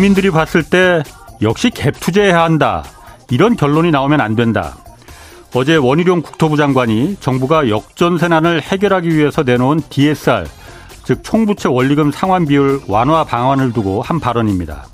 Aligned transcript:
국민들이 0.00 0.30
봤을 0.30 0.62
때 0.62 1.02
역시 1.42 1.68
갭 1.68 2.00
투자해야 2.00 2.42
한다. 2.42 2.82
이런 3.28 3.54
결론이 3.54 3.90
나오면 3.90 4.22
안 4.22 4.34
된다. 4.34 4.78
어제 5.54 5.76
원희룡 5.76 6.22
국토부 6.22 6.56
장관이 6.56 7.18
정부가 7.20 7.68
역전 7.68 8.16
세난을 8.16 8.62
해결하기 8.62 9.14
위해서 9.14 9.42
내놓은 9.42 9.82
DSR, 9.90 10.46
즉 11.04 11.22
총부채 11.22 11.68
원리금 11.68 12.12
상환 12.12 12.46
비율 12.46 12.80
완화 12.88 13.24
방안을 13.24 13.74
두고 13.74 14.00
한 14.00 14.20
발언입니다. 14.20 14.86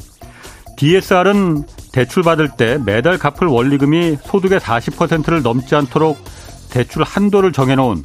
DSR은 0.76 1.62
대출 1.92 2.24
받을 2.24 2.48
때 2.56 2.76
매달 2.84 3.16
갚을 3.16 3.46
원리금이 3.46 4.16
소득의 4.24 4.58
40%를 4.58 5.40
넘지 5.42 5.76
않도록 5.76 6.18
대출 6.68 7.04
한도를 7.04 7.52
정해놓은 7.52 8.02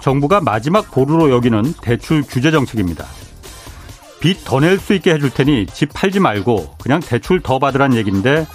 정부가 0.00 0.40
마지막 0.40 0.90
보루로 0.90 1.30
여기는 1.30 1.74
대출 1.82 2.22
규제 2.22 2.50
정책입니다. 2.50 3.06
빚 4.22 4.44
더 4.44 4.60
낼 4.60 4.78
수 4.78 4.94
있게 4.94 5.12
해줄 5.12 5.30
테니 5.30 5.66
집 5.66 5.92
팔지 5.92 6.20
말고 6.20 6.76
그냥 6.80 7.00
대출 7.00 7.40
더 7.40 7.58
받으란 7.58 7.94
얘기인데 7.94 8.46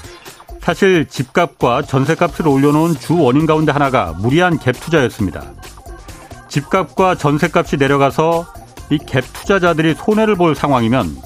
사실 0.62 1.06
집값과 1.08 1.82
전세값을 1.82 2.48
올려놓은 2.48 2.96
주 3.00 3.18
원인 3.22 3.46
가운데 3.46 3.72
하나가 3.72 4.14
무리한 4.18 4.58
갭 4.58 4.80
투자였습니다. 4.80 5.44
집값과 6.48 7.16
전세값이 7.16 7.78
내려가서 7.78 8.46
이 8.90 8.98
갭 8.98 9.24
투자자들이 9.34 9.96
손해를 9.96 10.36
볼 10.36 10.56
상황이면 10.56 11.18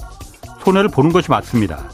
손해를 0.64 0.88
보는 0.90 1.12
것이 1.12 1.30
맞습니다. 1.30 1.84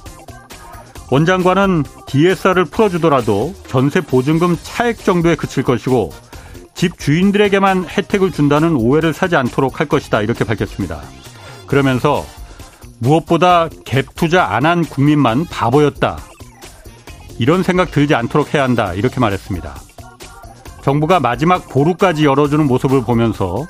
원장관은 1.10 1.84
DSR을 2.06 2.64
풀어주더라도 2.66 3.54
전세 3.66 4.00
보증금 4.00 4.56
차액 4.62 5.04
정도에 5.04 5.34
그칠 5.36 5.62
것이고 5.62 6.12
집 6.74 6.98
주인들에게만 6.98 7.86
혜택을 7.88 8.30
준다는 8.32 8.76
오해를 8.76 9.12
사지 9.12 9.36
않도록 9.36 9.80
할 9.80 9.86
것이다 9.88 10.22
이렇게 10.22 10.44
밝혔습니다. 10.44 11.00
그러면서 11.66 12.24
무엇보다 13.00 13.68
갭 13.68 14.14
투자 14.14 14.44
안 14.46 14.64
한 14.64 14.84
국민만 14.84 15.44
바보였다. 15.46 16.18
이런 17.38 17.62
생각 17.62 17.90
들지 17.90 18.14
않도록 18.14 18.52
해야 18.54 18.64
한다 18.64 18.92
이렇게 18.94 19.20
말했습니다. 19.20 19.74
정부가 20.82 21.20
마지막 21.20 21.68
보루까지 21.68 22.24
열어주는 22.24 22.66
모습을 22.66 23.02
보면서 23.02 23.66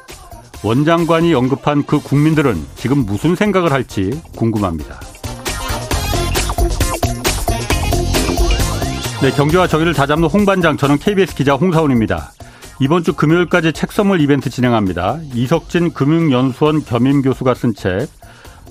원장관이 0.64 1.34
언급한 1.34 1.84
그 1.86 2.00
국민들은 2.00 2.56
지금 2.74 3.04
무슨 3.04 3.36
생각을 3.36 3.70
할지 3.72 4.20
궁금합니다. 4.36 4.98
네, 9.20 9.30
경제와 9.32 9.66
정의를 9.66 9.94
다잡는 9.94 10.28
홍반장, 10.28 10.76
저는 10.76 10.98
KBS 10.98 11.34
기자 11.34 11.54
홍사원입니다. 11.54 12.32
이번 12.80 13.02
주 13.02 13.12
금요일까지 13.14 13.72
책 13.72 13.90
선물 13.92 14.20
이벤트 14.20 14.48
진행합니다. 14.48 15.18
이석진 15.34 15.92
금융연수원 15.92 16.84
겸임 16.84 17.22
교수가 17.22 17.54
쓴 17.54 17.74
책, 17.74 18.08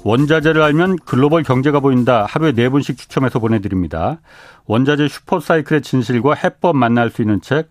원자재를 0.07 0.61
알면 0.61 0.99
글로벌 1.03 1.43
경제가 1.43 1.81
보인다. 1.81 2.25
하루에 2.29 2.53
네 2.53 2.69
분씩 2.69 2.97
추첨해서 2.97 3.39
보내드립니다. 3.39 4.21
원자재 4.65 5.09
슈퍼사이클의 5.09 5.81
진실과 5.81 6.33
해법 6.33 6.77
만날 6.77 7.09
수 7.09 7.21
있는 7.21 7.41
책, 7.41 7.69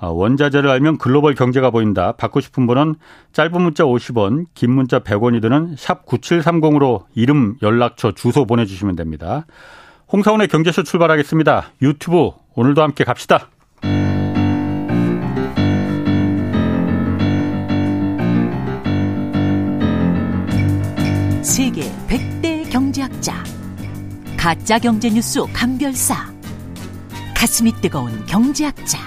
아, 0.00 0.06
원자재를 0.06 0.70
알면 0.70 0.96
글로벌 0.96 1.34
경제가 1.34 1.68
보인다. 1.68 2.12
받고 2.12 2.40
싶은 2.40 2.66
분은 2.66 2.94
짧은 3.34 3.60
문자 3.60 3.84
50원, 3.84 4.46
긴 4.54 4.72
문자 4.72 5.00
100원이 5.00 5.42
드는 5.42 5.74
샵 5.76 6.06
9730으로 6.06 7.04
이름, 7.14 7.56
연락처, 7.60 8.12
주소 8.12 8.46
보내주시면 8.46 8.96
됩니다. 8.96 9.44
홍사원의 10.10 10.48
경제쇼 10.48 10.84
출발하겠습니다. 10.84 11.72
유튜브 11.82 12.30
오늘도 12.54 12.82
함께 12.82 13.04
갑시다. 13.04 13.48
세계 21.44 21.82
100대 22.08 22.72
경제학자 22.72 23.44
가짜 24.34 24.78
경제 24.78 25.10
뉴스 25.10 25.40
감별사 25.52 26.32
가슴이 27.36 27.70
뜨거운 27.82 28.24
경제학자 28.24 28.98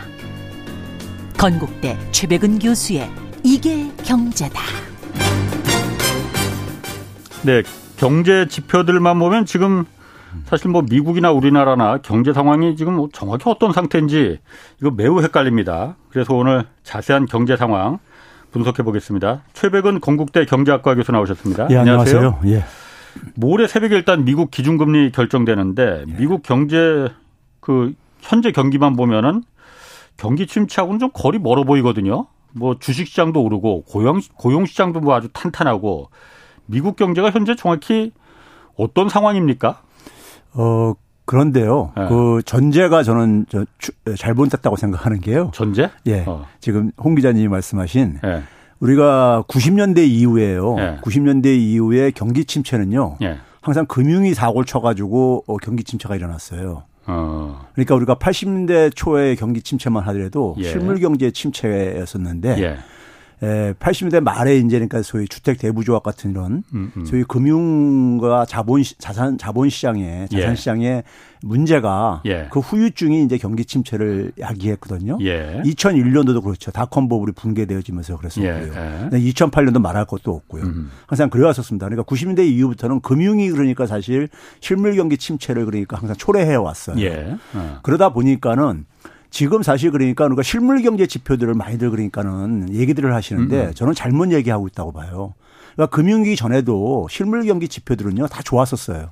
건국대 1.36 1.98
최백은 2.12 2.60
교수의 2.60 3.10
이게 3.44 3.92
경제다. 4.04 4.62
네, 7.44 7.64
경제 7.98 8.48
지표들만 8.48 9.18
보면 9.18 9.48
지금 9.48 9.86
사실 10.46 10.70
뭐 10.70 10.84
미국이나 10.88 11.32
우리나라나 11.32 11.98
경제 12.04 12.34
상황이 12.34 12.76
지금 12.76 12.98
뭐 12.98 13.10
정확히 13.12 13.50
어떤 13.50 13.74
상태인지 13.74 14.38
이거 14.80 14.92
매우 14.92 15.24
헷갈립니다. 15.24 15.96
그래서 16.12 16.36
오늘 16.36 16.68
자세한 16.84 17.26
경제 17.26 17.58
상황 17.58 17.98
분석해 18.52 18.84
보겠습니다. 18.84 19.44
최백은 19.54 20.02
건국대 20.02 20.46
경제학과 20.46 20.96
교수 20.96 21.12
나오셨습니다. 21.12 21.68
예, 21.72 21.78
안녕하세요. 21.78 22.18
안녕하세요. 22.18 22.54
예. 22.54 22.64
모레 23.36 23.68
새벽에 23.68 23.96
일단 23.96 24.26
미국 24.26 24.52
기준금리 24.52 25.12
결정되는데 25.12 26.06
예. 26.08 26.14
미국 26.18 26.44
경제 26.44 27.08
그 27.60 27.94
현재 28.22 28.52
경기만 28.52 28.96
보면은 28.96 29.44
경기 30.16 30.48
침체하고는 30.48 31.00
좀 31.00 31.10
거리 31.14 31.40
멀어 31.40 31.64
보이거든요. 31.64 32.28
뭐 32.54 32.78
주식시장도 32.80 33.42
오르고 33.42 33.84
고용 33.84 34.20
고용시장도 34.36 35.00
뭐 35.02 35.16
아주 35.16 35.30
탄탄하고 35.32 36.10
미국 36.66 36.96
경제가 36.96 37.30
현재 37.32 37.56
정확히 37.56 38.12
어떤 38.76 39.10
상황입니까? 39.10 39.82
어 40.54 40.94
그런데요. 41.28 41.92
네. 41.96 42.08
그 42.08 42.42
전제가 42.46 43.04
저는 43.04 43.46
잘못 44.18 44.50
짰다고 44.50 44.78
생각하는 44.78 45.20
게요. 45.20 45.52
전제? 45.54 45.92
예. 46.08 46.24
어. 46.26 46.46
지금 46.62 46.92
홍 46.98 47.16
기자님이 47.16 47.50
말씀하신 47.50 48.20
네. 48.24 48.44
우리가 48.80 49.44
90년대 49.48 50.08
이후에요. 50.08 50.76
네. 50.76 50.98
90년대 51.02 51.58
이후에 51.58 52.12
경기 52.12 52.46
침체는요. 52.46 53.18
항상 53.62 53.86
금융이 53.86 54.34
사고를 54.34 54.66
쳐가지고 54.66 55.44
어, 55.46 55.58
경기 55.58 55.84
침체가 55.84 56.16
일어났어요. 56.16 56.84
어. 57.08 57.68
그러니까 57.74 57.96
우리가 57.96 58.16
80년대 58.16 58.96
초에 58.96 59.36
경기 59.36 59.62
침체만 59.62 60.04
하더라도 60.04 60.56
예. 60.60 60.64
실물 60.64 61.00
경제 61.00 61.32
침체였었는데 61.32 62.62
예. 62.62 62.78
에, 63.44 63.74
80년대 63.74 64.20
말에 64.22 64.58
이제 64.58 64.78
그러니까 64.78 65.04
소위 65.04 65.28
주택 65.28 65.60
대부조합 65.60 66.02
같은 66.02 66.32
이런 66.32 66.64
음, 66.74 66.92
음. 66.98 67.06
소위 67.06 67.24
금융과 67.24 68.46
자본 68.46 68.82
자산 68.98 69.38
자본 69.38 69.70
시장에 69.70 70.28
자산 70.32 70.82
예. 70.82 71.04
문제가 71.44 72.24
예. 72.26 72.48
그 72.52 72.60
후유증이 72.60 73.24
이제 73.24 73.38
경기 73.38 73.64
침체를 73.64 74.32
야기했거든요. 74.40 75.20
예. 75.22 75.62
2001년도도 75.66 76.44
그렇죠. 76.44 76.72
닷컴 76.72 77.08
버블이 77.08 77.34
붕괴되어지면서 77.34 78.18
그랬었고요. 78.18 78.50
예. 78.52 79.10
2008년도 79.12 79.80
말할 79.80 80.06
것도 80.06 80.34
없고요. 80.34 80.64
음. 80.64 80.92
항상 81.06 81.30
그래왔었습니다. 81.30 81.88
그러니까 81.88 82.04
90년대 82.12 82.48
이후부터는 82.48 83.02
금융이 83.02 83.52
그러니까 83.52 83.86
사실 83.86 84.30
실물 84.62 84.96
경기 84.96 85.18
침체를 85.18 85.66
그러니까 85.66 85.98
항상 85.98 86.16
초래해 86.16 86.56
왔어요. 86.56 87.00
예. 87.02 87.36
어. 87.54 87.80
그러다 87.84 88.10
보니까는 88.14 88.86
지금 89.38 89.62
사실 89.62 89.92
그러니까 89.92 90.26
우리가 90.26 90.42
실물 90.42 90.82
경제 90.82 91.06
지표들을 91.06 91.54
많이들 91.54 91.92
그러니까는 91.92 92.74
얘기들을 92.74 93.14
하시는데 93.14 93.68
음. 93.68 93.74
저는 93.76 93.94
잘못 93.94 94.32
얘기하고 94.32 94.68
있다고 94.68 94.94
봐요. 94.94 95.36
그러니까 95.76 95.96
금융위기 95.96 96.36
전에도 96.36 97.06
실물 97.08 97.46
경기 97.46 97.68
지표들은요 97.68 98.26
다 98.30 98.42
좋았었어요. 98.42 99.12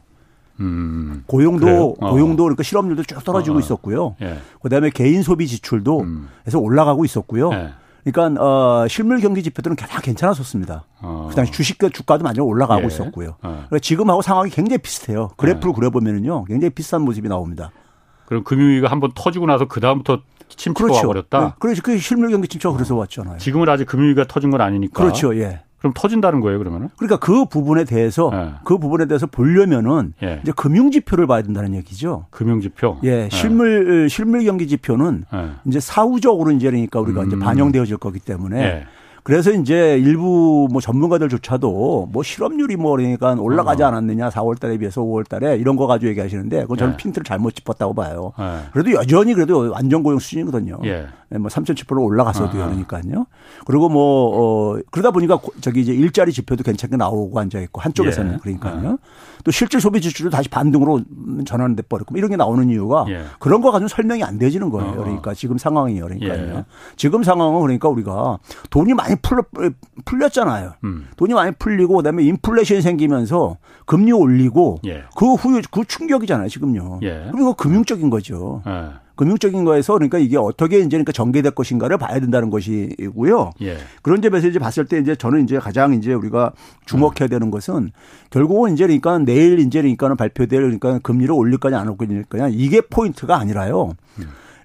음. 0.62 1.24
고용도 1.28 1.96
어. 2.00 2.10
고용도 2.10 2.42
그러니까 2.42 2.64
실업률도 2.64 3.04
쭉 3.04 3.24
떨어지고 3.24 3.58
어. 3.58 3.60
있었고요. 3.60 4.16
예. 4.24 4.40
그다음에 4.64 4.90
개인 4.90 5.22
소비 5.22 5.46
지출도 5.46 6.00
음. 6.00 6.28
해서 6.48 6.58
올라가고 6.58 7.06
있었고요. 7.06 7.52
예. 7.54 7.74
그러니까 8.04 8.44
어 8.44 8.88
실물 8.88 9.20
경기 9.20 9.44
지표들은 9.44 9.76
다 9.76 10.02
괜찮았었습니다. 10.02 10.86
어. 11.04 11.28
그다음에 11.30 11.52
주식 11.52 11.78
주가도 11.94 12.24
많이 12.24 12.40
올라가고 12.40 12.82
예. 12.82 12.88
있었고요. 12.88 13.36
어. 13.44 13.66
그러니까 13.68 13.78
지금하고 13.78 14.24
상황이 14.24 14.50
굉장히 14.50 14.80
비슷해요. 14.80 15.30
그래프를 15.38 15.70
예. 15.70 15.76
그려보면은요, 15.76 16.46
굉장히 16.46 16.72
비슷한 16.72 17.04
모습이 17.04 17.28
나옵니다. 17.28 17.70
그럼 18.26 18.44
금융위기가 18.44 18.90
한번 18.90 19.12
터지고 19.14 19.46
나서 19.46 19.66
그 19.66 19.80
다음부터 19.80 20.22
침체가 20.50 20.88
그렇죠. 20.88 21.08
와버렸다. 21.08 21.40
네. 21.40 21.54
그렇죠. 21.60 21.82
그 21.84 21.98
실물 21.98 22.30
경기 22.30 22.48
침체가 22.48 22.74
어. 22.74 22.76
그래서 22.76 22.96
왔잖아요. 22.96 23.38
지금은 23.38 23.68
아직 23.70 23.86
금융위기가 23.86 24.26
터진 24.28 24.52
건 24.52 24.62
아니니까. 24.62 25.04
그렇죠. 25.04 25.36
예. 25.38 25.62
그럼 25.80 25.94
터진다는 25.94 26.42
거예요, 26.42 26.58
그러면은? 26.58 26.90
그러니까 26.98 27.18
그 27.18 27.46
부분에 27.46 27.84
대해서 27.84 28.32
예. 28.34 28.54
그 28.64 28.80
부분에 28.80 29.06
대해서 29.06 29.28
보려면은 29.28 30.14
예. 30.24 30.40
이제 30.42 30.52
금융 30.56 30.90
지표를 30.90 31.28
봐야 31.28 31.44
된다는 31.44 31.76
얘기죠. 31.76 32.26
금융 32.32 32.60
지표. 32.60 32.98
예, 33.04 33.30
실물 33.32 34.04
예. 34.06 34.08
실물 34.08 34.44
경기 34.44 34.68
지표는 34.68 35.26
예. 35.32 35.50
이제 35.66 35.80
사후적으로 35.80 36.52
이제 36.52 36.72
그러니까 36.72 37.00
우리가 37.02 37.22
음. 37.22 37.28
이제 37.28 37.38
반영되어질 37.38 37.98
거기 37.98 38.20
때문에 38.20 38.60
예. 38.64 38.86
그래서 39.26 39.52
이제 39.52 39.98
일부 39.98 40.68
뭐 40.72 40.80
전문가들조차도 40.80 42.10
뭐 42.12 42.22
실업률이 42.22 42.76
뭐 42.76 42.96
그러니까 42.96 43.34
올라가지 43.34 43.82
어. 43.82 43.88
않았느냐 43.88 44.30
4월 44.30 44.60
달에 44.60 44.78
비해서 44.78 45.02
5월 45.02 45.28
달에 45.28 45.58
이런 45.58 45.76
거 45.76 45.88
가지고 45.88 46.12
얘기하시는데 46.12 46.62
그건 46.62 46.78
저는 46.78 46.92
네. 46.92 46.98
핀트를 46.98 47.26
잘못 47.26 47.56
짚었다고 47.56 47.96
봐요. 47.96 48.34
네. 48.38 48.60
그래도 48.72 48.92
여전히 48.92 49.34
그래도 49.34 49.72
완전 49.72 50.04
고용 50.04 50.20
수준이거든요. 50.20 50.78
예. 50.84 51.08
네, 51.30 51.40
뭐3,700% 51.40 52.04
올라가서도 52.04 52.50
아. 52.62 52.68
그러니까요. 52.68 53.26
그리고 53.66 53.90
뭐, 53.90 54.76
어, 54.76 54.80
그러다 54.92 55.10
보니까 55.10 55.40
저기 55.60 55.82
이제 55.82 55.92
일자리 55.92 56.32
지표도 56.32 56.64
괜찮게 56.64 56.96
나오고 56.96 57.40
앉아 57.40 57.60
있고 57.62 57.82
한쪽에서는 57.82 58.34
예. 58.34 58.38
그러니까요. 58.38 58.90
아. 58.90 58.98
또 59.44 59.52
실질 59.52 59.80
소비 59.80 60.02
지출도 60.02 60.32
다시 60.32 60.50
반등으로 60.50 61.02
전환돼 61.46 61.84
버렸고 61.84 62.14
뭐 62.14 62.18
이런 62.18 62.32
게 62.32 62.36
나오는 62.36 62.68
이유가 62.70 63.06
예. 63.10 63.24
그런 63.40 63.62
거 63.62 63.72
가지고 63.72 63.88
설명이 63.88 64.24
안 64.24 64.38
되지는 64.38 64.70
거예요. 64.70 64.92
어. 64.92 64.96
그러니까 64.96 65.34
지금 65.34 65.58
상황이 65.58 66.00
그러니까요. 66.00 66.58
예. 66.58 66.66
지금 66.96 67.24
상황은 67.24 67.62
그러니까 67.62 67.90
우리가 67.90 68.40
돈이 68.70 68.94
많이 68.94 69.15
많이 69.16 69.20
풀, 69.22 69.42
풀렸잖아요. 70.04 70.74
음. 70.84 71.08
돈이 71.18 71.34
많이 71.34 71.52
풀리고 71.58 71.98
그다음에 71.98 72.24
인플레이션이 72.24 72.82
생기면서 72.82 73.58
금리 73.86 74.12
올리고 74.12 74.80
예. 74.86 75.04
그 75.16 75.34
후유 75.34 75.62
그 75.72 75.86
충격이잖아요 75.86 76.48
지금요. 76.50 77.00
예. 77.04 77.30
그리고 77.32 77.54
금융적인 77.54 78.10
거죠. 78.10 78.62
예. 78.68 79.06
금융적인 79.16 79.64
거에서 79.64 79.94
그러니까 79.94 80.18
이게 80.18 80.38
어떻게 80.38 80.80
이제 80.80 80.90
그러니까 80.90 81.14
전개될 81.14 81.52
것인가를 81.52 81.98
봐야 81.98 82.20
된다는 82.20 82.50
것이고요. 82.50 83.52
예. 83.62 83.78
그런 84.02 84.22
점에서 84.22 84.48
이제 84.48 84.60
봤을 84.60 84.86
때 84.86 85.00
이제 85.00 85.16
저는 85.16 85.44
이제 85.44 85.58
가장 85.58 85.94
이제 85.94 86.14
우리가 86.14 86.52
주목해야 86.86 87.30
되는 87.30 87.50
것은 87.50 87.92
결국은 88.30 88.74
이제 88.74 88.86
그러니까 88.86 89.18
내일 89.20 89.60
이제 89.60 89.82
그러니까는 89.82 90.18
발표될 90.18 90.60
그러니까 90.60 91.00
금리를 91.00 91.34
올릴 91.34 91.58
거냐 91.60 91.80
안 91.80 91.88
올릴 91.88 92.24
거냐 92.26 92.50
이게 92.50 92.82
포인트가 92.82 93.38
아니라요. 93.38 93.94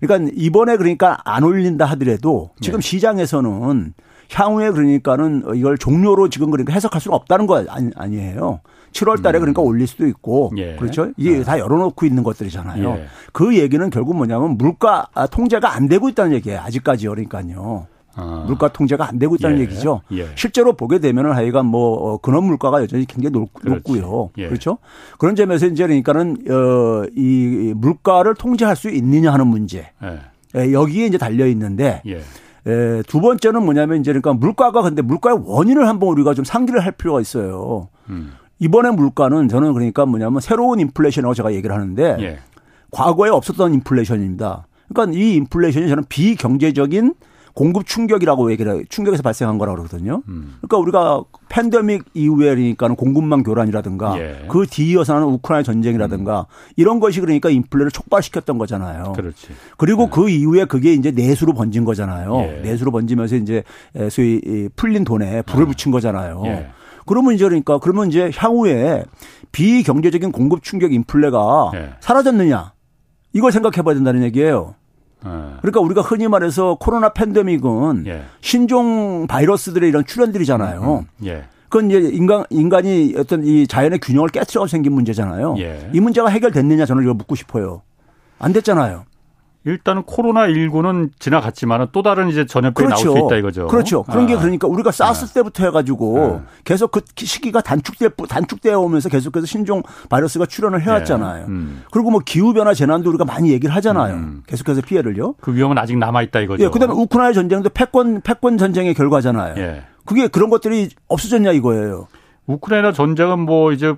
그러니까 0.00 0.32
이번에 0.35 0.76
그러니까 0.76 1.19
안 1.25 1.44
올린다 1.44 1.85
하더라도 1.85 2.50
지금 2.61 2.79
예. 2.79 2.81
시장에서는 2.81 3.93
향후에 4.32 4.71
그러니까는 4.71 5.44
이걸 5.55 5.77
종료로 5.79 6.29
지금 6.29 6.50
그러니까 6.50 6.73
해석할 6.73 7.00
수는 7.00 7.15
없다는 7.15 7.47
거 7.47 7.65
아니, 7.69 7.91
아니에요. 7.97 8.61
7월 8.93 9.23
달에 9.23 9.38
음. 9.38 9.41
그러니까 9.41 9.62
올릴 9.62 9.87
수도 9.87 10.06
있고 10.06 10.53
예. 10.56 10.77
그렇죠. 10.77 11.11
이게 11.17 11.38
네. 11.38 11.43
다 11.43 11.59
열어놓고 11.59 12.06
있는 12.06 12.23
것들이잖아요. 12.23 12.91
예. 12.91 13.06
그 13.32 13.56
얘기는 13.56 13.88
결국 13.91 14.17
뭐냐면 14.17 14.56
물가 14.56 15.06
통제가 15.31 15.75
안 15.75 15.88
되고 15.88 16.09
있다는 16.09 16.32
얘기예요. 16.35 16.61
아직까지요. 16.61 17.11
그러니까요. 17.11 17.87
아. 18.15 18.44
물가 18.47 18.69
통제가 18.69 19.09
안 19.09 19.19
되고 19.19 19.37
있다는 19.37 19.59
예. 19.59 19.62
얘기죠. 19.62 20.03
예. 20.12 20.27
실제로 20.35 20.73
보게 20.73 20.99
되면은 20.99 21.32
하여간 21.32 21.67
뭐 21.67 21.93
어, 21.94 22.19
근원 22.19 22.44
물가가 22.44 22.82
여전히 22.82 23.05
굉장히 23.06 23.32
높, 23.32 23.82
고요 23.85 24.31
예. 24.38 24.49
그렇죠? 24.49 24.79
그런 25.19 25.37
점에서 25.37 25.67
이제 25.67 25.85
그러니까는 25.85 26.37
어이 26.49 27.73
물가를 27.77 28.35
통제할 28.35 28.77
수 28.77 28.91
있느냐 28.91 29.32
하는 29.32 29.47
문제. 29.47 29.91
예. 30.03 30.19
예 30.56 30.73
여기에 30.73 31.06
이제 31.06 31.19
달려 31.19 31.47
있는데 31.47 32.03
예. 32.06 32.21
에, 32.67 33.03
두 33.03 33.21
번째는 33.21 33.65
뭐냐면 33.65 34.01
이제 34.01 34.12
그러니까 34.12 34.33
물가가 34.33 34.83
근데 34.83 35.03
물가의 35.03 35.39
원인을 35.45 35.89
한번 35.89 36.11
우리가 36.11 36.35
좀 36.35 36.45
상기를 36.45 36.85
할 36.85 36.93
필요가 36.93 37.21
있어요. 37.21 37.89
음. 38.09 38.33
이번에 38.59 38.91
물가는 38.91 39.49
저는 39.49 39.73
그러니까 39.73 40.05
뭐냐면 40.07 40.41
새로운 40.41 40.81
인플레이션이라고 40.81 41.35
제가 41.35 41.55
얘기를 41.55 41.75
하는데 41.75 42.17
예. 42.21 42.39
과거에 42.91 43.31
없었던 43.31 43.73
인플레이션입니다. 43.75 44.67
그러니까 44.89 45.19
이 45.19 45.35
인플레이션이 45.37 45.89
저는 45.89 46.05
비경제적인 46.09 47.15
공급 47.61 47.85
충격이라고 47.85 48.51
얘기를 48.53 48.73
해요. 48.73 48.83
충격에서 48.89 49.23
발생한 49.23 49.59
거라고 49.59 49.77
그러거든요. 49.77 50.23
음. 50.29 50.57
그러니까 50.62 50.79
우리가 50.79 51.23
팬데믹 51.51 52.07
이후에 52.15 52.55
그러니까는 52.55 52.97
공급망 52.97 53.43
교란이라든가 53.43 54.19
예. 54.19 54.47
그 54.49 54.65
뒤이어서 54.67 55.15
하는 55.15 55.27
우크라이나 55.27 55.62
전쟁이라든가 55.62 56.47
음. 56.49 56.73
이런 56.77 57.01
것이 57.01 57.21
그러니까 57.21 57.51
인플레를 57.51 57.91
촉발시켰던 57.91 58.57
거잖아요. 58.57 59.12
그렇지. 59.12 59.49
그리고 59.77 60.05
예. 60.05 60.09
그 60.11 60.31
이후에 60.31 60.65
그게 60.65 60.95
이제 60.95 61.11
내수로 61.11 61.53
번진 61.53 61.85
거잖아요. 61.85 62.35
예. 62.39 62.61
내수로 62.62 62.93
번지면서 62.93 63.37
이제 63.37 63.63
소위 64.11 64.71
풀린 64.75 65.05
돈에 65.05 65.43
불을 65.43 65.65
아. 65.65 65.69
붙인 65.69 65.93
거잖아요. 65.93 66.41
예. 66.47 66.71
그러면 67.05 67.35
이제 67.35 67.45
그러니까 67.45 67.77
그러면 67.77 68.09
이제 68.09 68.31
향후에 68.35 69.05
비경제적인 69.53 70.33
공급 70.33 70.63
충격 70.63 70.95
인플레가 70.95 71.73
예. 71.75 71.91
사라졌느냐 72.01 72.73
이걸 73.35 73.53
생각해 73.53 73.83
봐야 73.83 73.95
된다는 73.95 74.23
얘기예요. 74.23 74.77
예. 75.25 75.31
그러니까 75.61 75.81
우리가 75.81 76.00
흔히 76.02 76.28
말해서 76.28 76.76
코로나 76.81 77.11
팬데믹은 77.12 78.05
예. 78.06 78.22
신종 78.40 79.26
바이러스들의 79.26 79.88
이런 79.88 80.05
출현들이잖아요. 80.05 80.81
음, 80.82 81.06
음. 81.22 81.26
예. 81.26 81.44
그건 81.69 81.90
이제 81.90 82.00
인간 82.12 82.44
인간이 82.50 83.14
어떤 83.17 83.44
이 83.44 83.67
자연의 83.67 84.00
균형을 84.00 84.31
깨트려 84.31 84.67
생긴 84.67 84.93
문제잖아요. 84.94 85.56
예. 85.58 85.90
이 85.93 86.00
문제가 86.00 86.28
해결됐느냐 86.28 86.84
저는 86.87 87.02
이거 87.05 87.14
묻고 87.14 87.37
싶어요. 87.37 87.82
안 88.38 88.52
됐잖아요. 88.52 89.05
일단은 89.65 90.05
코로나 90.05 90.47
19는 90.47 91.11
지나갔지만 91.19 91.89
또 91.93 92.03
다른 92.03 92.31
이제 92.31 92.47
전염병이 92.47 92.87
그렇죠. 92.87 93.05
나올 93.05 93.19
수 93.19 93.27
있다 93.27 93.37
이거죠. 93.37 93.67
그렇죠. 93.67 94.03
그런 94.05 94.25
아. 94.25 94.27
게 94.27 94.37
그러니까 94.37 94.67
우리가 94.67 94.91
사스 94.91 95.27
아. 95.27 95.29
때부터 95.35 95.65
해가지고 95.65 96.43
아. 96.43 96.51
계속 96.65 96.91
그 96.91 97.03
시기가 97.15 97.61
단축돼 97.61 98.09
단축되어 98.27 98.79
오면서 98.81 99.11
계속해서 99.11 99.47
신종 99.47 99.83
바이러스가 100.09 100.47
출현을 100.47 100.81
해왔잖아요. 100.83 101.47
네. 101.47 101.53
음. 101.53 101.83
그리고 101.91 102.11
뭐 102.11 102.21
기후 102.25 102.55
변화 102.55 102.73
재난도 102.73 103.11
우리가 103.11 103.27
많이 103.27 103.51
얘기를 103.51 103.75
하잖아요. 103.77 104.15
음. 104.15 104.43
계속해서 104.47 104.81
피해를요. 104.81 105.35
그 105.41 105.55
위험은 105.55 105.77
아직 105.77 105.99
남아 105.99 106.23
있다 106.23 106.41
이거죠. 106.41 106.65
예. 106.65 106.69
그 106.71 106.79
다음에 106.79 106.95
우크라이나 106.95 107.35
전쟁도 107.35 107.71
패권 107.71 108.23
패권 108.23 108.56
전쟁의 108.56 108.95
결과잖아요. 108.95 109.55
예. 109.59 109.83
그게 110.06 110.29
그런 110.29 110.49
것들이 110.49 110.89
없어졌냐 111.09 111.53
이거예요. 111.53 112.09
우크라이나 112.47 112.93
전쟁은 112.93 113.41
뭐 113.41 113.73
이제 113.73 113.95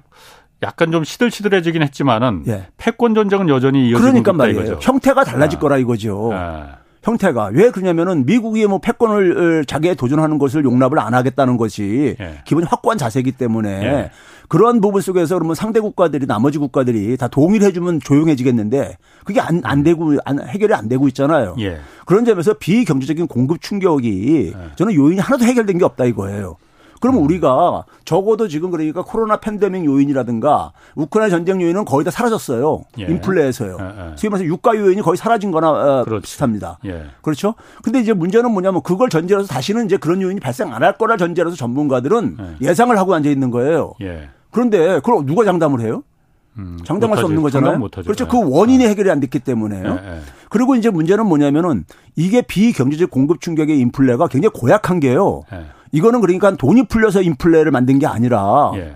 약간 0.62 0.92
좀 0.92 1.04
시들시들해지긴 1.04 1.82
했지만은 1.82 2.44
예. 2.46 2.66
패권 2.76 3.14
전쟁은 3.14 3.48
여전히 3.48 3.88
이어지고 3.88 4.00
그러니까 4.00 4.32
말이에요. 4.32 4.60
이거죠. 4.60 4.78
형태가 4.80 5.24
달라질 5.24 5.58
아. 5.58 5.60
거라 5.60 5.78
이거죠. 5.78 6.30
아. 6.32 6.76
형태가 7.02 7.50
왜 7.52 7.70
그러냐면은 7.70 8.24
미국이 8.24 8.64
뭐 8.66 8.78
패권을 8.78 9.64
자기에 9.66 9.94
도전하는 9.96 10.38
것을 10.38 10.64
용납을 10.64 11.00
안 11.00 11.14
하겠다는 11.14 11.56
것이 11.56 12.14
예. 12.20 12.42
기본이 12.44 12.66
확고한 12.68 12.96
자세이기 12.96 13.32
때문에 13.32 13.68
예. 13.70 14.10
그러한 14.48 14.80
부분 14.80 15.00
속에서 15.00 15.34
그러면 15.34 15.54
상대 15.56 15.80
국가들이 15.80 16.26
나머지 16.26 16.58
국가들이 16.58 17.16
다 17.16 17.26
동의를 17.26 17.66
해주면 17.68 18.00
조용해지겠는데 18.00 18.98
그게 19.24 19.40
안, 19.40 19.62
안 19.64 19.82
되고 19.82 20.16
안, 20.24 20.46
해결이 20.46 20.74
안 20.74 20.88
되고 20.88 21.08
있잖아요. 21.08 21.56
예. 21.58 21.78
그런 22.06 22.24
점에서 22.24 22.54
비경제적인 22.54 23.26
공급 23.26 23.60
충격이 23.60 24.52
예. 24.54 24.70
저는 24.76 24.94
요인이 24.94 25.20
하나도 25.20 25.44
해결된 25.44 25.78
게 25.78 25.84
없다 25.84 26.04
이거예요. 26.04 26.56
음. 27.10 27.24
우리가 27.24 27.84
적어도 28.04 28.48
지금 28.48 28.70
그러니까 28.70 29.02
코로나 29.02 29.36
팬데믹 29.38 29.84
요인이라든가 29.84 30.72
우크라이나 30.94 31.30
전쟁 31.30 31.60
요인은 31.60 31.84
거의 31.84 32.04
다 32.04 32.10
사라졌어요. 32.10 32.82
예. 32.98 33.04
인플레에서요. 33.04 33.76
예, 33.80 33.84
예. 33.84 34.16
소위 34.16 34.30
말해서 34.30 34.44
유가 34.46 34.76
요인이 34.76 35.02
거의 35.02 35.16
사라진 35.16 35.50
거나 35.50 35.70
어, 35.70 36.04
그렇지. 36.04 36.22
비슷합니다. 36.22 36.78
예. 36.84 37.04
그렇죠? 37.22 37.54
근데 37.82 38.00
이제 38.00 38.12
문제는 38.12 38.50
뭐냐면 38.52 38.82
그걸 38.82 39.08
전제로서 39.08 39.48
다시는 39.48 39.86
이제 39.86 39.96
그런 39.96 40.22
요인이 40.22 40.40
발생 40.40 40.72
안 40.72 40.82
할 40.82 40.96
거라 40.98 41.16
전제로서 41.16 41.56
전문가들은 41.56 42.56
예. 42.62 42.74
상을 42.74 42.96
하고 42.98 43.14
앉아 43.14 43.28
있는 43.30 43.50
거예요. 43.50 43.94
예. 44.00 44.28
그런데 44.50 45.00
그걸 45.00 45.24
누가 45.26 45.44
장담을 45.44 45.80
해요? 45.80 46.02
음, 46.58 46.76
장담할 46.84 47.16
수 47.18 47.24
없는 47.24 47.40
거잖아요. 47.42 47.78
그렇죠. 48.04 48.28
그 48.28 48.38
원인이 48.46 48.84
해결이 48.86 49.10
안 49.10 49.20
됐기 49.20 49.38
때문에요. 49.38 49.98
그리고 50.50 50.74
이제 50.76 50.90
문제는 50.90 51.24
뭐냐면은 51.26 51.84
이게 52.14 52.42
비경제적 52.42 53.10
공급 53.10 53.40
충격의 53.40 53.78
인플레가 53.78 54.26
굉장히 54.28 54.52
고약한 54.52 55.00
게요. 55.00 55.44
이거는 55.92 56.20
그러니까 56.20 56.56
돈이 56.56 56.84
풀려서 56.84 57.22
인플레를 57.22 57.70
만든 57.70 57.98
게 57.98 58.06
아니라 58.06 58.72
예. 58.74 58.94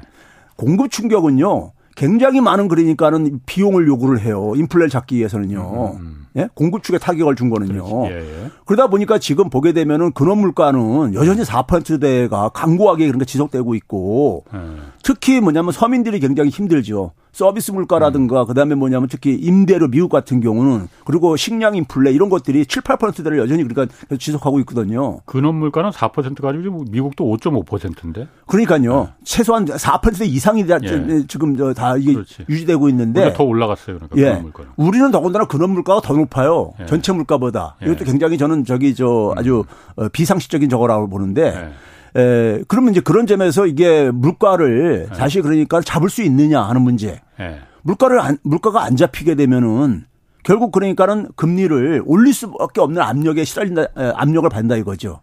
공급 0.56 0.90
충격은요. 0.90 1.72
굉장히 1.94 2.40
많은 2.40 2.68
그러니까는 2.68 3.40
비용을 3.46 3.86
요구를 3.86 4.20
해요. 4.20 4.52
인플레를 4.56 4.90
잡기 4.90 5.16
위해서는요. 5.16 5.94
음, 5.94 6.00
음. 6.00 6.25
음. 6.36 6.38
예? 6.38 6.48
공급 6.54 6.82
축에 6.82 6.98
타격을 6.98 7.34
준 7.34 7.50
거는요. 7.50 8.06
예, 8.08 8.16
예. 8.16 8.50
그러다 8.64 8.88
보니까 8.88 9.18
지금 9.18 9.48
보게 9.50 9.72
되면은 9.72 10.12
근원 10.12 10.38
물가는 10.38 11.14
여전히 11.14 11.42
4%대가 11.42 12.50
강고하게 12.50 13.06
그런 13.06 13.18
게 13.18 13.24
지속되고 13.24 13.74
있고 13.74 14.44
예. 14.54 14.58
특히 15.02 15.40
뭐냐면 15.40 15.72
서민들이 15.72 16.20
굉장히 16.20 16.50
힘들죠. 16.50 17.12
서비스 17.36 17.70
물가라든가 17.70 18.42
음. 18.42 18.46
그다음에 18.46 18.74
뭐냐면 18.74 19.08
특히 19.10 19.34
임대료 19.34 19.88
미국 19.88 20.08
같은 20.08 20.40
경우는 20.40 20.88
그리고 21.04 21.36
식량 21.36 21.76
인플레 21.76 22.10
이런 22.10 22.30
것들이 22.30 22.64
7, 22.64 22.80
8%대를 22.80 23.38
여전히 23.38 23.62
그러니까 23.62 23.94
지속하고 24.18 24.58
있거든요. 24.60 25.20
근원 25.26 25.56
물가는 25.56 25.90
4% 25.90 26.40
가지고 26.40 26.86
미국도 26.90 27.24
5.5%인데. 27.36 28.26
그러니까요. 28.46 29.00
네. 29.02 29.08
최소한 29.24 29.66
4% 29.66 30.26
이상이 30.26 30.64
예. 30.70 31.26
지금 31.28 31.74
다 31.74 31.98
이게 31.98 32.14
그렇지. 32.14 32.46
유지되고 32.48 32.88
있는데 32.88 33.34
더 33.34 33.44
올라갔어요. 33.44 33.98
그러니까 33.98 34.18
예. 34.18 34.42
우리는 34.76 35.10
더군다나 35.10 35.44
근원 35.44 35.72
물가가 35.72 36.00
더 36.00 36.14
높아요. 36.26 36.74
예. 36.80 36.86
전체 36.86 37.12
물가보다. 37.12 37.76
예. 37.82 37.86
이것도 37.86 38.04
굉장히 38.04 38.38
저는 38.38 38.64
저기 38.64 38.94
저 38.94 39.34
아주 39.36 39.64
음. 39.98 40.08
비상식적인 40.12 40.68
저거라고 40.68 41.08
보는데 41.08 41.72
예. 42.16 42.20
에, 42.20 42.62
그러면 42.68 42.92
이제 42.92 43.00
그런 43.00 43.26
점에서 43.26 43.66
이게 43.66 44.10
물가를 44.10 45.08
네. 45.10 45.16
다시 45.16 45.40
그러니까 45.40 45.80
잡을 45.80 46.08
수 46.08 46.22
있느냐 46.22 46.62
하는 46.62 46.82
문제. 46.82 47.20
네. 47.38 47.60
물가를 47.82 48.20
안, 48.20 48.38
물가가 48.42 48.82
안 48.84 48.96
잡히게 48.96 49.34
되면은 49.34 50.04
결국 50.42 50.72
그러니까는 50.72 51.28
금리를 51.36 52.02
올릴 52.06 52.32
수밖에 52.32 52.80
없는 52.80 53.02
압력에 53.02 53.44
시달린다, 53.44 53.86
압력을 54.14 54.48
받는다 54.48 54.76
이거죠. 54.76 55.20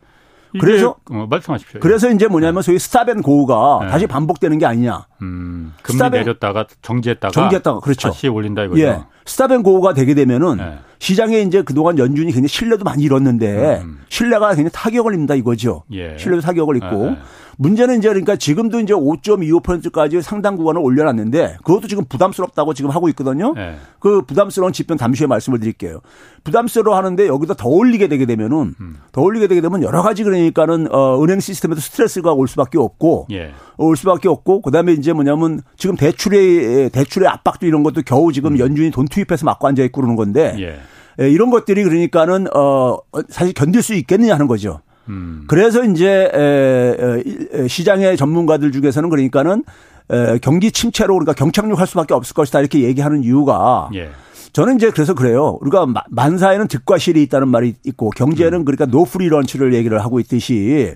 그래서 0.59 0.95
어, 1.09 1.25
말씀하십시오. 1.29 1.79
그래서 1.79 2.09
이제 2.11 2.27
뭐냐면 2.27 2.61
네. 2.61 2.65
소위 2.65 2.79
stop 2.79 3.03
and 3.03 3.21
go가 3.21 3.79
네. 3.83 3.87
다시 3.89 4.07
반복되는 4.07 4.59
게 4.59 4.65
아니냐. 4.65 5.07
음, 5.21 5.73
금리 5.81 5.97
stop 5.97 6.11
내렸다가 6.11 6.67
정지했다가 6.81 7.31
정지했다가 7.31 7.79
그렇죠. 7.79 8.09
다시 8.09 8.27
올린다 8.27 8.63
이거죠. 8.63 8.81
예. 8.81 8.99
stop 9.25 9.47
and 9.47 9.63
go가 9.63 9.93
되게 9.93 10.13
되면은 10.13 10.57
네. 10.57 10.77
시장에 11.03 11.41
이제 11.41 11.61
그동안 11.63 11.97
연준이 11.97 12.27
굉장히 12.27 12.47
신뢰도 12.47 12.85
많이 12.85 13.03
잃었는데 13.03 13.81
음. 13.83 13.99
신뢰가 14.07 14.55
굉장히 14.55 14.69
타격을 14.71 15.13
입는다 15.13 15.35
이거죠. 15.35 15.83
예. 15.91 16.17
신뢰도 16.17 16.41
타격을 16.41 16.77
입고 16.77 17.09
네. 17.09 17.17
문제는 17.57 17.97
이제 17.97 18.07
그러니까 18.07 18.37
지금도 18.37 18.79
이제 18.79 18.93
5.25%까지 18.93 20.21
상당 20.21 20.55
구간을 20.55 20.81
올려놨는데 20.81 21.57
그것도 21.65 21.89
지금 21.89 22.05
부담스럽다고 22.05 22.73
지금 22.73 22.89
하고 22.89 23.09
있거든요. 23.09 23.53
네. 23.53 23.75
그 23.99 24.21
부담스러운 24.21 24.71
지표는 24.71 24.97
잠시 24.97 25.23
후에 25.23 25.27
말씀을 25.27 25.59
드릴게요. 25.59 25.99
부담스러워 26.45 26.97
하는데 26.97 27.27
여기다 27.27 27.55
더 27.55 27.67
올리게 27.67 28.07
되게 28.07 28.25
되면은 28.25 28.75
음. 28.79 28.95
더 29.11 29.21
올리게 29.21 29.47
되게 29.47 29.59
되면 29.59 29.83
여러 29.83 30.01
가지 30.03 30.23
그러니까는 30.23 30.87
어 30.89 31.21
은행 31.21 31.41
시스템에도 31.41 31.81
스트레스가 31.81 32.31
올 32.31 32.47
수밖에 32.47 32.77
없고 32.77 33.27
예. 33.31 33.51
올 33.75 33.97
수밖에 33.97 34.29
없고 34.29 34.61
그다음에 34.61 34.93
이제 34.93 35.11
뭐냐면 35.11 35.63
지금 35.75 35.97
대출의 35.97 36.91
대출의 36.91 37.27
압박도 37.27 37.67
이런 37.67 37.83
것도 37.83 38.03
겨우 38.05 38.31
지금 38.31 38.53
음. 38.53 38.59
연준이 38.59 38.89
돈 38.89 39.05
투입해서 39.05 39.45
막고 39.45 39.67
앉아 39.67 39.83
있고 39.83 39.99
그러는 39.99 40.15
건데 40.15 40.55
예. 40.59 40.63
예 40.63 40.92
이런 41.17 41.49
것들이 41.49 41.83
그러니까는 41.83 42.47
어 42.55 42.97
사실 43.29 43.53
견딜 43.53 43.81
수 43.81 43.93
있겠느냐 43.93 44.33
하는 44.33 44.47
거죠. 44.47 44.81
음. 45.09 45.43
그래서 45.47 45.83
이제 45.83 46.31
시장의 47.67 48.17
전문가들 48.17 48.71
중에서는 48.71 49.09
그러니까는 49.09 49.63
에, 50.11 50.37
경기 50.39 50.71
침체로 50.71 51.15
우리가 51.15 51.33
경착륙할 51.33 51.87
수밖에 51.87 52.13
없을 52.13 52.33
것이다 52.33 52.59
이렇게 52.59 52.81
얘기하는 52.83 53.23
이유가 53.23 53.89
예. 53.95 54.09
저는 54.51 54.75
이제 54.75 54.91
그래서 54.91 55.13
그래요. 55.13 55.57
우리가 55.61 55.87
만사에는 56.09 56.67
득과 56.67 56.97
실이 56.99 57.23
있다는 57.23 57.47
말이 57.47 57.73
있고 57.85 58.11
경제는 58.11 58.59
음. 58.59 58.65
그러니까 58.65 58.85
no 58.85 58.99
free 58.99 59.27
lunch를 59.29 59.73
얘기를 59.73 59.99
하고 59.99 60.19
있듯이 60.19 60.93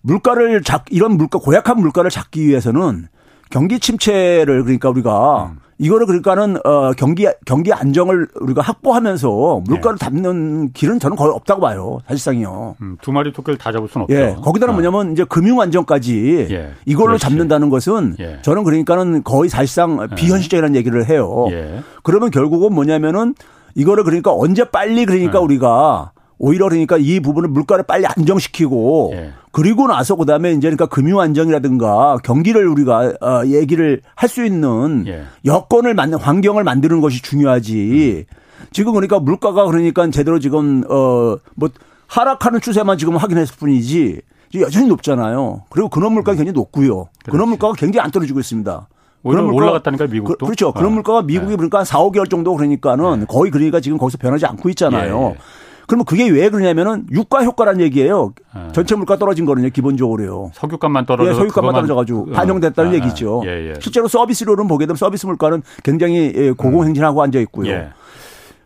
물가를 0.00 0.62
잡 0.62 0.84
이런 0.90 1.16
물가 1.16 1.38
고약한 1.38 1.78
물가를 1.80 2.10
잡기 2.10 2.46
위해서는 2.46 3.08
경기 3.50 3.78
침체를 3.78 4.62
그러니까 4.62 4.88
우리가 4.88 5.52
음. 5.52 5.58
이거를 5.78 6.06
그러니까는 6.06 6.56
어 6.64 6.92
경기 6.96 7.26
경기 7.44 7.72
안정을 7.72 8.28
우리가 8.40 8.62
확보하면서 8.62 9.62
물가를 9.66 9.98
네. 9.98 10.04
잡는 10.04 10.72
길은 10.72 10.98
저는 10.98 11.16
거의 11.16 11.32
없다고 11.32 11.60
봐요. 11.60 11.98
사실상이요. 12.08 12.76
음, 12.80 12.96
두 13.02 13.12
마리 13.12 13.32
토끼를 13.32 13.58
다 13.58 13.72
잡을 13.72 13.88
수는 13.88 14.04
없죠. 14.04 14.16
예. 14.16 14.36
거기다가 14.42 14.72
어. 14.72 14.74
뭐냐면 14.74 15.12
이제 15.12 15.24
금융 15.24 15.60
안정까지 15.60 16.48
예. 16.50 16.72
이걸로 16.86 17.08
그렇지. 17.08 17.22
잡는다는 17.22 17.68
것은 17.68 18.16
예. 18.20 18.38
저는 18.42 18.64
그러니까는 18.64 19.22
거의 19.22 19.50
사실상 19.50 20.08
예. 20.10 20.14
비현실적이라는 20.14 20.74
얘기를 20.76 21.06
해요. 21.08 21.46
예. 21.50 21.82
그러면 22.02 22.30
결국은 22.30 22.74
뭐냐면은 22.74 23.34
이거를 23.74 24.04
그러니까 24.04 24.32
언제 24.34 24.64
빨리 24.64 25.04
그러니까 25.04 25.38
예. 25.38 25.42
우리가 25.42 26.12
오히려 26.38 26.68
그러니까 26.68 26.96
이 26.98 27.20
부분을 27.20 27.48
물가를 27.48 27.84
빨리 27.84 28.04
안정시키고 28.06 29.12
예. 29.14 29.32
그리고 29.52 29.86
나서 29.86 30.16
그다음에 30.16 30.50
이제 30.50 30.60
그러니까 30.60 30.86
금융 30.86 31.20
안정이라든가 31.20 32.18
경기를 32.22 32.68
우리가 32.68 33.14
어 33.20 33.46
얘기를 33.46 34.02
할 34.14 34.28
수 34.28 34.44
있는 34.44 35.04
예. 35.06 35.24
여건을 35.44 35.94
만든 35.94 36.18
환경을 36.18 36.62
만드는 36.64 37.00
것이 37.00 37.22
중요하지. 37.22 38.26
음. 38.28 38.36
지금 38.72 38.92
그러니까 38.92 39.18
물가가 39.20 39.64
그러니까 39.64 40.10
제대로 40.10 40.38
지금 40.38 40.84
어 40.88 41.36
뭐 41.54 41.70
하락하는 42.08 42.60
추세만 42.60 42.98
지금 42.98 43.16
확인했을 43.16 43.56
뿐이지 43.58 44.20
여전히 44.60 44.86
높잖아요. 44.88 45.64
그리고 45.70 45.88
근원 45.88 46.12
물가가 46.12 46.32
음. 46.34 46.36
굉장히 46.36 46.52
높고요. 46.54 47.08
근원 47.24 47.48
물가가 47.48 47.74
굉장히 47.74 48.04
안 48.04 48.10
떨어지고 48.10 48.40
있습니다. 48.40 48.88
그런 49.24 49.46
물가 49.46 49.56
올라갔다니까 49.56 50.06
미국도. 50.06 50.46
그, 50.46 50.50
렇죠 50.50 50.72
그런 50.72 50.92
아. 50.92 50.94
물가가 50.94 51.22
미국이 51.22 51.50
네. 51.50 51.56
그러니까 51.56 51.82
4, 51.82 51.98
5개월 51.98 52.30
정도 52.30 52.54
그러니까는 52.54 53.20
네. 53.20 53.26
거의 53.28 53.50
그러니까 53.50 53.80
지금 53.80 53.98
거기서 53.98 54.18
변하지 54.18 54.46
않고 54.46 54.68
있잖아요. 54.68 55.34
예. 55.34 55.38
예. 55.86 55.88
그러면 55.88 56.04
그게 56.04 56.28
왜 56.28 56.48
그러냐면은 56.48 57.06
유가 57.10 57.44
효과라는 57.44 57.80
얘기예요. 57.80 58.32
네. 58.54 58.68
전체 58.72 58.94
물가 58.94 59.16
떨어진 59.16 59.44
거는요, 59.46 59.70
기본적으로요. 59.70 60.50
석유값만 60.54 61.06
떨어져. 61.06 61.30
예, 61.30 61.34
석유값만 61.34 61.74
떨어져가지고 61.74 62.20
어. 62.30 62.32
반영됐다는 62.32 62.90
아, 62.90 62.94
얘기죠. 62.94 63.42
예, 63.46 63.70
예. 63.70 63.74
실제로 63.80 64.08
서비스료는 64.08 64.68
보게 64.68 64.86
되면 64.86 64.96
서비스 64.96 65.26
물가는 65.26 65.62
굉장히 65.84 66.32
예, 66.34 66.50
고공행진하고 66.50 67.22
앉아 67.22 67.38
있고요. 67.40 67.70
예. 67.70 67.88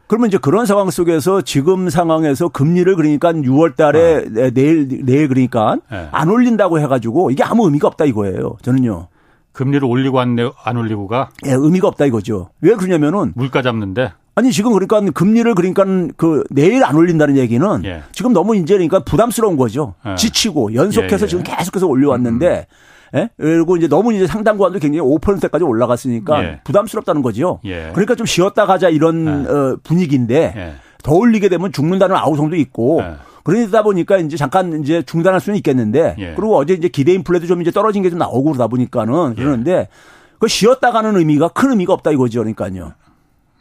그러면 0.07 0.29
이제 0.29 0.39
그런 0.39 0.67
상황 0.67 0.91
속에서 0.91 1.41
지금 1.43 1.89
상황에서 1.89 2.49
금리를 2.49 2.97
그러니까 2.97 3.33
6월 3.33 3.77
달에 3.77 4.17
어. 4.17 4.51
내일, 4.53 4.89
내일 5.05 5.29
그러니까 5.29 5.77
예. 5.93 6.09
안 6.11 6.29
올린다고 6.29 6.81
해가지고 6.81 7.31
이게 7.31 7.45
아무 7.45 7.67
의미가 7.67 7.87
없다 7.87 8.07
이거예요. 8.07 8.57
저는요. 8.63 9.07
금리를 9.53 9.85
올리고 9.85 10.21
안, 10.21 10.37
안 10.65 10.77
올리고가? 10.77 11.31
예, 11.47 11.53
의미가 11.53 11.89
없다 11.89 12.07
이거죠. 12.07 12.51
왜 12.61 12.75
그러냐면은. 12.75 13.33
물가 13.37 13.63
잡는데? 13.63 14.13
아니 14.41 14.53
지금 14.53 14.73
그러니까 14.73 15.03
금리를 15.13 15.55
그러니까 15.55 15.85
그 16.17 16.45
내일 16.49 16.83
안 16.83 16.97
올린다는 16.97 17.37
얘기는 17.37 17.85
예. 17.85 18.03
지금 18.13 18.33
너무 18.33 18.57
이제 18.57 18.73
그러니까 18.73 19.01
부담스러운 19.01 19.59
거죠. 19.59 19.93
예. 20.07 20.15
지치고 20.15 20.73
연속해서 20.73 21.21
예, 21.21 21.25
예. 21.25 21.29
지금 21.29 21.45
계속해서 21.45 21.87
올려왔는데 21.87 22.67
음. 23.13 23.19
예? 23.19 23.29
그리고 23.37 23.77
이제 23.77 23.87
너무 23.87 24.15
이제 24.15 24.27
상당 24.27 24.57
구간도 24.57 24.79
굉장히 24.79 25.07
5%까지 25.07 25.63
올라갔으니까 25.63 26.43
예. 26.43 26.61
부담스럽다는 26.65 27.21
거죠. 27.21 27.61
예. 27.67 27.91
그러니까 27.93 28.15
좀 28.15 28.25
쉬었다 28.25 28.65
가자 28.65 28.89
이런 28.89 29.47
어, 29.47 29.77
분위기인데 29.85 30.75
더 31.03 31.13
올리게 31.15 31.51
되면 31.51 31.71
죽는다는 31.71 32.17
아우성도 32.17 32.57
있고 32.57 33.03
그러다 33.45 33.83
보니까 33.83 34.17
이제 34.17 34.39
잠깐 34.39 34.83
이제 34.83 35.03
중단할 35.03 35.41
수는 35.41 35.59
있겠는데 35.59 36.15
그리고 36.35 36.57
어제 36.57 36.73
이제 36.73 36.89
기대 36.89 37.13
인플레도 37.13 37.47
좀 37.47 37.61
이제 37.61 37.71
떨어진 37.71 38.03
게 38.03 38.09
좀 38.09 38.19
나오고 38.19 38.45
그러다 38.53 38.69
보니까는 38.69 39.35
그러는데 39.35 39.89
그 40.39 40.49
쉬었다 40.49 40.93
가는 40.93 41.15
의미가 41.17 41.49
큰 41.49 41.73
의미가 41.73 41.93
없다 41.93 42.11
이거죠. 42.13 42.41
그러니까요. 42.41 42.93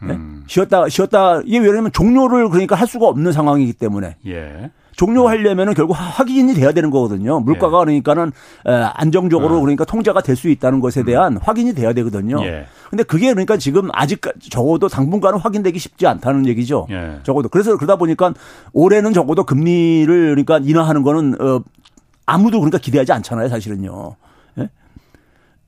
네? 0.01 0.13
음. 0.13 0.44
쉬었다 0.48 0.88
쉬었다 0.89 1.41
이게 1.46 1.60
왜냐면 1.60 1.91
종료를 1.91 2.50
그러니까 2.50 2.75
할 2.75 2.88
수가 2.88 3.08
없는 3.08 3.32
상황이기 3.32 3.74
때문에 3.74 4.15
예. 4.27 4.72
종료하려면은 4.96 5.74
결국 5.75 5.94
확인이 5.94 6.53
돼야 6.53 6.74
되는 6.74 6.89
거거든요. 6.89 7.39
물가가 7.39 7.79
예. 7.79 7.86
그러니까는 7.86 8.34
안정적으로 8.65 9.58
어. 9.58 9.60
그러니까 9.62 9.86
통제가 9.86 10.22
될 10.22 10.36
수 10.36 10.50
있다는 10.50 10.79
것에 10.82 11.03
대한 11.03 11.34
음. 11.34 11.39
확인이 11.41 11.74
돼야 11.74 11.91
되거든요. 11.94 12.41
예. 12.46 12.65
근데 12.89 13.03
그게 13.03 13.27
그러니까 13.32 13.56
지금 13.58 13.89
아직 13.94 14.22
적어도 14.50 14.88
당분간은 14.89 15.39
확인되기 15.39 15.79
쉽지 15.79 16.06
않다는 16.08 16.46
얘기죠. 16.48 16.88
예. 16.91 17.20
적어도 17.24 17.48
그래서 17.50 17.75
그러다 17.77 17.96
보니까 17.98 18.34
올해는 18.74 19.13
적어도 19.13 19.44
금리를 19.46 20.08
그러니까 20.29 20.60
인하하는 20.62 21.03
거는 21.03 21.41
어 21.41 21.62
아무도 22.25 22.60
그러니까 22.60 22.77
기대하지 22.77 23.12
않잖아요, 23.13 23.48
사실은요. 23.50 24.15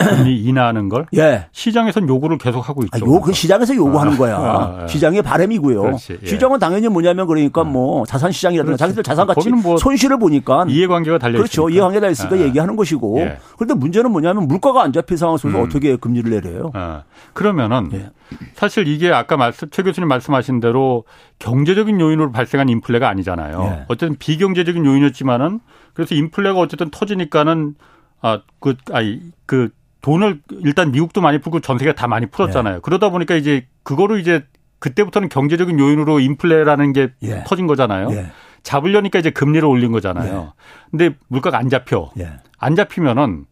금리 0.04 0.38
인하하는 0.44 0.90
걸 0.90 1.06
예. 1.16 1.48
시장에선 1.52 2.08
요구를 2.08 2.38
계속 2.38 2.68
하고 2.68 2.84
있죠. 2.84 2.92
아, 2.94 3.00
요, 3.00 3.22
그 3.22 3.34
시장에서 3.34 3.76
요구하는 3.76 4.14
아, 4.14 4.18
거야. 4.18 4.38
아, 4.38 4.80
아, 4.84 4.88
시장의 4.88 5.22
바램이고요. 5.22 5.82
그렇지, 5.82 6.20
예. 6.22 6.26
시장은 6.26 6.60
당연히 6.60 6.88
뭐냐면 6.88 7.28
그러니까 7.28 7.64
뭐 7.64 8.06
자산 8.06 8.32
시장이라든가 8.32 8.78
자기들 8.78 9.04
자산 9.04 9.28
가치 9.28 9.50
뭐 9.50 9.78
손실을 9.78 10.18
보니까 10.18 10.66
이해관계가 10.68 11.18
달려 11.18 11.38
그렇죠. 11.38 11.70
이해관계가 11.70 12.02
달려 12.02 12.12
있으니까 12.12 12.36
아, 12.36 12.40
얘기하는 12.40 12.76
것이고. 12.76 13.20
예. 13.22 13.38
그런데 13.58 13.74
문제는 13.76 14.12
뭐냐면 14.12 14.48
물가가 14.48 14.84
안 14.84 14.94
잡힌 14.94 15.18
상황 15.18 15.38
속에서 15.38 15.60
음. 15.60 15.64
어떻게 15.66 15.96
금리를 15.96 16.30
내려요? 16.30 16.72
아, 16.74 17.04
그러면은 17.34 17.90
예. 17.94 18.10
사실 18.56 18.88
이게 18.88 19.12
아까 19.12 19.38
말씀 19.38 19.70
최 19.70 19.84
교수님 19.84 20.08
말씀하신 20.08 20.60
대로 20.60 21.04
경제적인 21.40 22.00
요인으로 22.00 22.32
발생한 22.32 22.70
인플레가 22.70 23.08
아니잖아요. 23.10 23.64
예. 23.64 23.86
어쨌든 23.88 24.16
비경제적인 24.18 24.86
요인이었지만은 24.86 25.60
그래서 25.94 26.16
인플레가 26.16 26.60
어쨌든 26.60 26.90
터지니까는 26.90 27.76
아, 28.22 28.42
그, 28.60 28.76
아니, 28.92 29.20
그, 29.46 29.70
돈을 30.02 30.42
일단 30.64 30.92
미국도 30.92 31.22
많이 31.22 31.40
풀고 31.40 31.60
전 31.62 31.78
세계가 31.78 31.96
다 31.96 32.08
많이 32.08 32.26
풀었잖아요. 32.26 32.76
예. 32.78 32.80
그러다 32.82 33.10
보니까 33.10 33.36
이제 33.36 33.68
그거로 33.84 34.18
이제 34.18 34.46
그때부터는 34.80 35.30
경제적인 35.30 35.80
요인으로 35.80 36.20
인플레라는 36.20 36.94
게 36.94 37.10
예. 37.22 37.44
터진 37.46 37.68
거잖아요. 37.68 38.12
예. 38.12 38.32
잡으려니까 38.64 39.20
이제 39.20 39.30
금리를 39.30 39.68
올린 39.68 39.92
거잖아요. 39.92 40.54
예. 40.56 40.62
근데 40.90 41.16
물가가 41.28 41.58
안 41.58 41.70
잡혀. 41.70 42.10
예. 42.20 42.32
안 42.58 42.76
잡히면은 42.76 43.46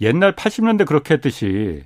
옛날 0.00 0.34
80년대 0.34 0.86
그렇게 0.86 1.14
했듯이 1.14 1.84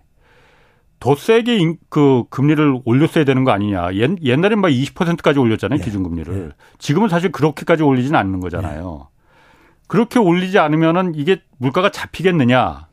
더 1.01 1.15
세게 1.15 1.59
그 1.89 2.25
금리를 2.31 2.81
올렸어야 2.85 3.25
되는 3.25 3.45
거 3.45 3.51
아니냐. 3.51 3.95
옛, 3.95 4.11
옛날엔 4.23 4.61
막 4.61 4.69
20%까지 4.69 5.39
올렸잖아요. 5.39 5.79
예. 5.81 5.85
기준금리를. 5.85 6.53
지금은 6.79 7.09
사실 7.09 7.33
그렇게까지 7.33 7.83
올리지는 7.83 8.19
않는 8.19 8.41
거잖아요. 8.41 9.09
그렇게 9.89 10.19
올리지 10.19 10.59
않으면은 10.59 11.15
이게 11.15 11.41
물가가 11.59 11.91
잡히겠느냐. 11.91 12.86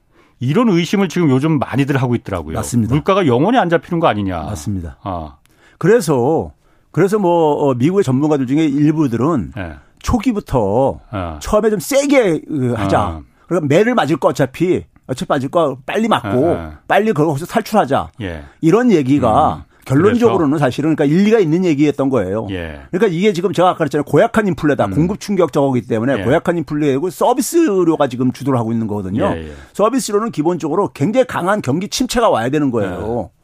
이런 0.44 0.70
의심을 0.70 1.10
지금 1.10 1.30
요즘 1.30 1.60
많이들 1.60 1.98
하고 1.98 2.16
있더라고요. 2.16 2.56
맞습니다. 2.56 2.94
물가가 2.94 3.26
영원히 3.26 3.58
안 3.58 3.70
잡히는 3.70 4.00
거 4.00 4.08
아니냐. 4.08 4.42
맞습니다. 4.42 4.98
아. 5.04 5.38
그래서 5.78 6.52
그래서 6.92 7.18
뭐 7.18 7.54
어, 7.54 7.74
미국의 7.74 8.04
전문가들 8.04 8.46
중에 8.46 8.66
일부들은 8.66 9.54
네. 9.56 9.74
초기부터 10.00 11.00
네. 11.12 11.36
처음에 11.40 11.70
좀 11.70 11.80
세게 11.80 12.42
그, 12.48 12.74
하자. 12.74 13.00
아. 13.00 13.22
그러니까 13.48 13.68
매를 13.68 13.96
맞을 13.96 14.18
거 14.18 14.30
어차피 14.30 14.84
어차피 15.08 15.30
맞을 15.30 15.50
거 15.50 15.78
빨리 15.86 16.08
맞고 16.08 16.40
네. 16.40 16.72
빨리 16.88 17.14
거기서 17.14 17.46
탈출하자. 17.46 18.12
예. 18.22 18.44
이런 18.62 18.92
얘기가 18.92 19.56
음. 19.56 19.73
결론적으로는. 19.86 20.58
사실은 20.58 20.96
그러니까 20.96 21.14
일리가 21.16 21.40
있는 21.40 21.66
얘기였던 21.66 22.10
거예요. 22.10 22.48
예. 22.52 22.82
그러니까 22.92 23.08
이게 23.08 23.34
지금 23.34 23.54
제가 23.54 23.70
아까 23.70 23.80
그랬잖아요. 23.80 24.04
고약한 24.06 24.48
인플레다. 24.48 24.86
음. 24.86 24.92
공급 24.92 25.20
충격 25.20 25.52
저거기 25.54 25.82
때문에 25.82 26.20
예. 26.20 26.24
고약한 26.24 26.58
인플레고 26.58 27.10
서비스료가 27.10 28.08
지금 28.08 28.32
주도를 28.32 28.60
하고 28.60 28.72
있는 28.72 28.88
거거든요. 28.88 29.26
예, 29.36 29.48
예. 29.48 29.52
서비스료는 29.74 30.32
기본적으로 30.32 30.90
굉장히 30.94 31.26
강한 31.28 31.62
경기 31.62 31.88
침체가 31.88 32.30
와야 32.30 32.50
되는 32.50 32.72
거예요. 32.72 33.30
예. 33.32 33.44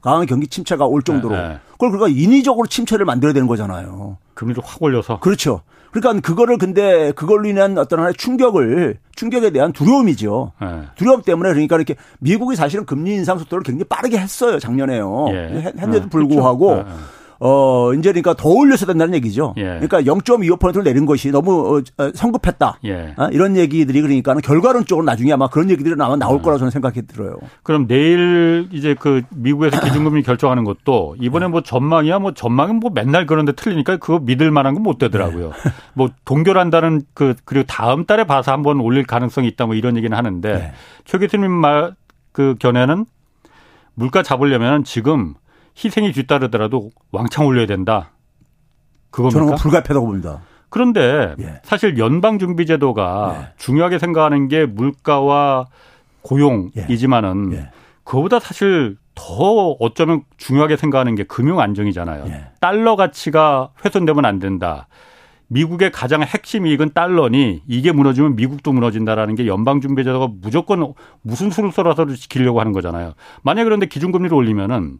강한 0.00 0.26
경기 0.26 0.46
침체가 0.46 0.86
올 0.86 1.02
정도로. 1.02 1.34
예, 1.34 1.58
그걸 1.72 1.90
그러니까 1.90 2.08
인위적으로 2.20 2.66
침체를 2.66 3.04
만들어야 3.04 3.32
되는 3.32 3.48
거잖아요. 3.48 4.18
금리를 4.34 4.62
확 4.64 4.82
올려서. 4.82 5.20
그렇죠. 5.20 5.62
그러니까 5.90 6.20
그거를 6.20 6.58
근데 6.58 7.12
그걸로 7.12 7.48
인한 7.48 7.78
어떤 7.78 8.00
하나의 8.00 8.14
충격을 8.14 8.98
충격에 9.14 9.50
대한 9.50 9.72
두려움이죠. 9.72 10.52
네. 10.60 10.82
두려움 10.96 11.22
때문에 11.22 11.50
그러니까 11.50 11.76
이렇게 11.76 11.96
미국이 12.18 12.56
사실은 12.56 12.84
금리 12.84 13.14
인상 13.14 13.38
속도를 13.38 13.62
굉장히 13.62 13.84
빠르게 13.84 14.18
했어요 14.18 14.58
작년에요. 14.58 15.26
예. 15.30 15.72
했는데도 15.76 16.04
네. 16.04 16.08
불구하고 16.08 16.66
그렇죠. 16.66 16.88
네. 17.40 17.46
어, 17.46 17.92
이제 17.94 18.10
그러니까 18.12 18.34
더 18.34 18.48
올려서 18.48 18.86
된다는 18.86 19.14
얘기죠. 19.14 19.54
예. 19.56 19.78
그러니까 19.80 20.02
0.25%를 20.02 20.84
내린 20.84 21.06
것이 21.06 21.30
너무 21.30 21.76
어, 21.78 22.02
어, 22.02 22.10
성급했다. 22.14 22.78
예. 22.84 23.14
어, 23.16 23.28
이런 23.32 23.56
얘기들이 23.56 24.00
그러니까는 24.00 24.42
결과론적으로 24.42 25.04
나중에 25.04 25.32
아마 25.32 25.48
그런 25.48 25.70
얘기들이 25.70 25.96
나올 25.96 26.14
음. 26.14 26.18
거라고 26.42 26.58
저는 26.58 26.70
생각이 26.70 27.06
들어요. 27.06 27.36
그럼 27.62 27.86
내일 27.86 28.68
이제 28.72 28.94
그 28.98 29.22
미국에서 29.34 29.80
기준금리 29.84 30.22
결정하는 30.22 30.64
것도 30.64 31.16
이번에 31.20 31.48
뭐 31.48 31.62
전망이야 31.62 32.18
뭐 32.18 32.32
전망은 32.32 32.76
뭐 32.80 32.90
맨날 32.94 33.26
그런데 33.26 33.52
틀리니까 33.52 33.98
그거 33.98 34.18
믿을 34.18 34.50
만한 34.50 34.74
건 34.74 34.86
못 34.86 34.98
되더라고요. 34.98 35.48
네. 35.48 35.70
뭐 35.94 36.08
동결한다는 36.24 37.02
그 37.12 37.34
그리고 37.44 37.66
다음 37.66 38.04
달에 38.04 38.24
봐서 38.24 38.52
한번 38.52 38.78
올릴 38.80 39.04
가능성이 39.04 39.48
있다 39.48 39.66
뭐 39.66 39.74
이런 39.74 39.96
얘기는 39.96 40.16
하는데 40.16 40.52
네. 40.52 40.72
최 41.04 41.18
교수님 41.18 41.50
말 41.50 41.94
그 42.36 42.54
견해는 42.58 43.06
물가 43.94 44.22
잡으려면 44.22 44.84
지금 44.84 45.32
희생이 45.76 46.12
뒤따르더라도 46.12 46.90
왕창 47.12 47.46
올려야 47.46 47.66
된다. 47.66 48.12
그겁니까? 49.10 49.40
저는 49.40 49.54
불가피하다고 49.56 50.06
봅니다. 50.06 50.40
그런데 50.68 51.34
예. 51.38 51.60
사실 51.62 51.98
연방준비제도가 51.98 53.36
예. 53.38 53.52
중요하게 53.56 53.98
생각하는 53.98 54.48
게 54.48 54.66
물가와 54.66 55.66
고용이지만은 56.22 57.52
예. 57.52 57.70
그거보다 58.04 58.40
사실 58.40 58.96
더 59.14 59.70
어쩌면 59.80 60.22
중요하게 60.36 60.76
생각하는 60.76 61.14
게 61.14 61.24
금융 61.24 61.60
안정이잖아요. 61.60 62.26
예. 62.28 62.48
달러 62.60 62.96
가치가 62.96 63.70
훼손되면 63.84 64.24
안 64.24 64.38
된다. 64.38 64.88
미국의 65.48 65.92
가장 65.92 66.22
핵심 66.22 66.66
이익은 66.66 66.90
달러니 66.92 67.62
이게 67.66 67.92
무너지면 67.92 68.34
미국도 68.36 68.72
무너진다라는 68.72 69.36
게 69.36 69.46
연방준비제도가 69.46 70.28
무조건 70.42 70.92
무슨 71.22 71.50
수를 71.50 71.70
써라서도 71.70 72.16
지키려고 72.16 72.60
하는 72.60 72.72
거잖아요. 72.72 73.14
만약 73.42 73.62
에 73.62 73.64
그런데 73.64 73.86
기준금리를 73.86 74.36
올리면은 74.36 74.98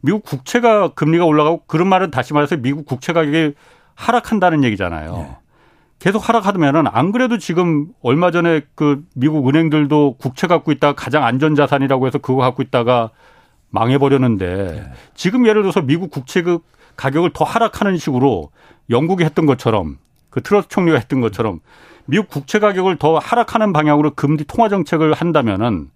미국 0.00 0.24
국채가 0.24 0.88
금리가 0.88 1.24
올라가고 1.24 1.64
그런 1.66 1.88
말은 1.88 2.10
다시 2.10 2.32
말해서 2.32 2.56
미국 2.56 2.86
국채 2.86 3.12
가격이 3.12 3.54
하락한다는 3.94 4.64
얘기잖아요. 4.64 5.16
네. 5.16 5.36
계속 5.98 6.28
하락하면은 6.28 6.86
안 6.86 7.10
그래도 7.10 7.38
지금 7.38 7.88
얼마 8.02 8.30
전에 8.30 8.60
그 8.74 9.02
미국 9.14 9.48
은행들도 9.48 10.16
국채 10.18 10.46
갖고 10.46 10.70
있다가 10.72 10.94
가장 10.94 11.24
안전 11.24 11.54
자산이라고 11.54 12.06
해서 12.06 12.18
그거 12.18 12.42
갖고 12.42 12.62
있다가 12.62 13.10
망해버렸는데 13.70 14.46
네. 14.46 14.92
지금 15.14 15.46
예를 15.46 15.62
들어서 15.62 15.80
미국 15.80 16.10
국채 16.10 16.42
그 16.42 16.58
가격을 16.96 17.30
더 17.32 17.44
하락하는 17.44 17.96
식으로 17.96 18.50
영국이 18.90 19.24
했던 19.24 19.46
것처럼 19.46 19.98
그 20.30 20.42
트러스 20.42 20.68
총리가 20.68 20.98
했던 20.98 21.20
것처럼 21.20 21.60
미국 22.04 22.28
국채 22.28 22.58
가격을 22.58 22.96
더 22.96 23.18
하락하는 23.18 23.72
방향으로 23.72 24.12
금리 24.14 24.44
통화 24.44 24.68
정책을 24.68 25.12
한다면은 25.12 25.90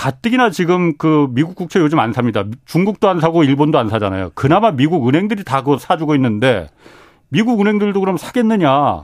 가뜩이나 0.00 0.48
지금 0.48 0.96
그 0.96 1.28
미국 1.32 1.54
국채 1.54 1.78
요즘 1.78 1.98
안 1.98 2.14
삽니다. 2.14 2.44
중국도 2.64 3.10
안 3.10 3.20
사고 3.20 3.44
일본도 3.44 3.78
안 3.78 3.90
사잖아요. 3.90 4.30
그나마 4.34 4.70
미국 4.70 5.06
은행들이 5.06 5.44
다 5.44 5.62
그거 5.62 5.76
사주고 5.76 6.14
있는데 6.14 6.68
미국 7.28 7.60
은행들도 7.60 8.00
그럼 8.00 8.16
사겠느냐? 8.16 9.02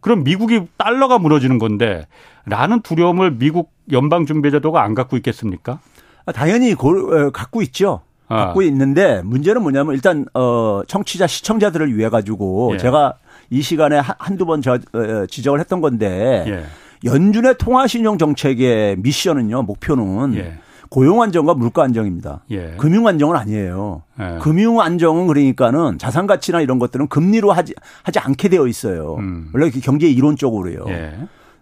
그럼 0.00 0.24
미국이 0.24 0.62
달러가 0.76 1.20
무너지는 1.20 1.60
건데 1.60 2.08
라는 2.46 2.80
두려움을 2.82 3.36
미국 3.38 3.70
연방준비제도가 3.92 4.82
안 4.82 4.96
갖고 4.96 5.16
있겠습니까? 5.18 5.78
아, 6.26 6.32
당연히 6.32 6.74
고, 6.74 7.30
갖고 7.30 7.62
있죠. 7.62 8.00
아. 8.26 8.46
갖고 8.46 8.62
있는데 8.62 9.22
문제는 9.22 9.62
뭐냐면 9.62 9.94
일단 9.94 10.26
어 10.34 10.82
청취자 10.88 11.28
시청자들을 11.28 11.96
위해 11.96 12.08
가지고 12.08 12.72
예. 12.74 12.78
제가 12.78 13.14
이 13.50 13.62
시간에 13.62 14.00
한두 14.18 14.46
번 14.46 14.62
저, 14.62 14.72
어, 14.72 15.26
지적을 15.30 15.60
했던 15.60 15.80
건데 15.80 16.44
예. 16.48 16.64
연준의 17.04 17.56
통화신용 17.58 18.18
정책의 18.18 18.96
미션은요 18.98 19.62
목표는 19.62 20.34
예. 20.36 20.58
고용 20.90 21.20
안정과 21.20 21.54
물가 21.54 21.82
안정입니다. 21.82 22.44
예. 22.50 22.74
금융 22.78 23.06
안정은 23.06 23.36
아니에요. 23.36 24.02
예. 24.20 24.38
금융 24.40 24.80
안정은 24.80 25.26
그러니까는 25.26 25.98
자산 25.98 26.26
가치나 26.26 26.60
이런 26.60 26.78
것들은 26.78 27.08
금리로 27.08 27.52
하지 27.52 27.74
하지 28.02 28.18
않게 28.18 28.48
되어 28.48 28.66
있어요. 28.66 29.16
음. 29.18 29.50
원래 29.52 29.70
경제 29.70 30.08
이론적으로요. 30.08 30.84
예. 30.88 31.14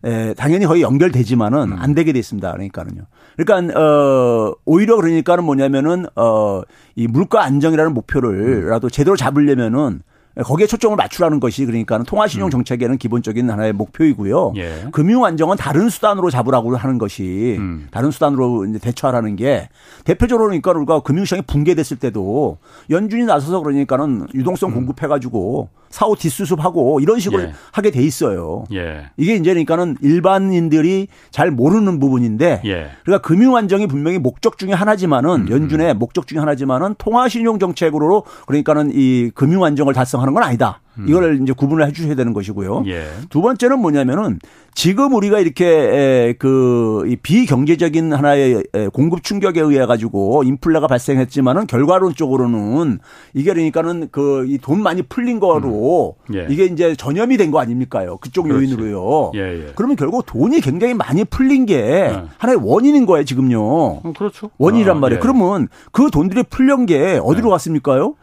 예, 0.04 0.34
당연히 0.36 0.66
거의 0.66 0.82
연결되지만은 0.82 1.72
음. 1.72 1.76
안 1.78 1.94
되게 1.94 2.12
돼 2.12 2.18
있습니다. 2.20 2.52
그러니까는요. 2.52 3.02
그러니까 3.36 3.80
어 3.80 4.54
오히려 4.64 4.96
그러니까는 4.96 5.42
뭐냐면은 5.42 6.06
어이 6.14 7.08
물가 7.08 7.42
안정이라는 7.42 7.92
목표를라도 7.92 8.86
음. 8.86 8.90
제대로 8.90 9.16
잡으려면은 9.16 10.02
거기에 10.44 10.66
초점을 10.66 10.94
맞추라는 10.96 11.40
것이 11.40 11.64
그러니까 11.64 11.98
통화신용 12.02 12.48
음. 12.48 12.50
정책에는 12.50 12.98
기본적인 12.98 13.48
하나의 13.48 13.72
목표이고요. 13.72 14.52
예. 14.56 14.84
금융 14.92 15.24
안정은 15.24 15.56
다른 15.56 15.88
수단으로 15.88 16.30
잡으라고 16.30 16.76
하는 16.76 16.98
것이 16.98 17.56
음. 17.58 17.88
다른 17.90 18.10
수단으로 18.10 18.66
이제 18.66 18.78
대처하라는 18.78 19.36
게 19.36 19.68
대표적으로 20.04 20.48
그러니까 20.48 20.72
우리가 20.72 21.00
금융시장이 21.00 21.42
붕괴됐을 21.46 21.98
때도 21.98 22.58
연준이 22.90 23.24
나서서 23.24 23.60
그러니까는 23.60 24.26
유동성 24.34 24.70
음. 24.70 24.74
공급해가지고 24.74 25.70
사후 25.96 26.14
뒷수습하고 26.14 27.00
이런 27.00 27.18
식으로 27.20 27.42
예. 27.44 27.52
하게 27.72 27.90
돼 27.90 28.02
있어요. 28.02 28.64
예. 28.70 29.06
이게 29.16 29.34
이제 29.34 29.54
그러니까는 29.54 29.96
일반인들이 30.02 31.08
잘 31.30 31.50
모르는 31.50 31.98
부분인데 32.00 32.60
예. 32.66 32.90
그러니까 33.02 33.26
금융 33.26 33.56
안정이 33.56 33.86
분명히 33.86 34.18
목적 34.18 34.58
중에 34.58 34.74
하나지만은 34.74 35.46
음. 35.46 35.50
연준의 35.50 35.94
목적 35.94 36.26
중에 36.26 36.38
하나지만은 36.38 36.96
통화 36.98 37.30
신용 37.30 37.58
정책으로 37.58 38.24
그러니까는 38.46 38.90
이 38.92 39.30
금융 39.34 39.64
안정을 39.64 39.94
달성하는 39.94 40.34
건 40.34 40.42
아니다. 40.42 40.80
음. 40.98 41.06
이걸 41.08 41.40
이제 41.42 41.52
구분을 41.52 41.86
해 41.86 41.92
주셔야 41.92 42.14
되는 42.14 42.32
것이고요. 42.32 42.84
예. 42.86 43.04
두 43.30 43.42
번째는 43.42 43.78
뭐냐면은 43.80 44.38
지금 44.74 45.14
우리가 45.14 45.40
이렇게 45.40 46.34
그 46.38 47.16
비경제적인 47.22 48.12
하나의 48.12 48.62
공급 48.92 49.22
충격에 49.22 49.60
의해 49.60 49.86
가지고 49.86 50.42
인플레가 50.44 50.86
발생했지만은 50.86 51.66
결과론적으로는 51.66 52.98
이게 53.34 53.52
그러니까는 53.52 54.08
그 54.10 54.44
이 54.46 54.58
돈 54.58 54.82
많이 54.82 55.02
풀린 55.02 55.38
거로 55.40 56.16
음. 56.30 56.34
예. 56.34 56.46
이게 56.48 56.64
이제 56.66 56.94
전염이 56.94 57.36
된 57.36 57.50
거 57.50 57.60
아닙니까요? 57.60 58.16
그쪽 58.18 58.44
그렇지. 58.44 58.58
요인으로요. 58.72 59.32
예, 59.36 59.40
예. 59.40 59.72
그러면 59.76 59.96
결국 59.96 60.26
돈이 60.26 60.60
굉장히 60.60 60.94
많이 60.94 61.24
풀린 61.24 61.64
게 61.66 61.76
예. 61.76 62.22
하나의 62.38 62.58
원인인 62.62 63.06
거예요, 63.06 63.24
지금요. 63.24 64.02
음, 64.04 64.12
그렇죠. 64.12 64.50
원인이란 64.58 64.96
아, 64.96 65.00
말이에요. 65.00 65.18
예. 65.18 65.20
그러면 65.22 65.68
그 65.92 66.10
돈들이 66.10 66.42
풀린 66.50 66.86
게 66.86 67.20
어디로 67.22 67.50
갔습니까요? 67.50 68.14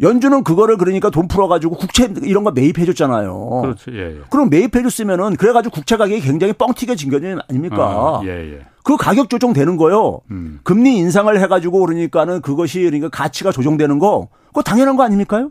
연준은 0.00 0.42
그거를 0.42 0.76
그러니까 0.76 1.10
돈 1.10 1.28
풀어가지고 1.28 1.76
국채 1.76 2.12
이런 2.22 2.42
거 2.44 2.50
매입해줬잖아요. 2.50 3.60
그렇죠. 3.62 3.92
예, 3.92 4.16
예. 4.16 4.20
그럼 4.30 4.50
매입해줬으면은 4.50 5.36
그래가지고 5.36 5.72
국채 5.72 5.96
가격이 5.96 6.20
굉장히 6.20 6.52
뻥튀겨진 6.52 7.10
거 7.10 7.16
아닙니까? 7.48 7.76
아, 7.78 8.20
예, 8.24 8.54
예. 8.54 8.66
그 8.82 8.96
가격 8.96 9.30
조정되는 9.30 9.76
거요. 9.76 10.20
음. 10.30 10.60
금리 10.62 10.98
인상을 10.98 11.40
해가지고 11.40 11.80
그러니까는 11.80 12.42
그것이 12.42 12.82
그러니까 12.82 13.08
가치가 13.08 13.52
조정되는 13.52 13.98
거 13.98 14.28
그거 14.48 14.62
당연한 14.62 14.96
거 14.96 15.04
아닙니까요? 15.04 15.50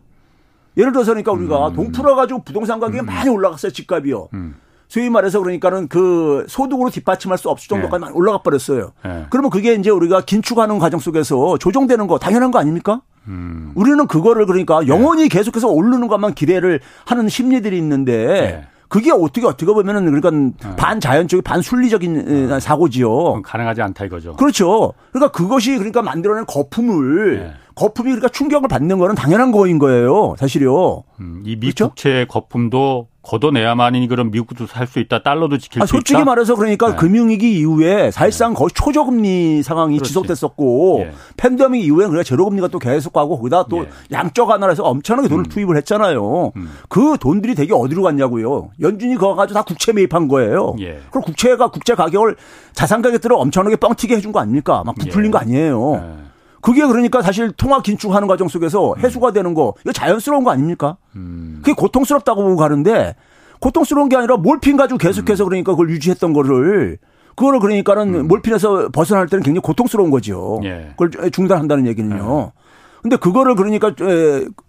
예를 0.78 0.92
들어서 0.92 1.12
그러니까 1.12 1.32
우리가 1.32 1.70
음. 1.70 1.74
돈 1.74 1.92
풀어가지고 1.92 2.44
부동산 2.44 2.80
가격이 2.80 3.00
음. 3.00 3.06
많이 3.06 3.30
올라갔어요 3.30 3.72
집값이요. 3.72 4.30
음. 4.34 4.56
소위 4.94 5.10
말해서 5.10 5.40
그러니까는 5.40 5.88
그 5.88 6.46
소득으로 6.48 6.92
뒷받침할 6.92 7.40
수 7.40 7.50
없을 7.50 7.68
정도까지 7.68 8.06
네. 8.06 8.12
올라가 8.14 8.44
버렸어요. 8.44 8.92
네. 9.04 9.26
그러면 9.32 9.50
그게 9.50 9.74
이제 9.74 9.90
우리가 9.90 10.22
긴축하는 10.22 10.78
과정 10.78 11.00
속에서 11.00 11.58
조정되는 11.58 12.06
거 12.06 12.20
당연한 12.20 12.52
거 12.52 12.60
아닙니까? 12.60 13.02
음. 13.28 13.72
우리는 13.74 14.06
그거를 14.06 14.46
그러니까 14.46 14.86
영원히 14.86 15.24
네. 15.24 15.30
계속해서 15.30 15.68
오르는 15.68 16.08
것만 16.08 16.36
기대를 16.36 16.80
하는 17.08 17.28
심리들이 17.28 17.76
있는데 17.80 18.28
네. 18.28 18.68
그게 18.88 19.12
어떻게 19.12 19.48
어떻게 19.48 19.66
보면은 19.66 20.06
그러니까 20.06 20.30
네. 20.30 20.76
반자연적인 20.76 21.42
반순리적인 21.42 22.52
어. 22.52 22.60
사고지요. 22.60 23.42
가능하지 23.42 23.82
않다 23.82 24.06
이거죠. 24.06 24.36
그렇죠. 24.36 24.94
그러니까 25.12 25.32
그것이 25.32 25.76
그러니까 25.78 26.04
만들어낸 26.04 26.46
거품을 26.46 27.40
네. 27.40 27.54
거품이 27.76 28.10
그러니까 28.10 28.30
충격을 28.30 28.68
받는 28.68 28.98
거는 28.98 29.16
당연한 29.16 29.52
거인 29.52 29.80
거예요. 29.80 30.36
사실이요. 30.38 31.04
음, 31.20 31.42
이 31.46 31.56
미국채 31.56 32.12
그렇죠? 32.12 32.28
거품도 32.28 33.08
걷어내야만이 33.24 34.06
그런 34.10 34.32
미국도 34.32 34.68
살 34.68 34.86
수 34.86 35.00
있다. 35.00 35.24
달러도 35.24 35.58
지킬 35.58 35.82
아, 35.82 35.86
수 35.86 35.92
솔직히 35.92 36.12
있다. 36.14 36.20
솔직히 36.20 36.26
말해서 36.26 36.56
그러니까 36.56 36.90
네. 36.90 36.96
금융위기 36.98 37.58
이후에 37.60 38.12
사실상 38.12 38.52
네. 38.54 38.60
거의 38.60 38.70
초저금리 38.74 39.64
상황이 39.64 39.96
그렇지. 39.96 40.10
지속됐었고 40.10 41.00
예. 41.06 41.12
팬데믹 41.38 41.84
이후에 41.86 42.08
그래 42.08 42.22
제로금리가 42.24 42.68
또 42.68 42.80
계속 42.80 43.14
가고 43.14 43.38
거기다 43.38 43.68
또 43.70 43.84
예. 43.84 43.90
양적 44.12 44.50
완화해서 44.50 44.84
엄청나게 44.84 45.30
돈을 45.30 45.46
음. 45.46 45.50
투입을 45.50 45.78
했잖아요. 45.78 46.52
음. 46.56 46.70
그 46.90 47.18
돈들이 47.20 47.56
되게 47.56 47.74
어디로 47.74 48.04
갔냐고요. 48.04 48.72
연준이 48.82 49.16
그거 49.16 49.36
가지고 49.36 49.58
다 49.60 49.64
국채 49.64 49.94
매입한 49.94 50.28
거예요. 50.28 50.76
예. 50.82 51.00
그럼 51.10 51.24
국채가 51.24 51.70
국채 51.70 51.96
가격을 51.96 52.36
자산 52.74 53.02
가격들을 53.02 53.36
엄청나게 53.38 53.78
뻥튀게 53.78 54.18
해준 54.18 54.34
거 54.34 54.42
아닙니까? 54.42 54.84
막 54.86 54.96
부풀린 54.96 55.28
예. 55.28 55.32
거 55.32 55.38
아니에요. 55.40 56.23
예. 56.64 56.72
그게 56.72 56.86
그러니까 56.86 57.22
사실 57.22 57.52
통화 57.52 57.82
긴축하는 57.82 58.28
과정 58.28 58.48
속에서 58.48 58.96
해소가 58.98 59.32
되는 59.32 59.54
거 59.54 59.74
이거 59.82 59.92
자연스러운 59.92 60.44
거 60.44 60.52
아닙니까? 60.52 60.98
음. 61.16 61.60
그게 61.62 61.74
고통스럽다고 61.74 62.42
보고 62.42 62.56
가는데 62.56 63.16
고통스러운 63.60 64.10
게 64.10 64.16
아니라 64.16 64.38
몰핀 64.38 64.78
가지고 64.78 64.98
계속해서 64.98 65.44
음. 65.44 65.50
그러니까 65.50 65.74
그걸 65.74 65.90
유지했던 65.90 66.34
거를 66.34 66.98
그거를 67.36 67.60
그러니까는 67.60 68.16
음. 68.16 68.28
몰핀에서 68.28 68.90
벗어날 68.90 69.28
때는 69.28 69.44
굉장히 69.44 69.62
고통스러운 69.62 70.12
거죠. 70.12 70.62
예. 70.64 70.94
그걸 70.98 71.32
중단한다는 71.32 71.88
얘기는요. 71.88 72.52
예. 72.56 72.64
근데 73.02 73.18
그거를 73.18 73.56
그러니까 73.56 73.92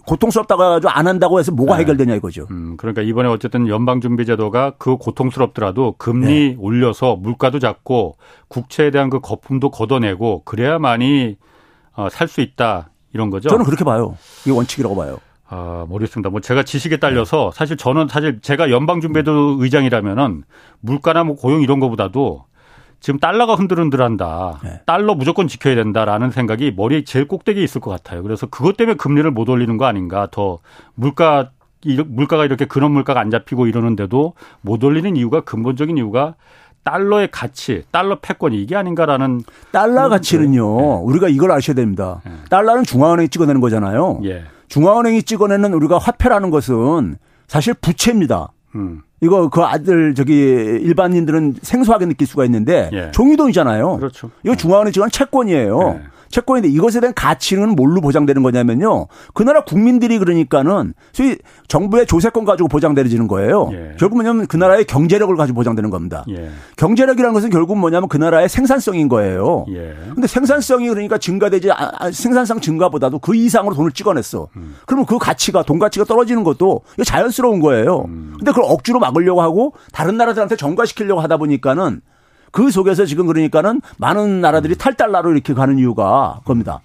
고통스럽다고 0.07 0.65
해가지고 0.65 0.91
안 0.91 1.07
한다고 1.07 1.39
해서 1.39 1.53
뭐가 1.53 1.77
네. 1.77 1.83
해결되냐 1.83 2.17
이거죠. 2.17 2.49
음, 2.51 2.77
그러니까 2.77 3.01
이번에 3.01 3.29
어쨌든 3.29 3.69
연방준비제도가 3.69 4.73
그 4.79 4.97
고통스럽더라도 4.97 5.95
금리 5.99 6.27
네. 6.27 6.57
올려서 6.59 7.15
물가도 7.15 7.61
잡고 7.61 8.17
국채에 8.49 8.91
대한 8.91 9.09
그 9.09 9.21
거품도 9.21 9.71
걷어내고 9.71 10.43
그래야만이 10.45 11.37
어, 11.95 12.09
살 12.11 12.29
수 12.29 12.41
있다 12.41 12.91
이런 13.13 13.31
거죠. 13.31 13.49
저는 13.49 13.65
그렇게 13.65 13.85
봐요. 13.85 14.17
이게 14.43 14.51
원칙이라고 14.51 14.97
봐요. 14.97 15.19
아, 15.49 15.85
모르겠습니다. 15.89 16.31
뭐 16.31 16.41
제가 16.41 16.63
지식에 16.65 16.97
딸려서 16.97 17.53
사실 17.53 17.77
저는 17.77 18.09
사실 18.09 18.41
제가 18.41 18.71
연방준비도 18.71 19.59
의장이라면은 19.61 20.43
물가나 20.81 21.23
뭐 21.23 21.37
고용 21.37 21.63
이런 21.63 21.81
거보다도 21.81 22.45
지금 22.99 23.21
달러가 23.21 23.55
흔들흔들한다. 23.55 24.61
네. 24.65 24.81
달러 24.87 25.15
무조건 25.15 25.47
지켜야 25.47 25.75
된다라는 25.75 26.31
생각이 26.31 26.73
머리에 26.75 27.05
제일 27.05 27.29
꼭대기에 27.29 27.63
있을 27.63 27.81
것 27.83 27.91
같아요. 27.91 28.23
그래서 28.23 28.47
그것 28.47 28.77
때문에 28.79 28.97
금리를 28.97 29.31
못 29.31 29.49
올리는 29.49 29.77
거 29.77 29.85
아닌가. 29.85 30.27
더 30.31 30.59
물가 30.95 31.51
물가가 32.07 32.47
이렇게 32.47 32.65
근원 32.65 32.93
물가가 32.93 33.21
안 33.21 33.31
잡히고 33.31 33.67
이러는데도 33.67 34.33
못 34.63 34.83
올리는 34.83 35.15
이유가 35.17 35.43
근본적인 35.43 35.99
이유가 35.99 36.35
달러의 36.85 37.29
가치, 37.33 37.83
달러 37.91 38.19
패권이 38.21 38.63
이게 38.63 38.77
아닌가라는 38.77 39.43
달러 39.73 40.09
가치는요. 40.09 40.77
네. 40.81 41.01
우리가 41.03 41.29
이걸 41.29 41.51
아셔야 41.51 41.75
됩니다. 41.75 42.21
네. 42.25 42.33
달러는 42.51 42.85
중앙은행이 42.85 43.29
찍어내는 43.31 43.61
거잖아요. 43.61 44.21
예. 44.25 44.45
중앙은행이 44.69 45.23
찍어내는 45.23 45.73
우리가 45.73 45.99
화폐라는 45.99 46.51
것은 46.51 47.17
사실 47.49 47.75
부채입니다. 47.75 48.53
음. 48.75 49.03
이거 49.21 49.49
그 49.49 49.63
아들 49.63 50.15
저기 50.15 50.35
일반인들은 50.35 51.57
생소하게 51.63 52.07
느낄 52.07 52.27
수가 52.27 52.45
있는데 52.45 52.91
예. 52.93 53.11
종이돈이잖아요. 53.13 53.97
그렇죠. 53.97 54.31
이거 54.45 54.55
중앙은행 54.55 54.93
지금 54.93 55.09
채권이에요. 55.09 56.01
예. 56.01 56.15
채권인데 56.35 56.69
이것에 56.69 56.99
대한 57.01 57.15
가치는 57.15 57.77
뭘로 57.77 58.01
보장되는 58.01 58.43
거냐면요. 58.43 59.07
그 59.35 59.45
나라 59.45 59.63
국민들이 59.63 60.19
그러니까는 60.19 60.95
소위 61.13 61.37
정부의 61.69 62.07
조세권 62.07 62.45
가지고 62.45 62.69
보장되어지는 62.69 63.29
거예요. 63.29 63.71
예. 63.73 63.95
결국 63.99 64.17
뭐냐면 64.17 64.47
그 64.49 64.57
나라의 64.57 64.85
경제력을 64.85 65.35
가지고 65.37 65.57
보장되는 65.57 65.91
겁니다. 65.91 66.25
예. 66.31 66.51
경제력이라는 66.77 67.33
것은 67.35 67.51
결국 67.51 67.79
뭐냐면 67.79 68.09
그 68.09 68.17
나라의 68.17 68.49
생산성인 68.49 69.09
거예요. 69.09 69.65
예. 69.69 69.95
근데 70.13 70.27
생산성이 70.27 70.89
그러니까 70.89 71.19
증가되지 71.19 71.71
아, 71.71 71.93
아, 71.99 72.11
생산성 72.11 72.61
증가보다도 72.61 73.21
그 73.21 73.37
이상으로 73.37 73.77
돈을 73.77 73.93
찍어냈어. 73.93 74.49
음. 74.57 74.75
그러면 74.87 75.07
그 75.07 75.19
가치가 75.19 75.63
돈 75.63 75.79
가치가 75.79 76.05
떨어지는 76.05 76.43
것도 76.43 76.81
자연스러운 77.05 77.61
거예요. 77.61 78.07
음. 78.09 78.35
근데 78.39 78.51
그걸 78.51 78.65
억지로 78.67 78.99
막으려고 79.05 79.43
하고 79.43 79.75
다른 79.93 80.17
나라들한테 80.17 80.57
전가시키려고 80.57 81.21
하다 81.21 81.37
보니까는 81.37 82.01
그 82.51 82.71
속에서 82.71 83.05
지금 83.05 83.27
그러니까는 83.27 83.81
많은 83.99 84.41
나라들이 84.41 84.77
탈달러로 84.77 85.33
이렇게 85.33 85.55
가는 85.55 85.79
이유가 85.79 86.41
겁니다. 86.45 86.81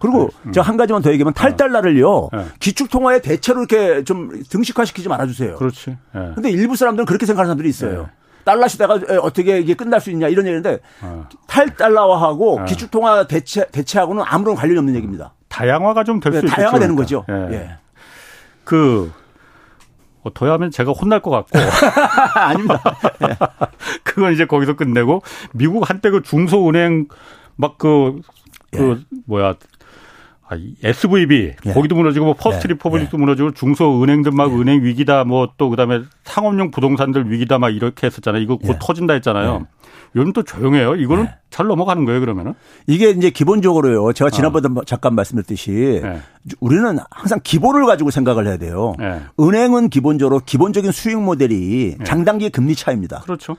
그리고 0.00 0.28
네. 0.28 0.28
음. 0.46 0.52
제가 0.52 0.66
한 0.66 0.76
가지만 0.76 1.02
더 1.02 1.10
얘기하면 1.10 1.34
탈달러를요 1.34 2.28
네. 2.32 2.44
기축통화의 2.60 3.20
대체로 3.22 3.60
이렇게 3.60 4.04
좀 4.04 4.30
등식화시키지 4.48 5.08
말아주세요. 5.08 5.56
그렇지. 5.56 5.96
네. 6.14 6.32
근데 6.34 6.50
일부 6.50 6.76
사람들은 6.76 7.04
그렇게 7.04 7.26
생각하는 7.26 7.48
사람들이 7.48 7.68
있어요. 7.68 8.02
네. 8.02 8.08
달러 8.44 8.66
시대가 8.66 8.98
어떻게 9.20 9.58
이게 9.58 9.74
끝날 9.74 10.00
수 10.00 10.10
있냐 10.10 10.28
이런 10.28 10.46
얘기인데 10.46 10.78
어. 11.02 11.26
탈달러화하고 11.48 12.60
어. 12.60 12.64
기축통화 12.64 13.26
대체 13.26 13.66
대체하고는 13.66 14.22
아무런 14.26 14.54
관련이 14.54 14.78
없는 14.78 14.94
얘기입니다. 14.94 15.34
다양화가 15.48 16.04
좀 16.04 16.20
될수 16.20 16.40
네, 16.40 16.46
있죠. 16.46 16.54
다양화되는 16.54 16.96
거죠. 16.96 17.24
예. 17.28 17.54
예. 17.54 17.70
그 18.64 19.12
어, 20.22 20.32
더 20.34 20.50
하면 20.52 20.70
제가 20.70 20.92
혼날 20.92 21.20
것 21.20 21.30
같고. 21.30 21.58
아닙니다. 22.38 22.82
그건 24.04 24.32
이제 24.32 24.46
거기서 24.46 24.74
끝내고 24.74 25.22
미국 25.52 25.88
한때 25.88 26.10
그 26.10 26.22
중소은행 26.22 27.06
막 27.56 27.78
그, 27.78 28.20
그, 28.72 29.00
예. 29.12 29.16
뭐야. 29.26 29.54
아, 30.50 30.56
SVB 30.82 31.52
예. 31.66 31.72
거기도 31.72 31.94
무너지고 31.94 32.24
뭐 32.24 32.34
퍼스트 32.34 32.68
예. 32.68 32.72
리퍼블릭도 32.72 33.18
예. 33.18 33.20
무너지고 33.20 33.52
중소 33.52 34.02
은행들 34.02 34.32
막 34.32 34.50
예. 34.50 34.54
은행 34.54 34.82
위기다 34.82 35.24
뭐 35.24 35.52
또 35.58 35.68
그다음에 35.68 36.00
상업용 36.24 36.70
부동산들 36.70 37.30
위기다 37.30 37.58
막 37.58 37.68
이렇게 37.68 38.06
했었잖아요. 38.06 38.40
이거 38.42 38.56
곧 38.56 38.74
예. 38.74 38.78
터진다 38.80 39.12
했잖아요. 39.14 39.66
요즘 40.16 40.32
또 40.32 40.42
조용해요. 40.42 40.96
이거는 40.96 41.24
네. 41.24 41.34
잘 41.50 41.66
넘어가는 41.66 42.04
거예요, 42.04 42.20
그러면은? 42.20 42.54
이게 42.86 43.10
이제 43.10 43.30
기본적으로요. 43.30 44.12
제가 44.12 44.30
지난번에 44.30 44.68
어. 44.68 44.82
잠깐 44.84 45.14
말씀드렸듯이 45.14 46.00
네. 46.02 46.20
우리는 46.60 46.98
항상 47.10 47.40
기본을 47.42 47.86
가지고 47.86 48.10
생각을 48.10 48.46
해야 48.46 48.56
돼요. 48.56 48.94
네. 48.98 49.20
은행은 49.40 49.88
기본적으로 49.88 50.40
기본적인 50.44 50.92
수익 50.92 51.20
모델이 51.20 51.96
네. 51.98 52.04
장단기 52.04 52.50
금리 52.50 52.74
차입니다. 52.74 53.20
그렇죠. 53.20 53.56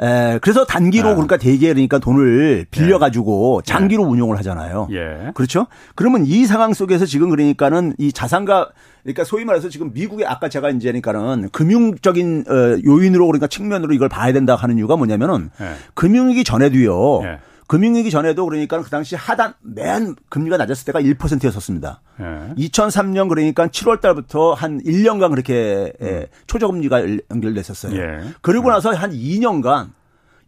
에, 0.00 0.38
그래서 0.40 0.64
단기로 0.64 1.08
네. 1.08 1.14
그러니까 1.14 1.36
대개 1.36 1.68
그러니까 1.68 1.98
돈을 1.98 2.66
빌려 2.70 2.98
가지고 2.98 3.62
네. 3.64 3.72
장기로 3.72 4.02
운용을 4.04 4.36
하잖아요. 4.38 4.88
예. 4.92 5.30
그렇죠? 5.34 5.66
그러면 5.94 6.24
이 6.26 6.46
상황 6.46 6.74
속에서 6.74 7.06
지금 7.06 7.30
그러니까는 7.30 7.94
이 7.98 8.12
자산가 8.12 8.70
그러니까 9.02 9.24
소위 9.24 9.44
말해서 9.44 9.68
지금 9.68 9.92
미국의 9.92 10.26
아까 10.26 10.48
제가 10.48 10.70
이제 10.70 10.88
그러니까는 10.88 11.50
금융적인 11.50 12.44
어, 12.48 12.78
요인으로 12.84 13.26
그러니까 13.26 13.46
측면으로 13.46 13.94
이걸 13.94 14.08
봐야 14.08 14.32
된다 14.32 14.54
하는 14.54 14.78
이유가 14.78 14.96
뭐냐면은 14.96 15.50
네. 15.58 15.74
금융위기 15.94 16.44
전에도요. 16.44 17.22
네. 17.22 17.38
금융위기 17.66 18.10
전에도 18.10 18.44
그러니까 18.44 18.82
그 18.82 18.90
당시 18.90 19.16
하단 19.16 19.54
맨 19.62 20.14
금리가 20.28 20.56
낮았을 20.58 20.84
때가 20.86 21.00
1%였었습니다. 21.00 22.00
네. 22.18 22.54
2003년 22.58 23.28
그러니까 23.28 23.66
7월 23.66 24.00
달부터 24.00 24.52
한 24.52 24.80
1년간 24.82 25.30
그렇게 25.30 25.92
음. 26.00 26.26
초저금리가 26.46 27.02
연결됐었어요. 27.30 27.96
예. 27.98 28.20
그리고 28.40 28.64
네. 28.64 28.74
나서 28.74 28.92
한 28.92 29.10
2년간 29.12 29.90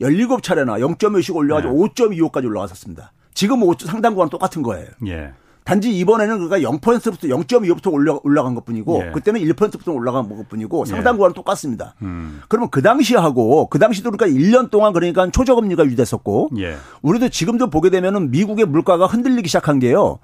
17차례나 0.01 0.79
0.5씩 0.97 1.35
올려가지고 1.35 1.89
5.25까지 1.89 2.45
올라갔었습니다. 2.45 3.13
지금 3.33 3.61
상당 3.81 4.15
구간 4.15 4.29
똑같은 4.29 4.63
거예요. 4.63 4.89
예. 5.07 5.33
단지 5.65 5.97
이번에는 5.97 6.47
그러니까 6.47 6.71
0%부터 6.71 7.27
0.25부터 7.29 7.91
올라, 7.91 8.19
올라간 8.23 8.55
것 8.55 8.67
뿐이고 8.67 9.03
예. 9.07 9.11
그때는 9.13 9.41
1%부터 9.41 9.93
올라간 9.93 10.29
것 10.29 10.49
뿐이고 10.49 10.85
상당 10.85 11.17
구간은 11.17 11.35
똑같습니다. 11.35 11.95
음. 12.03 12.43
그러면 12.49 12.69
그 12.71 12.83
당시하고 12.83 13.69
그 13.69 13.79
당시도 13.79 14.11
그러니까 14.11 14.39
1년 14.39 14.71
동안 14.71 14.93
그러니까 14.93 15.31
초저금리가 15.31 15.87
유지됐었고 15.87 16.51
예. 16.59 16.77
우리도 17.01 17.31
지금도 17.31 17.71
보게 17.71 17.89
되면은 17.89 18.31
미국의 18.31 18.67
물가가 18.67 19.07
흔들리기 19.07 19.49
시작한 19.49 19.79
게요. 19.79 20.19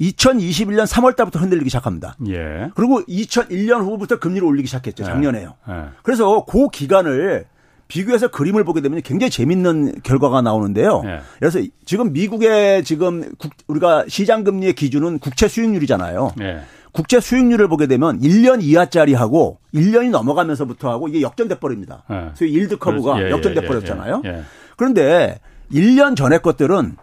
2021년 0.00 0.86
3월 0.86 1.16
달부터 1.16 1.38
흔들리기 1.38 1.70
시작합니다. 1.70 2.16
예. 2.28 2.70
그리고 2.74 3.00
2001년 3.02 3.80
후부터 3.80 4.18
금리를 4.18 4.46
올리기 4.46 4.66
시작했죠. 4.66 5.04
예. 5.04 5.06
작년에요. 5.06 5.54
예. 5.68 5.72
그래서 6.02 6.44
그 6.44 6.68
기간을 6.68 7.46
비교해서 7.88 8.28
그림을 8.28 8.64
보게 8.64 8.80
되면 8.80 9.00
굉장히 9.02 9.30
재밌는 9.30 10.00
결과가 10.02 10.42
나오는데요. 10.42 11.02
네. 11.02 11.18
그래서 11.38 11.60
지금 11.84 12.12
미국의 12.12 12.84
지금 12.84 13.32
국, 13.38 13.52
우리가 13.66 14.04
시장 14.08 14.44
금리의 14.44 14.74
기준은 14.74 15.18
국채 15.18 15.48
수익률이잖아요. 15.48 16.32
네. 16.36 16.60
국채 16.92 17.20
수익률을 17.20 17.68
보게 17.68 17.86
되면 17.86 18.20
1년 18.20 18.62
이하짜리 18.62 19.14
하고 19.14 19.58
1년이 19.74 20.10
넘어가면서부터 20.10 20.90
하고 20.90 21.08
이게 21.08 21.20
역전돼 21.22 21.58
버립니다. 21.58 22.04
네. 22.08 22.30
소위 22.34 22.52
일드 22.52 22.78
커브가 22.78 23.20
예, 23.20 23.26
예, 23.26 23.30
역전돼 23.30 23.62
예, 23.62 23.66
버렸잖아요. 23.66 24.22
예, 24.24 24.28
예, 24.28 24.42
그런데 24.76 25.40
1년 25.72 26.16
전의 26.16 26.40
것들은 26.40 26.96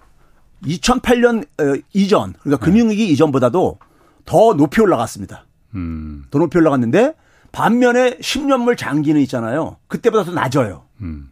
2008년 0.63 1.43
어, 1.43 1.81
이전 1.93 2.33
그러니까 2.41 2.65
금융위기 2.65 3.09
이전보다도 3.09 3.79
더 4.25 4.53
높이 4.53 4.79
올라갔습니다. 4.81 5.45
음. 5.75 6.23
더 6.31 6.39
높이 6.39 6.57
올라갔는데 6.57 7.13
반면에 7.51 8.17
10년물 8.17 8.77
장기는 8.77 9.19
있잖아요. 9.21 9.77
그때보다 9.87 10.23
더 10.23 10.31
낮아요. 10.31 10.85
음. 11.01 11.31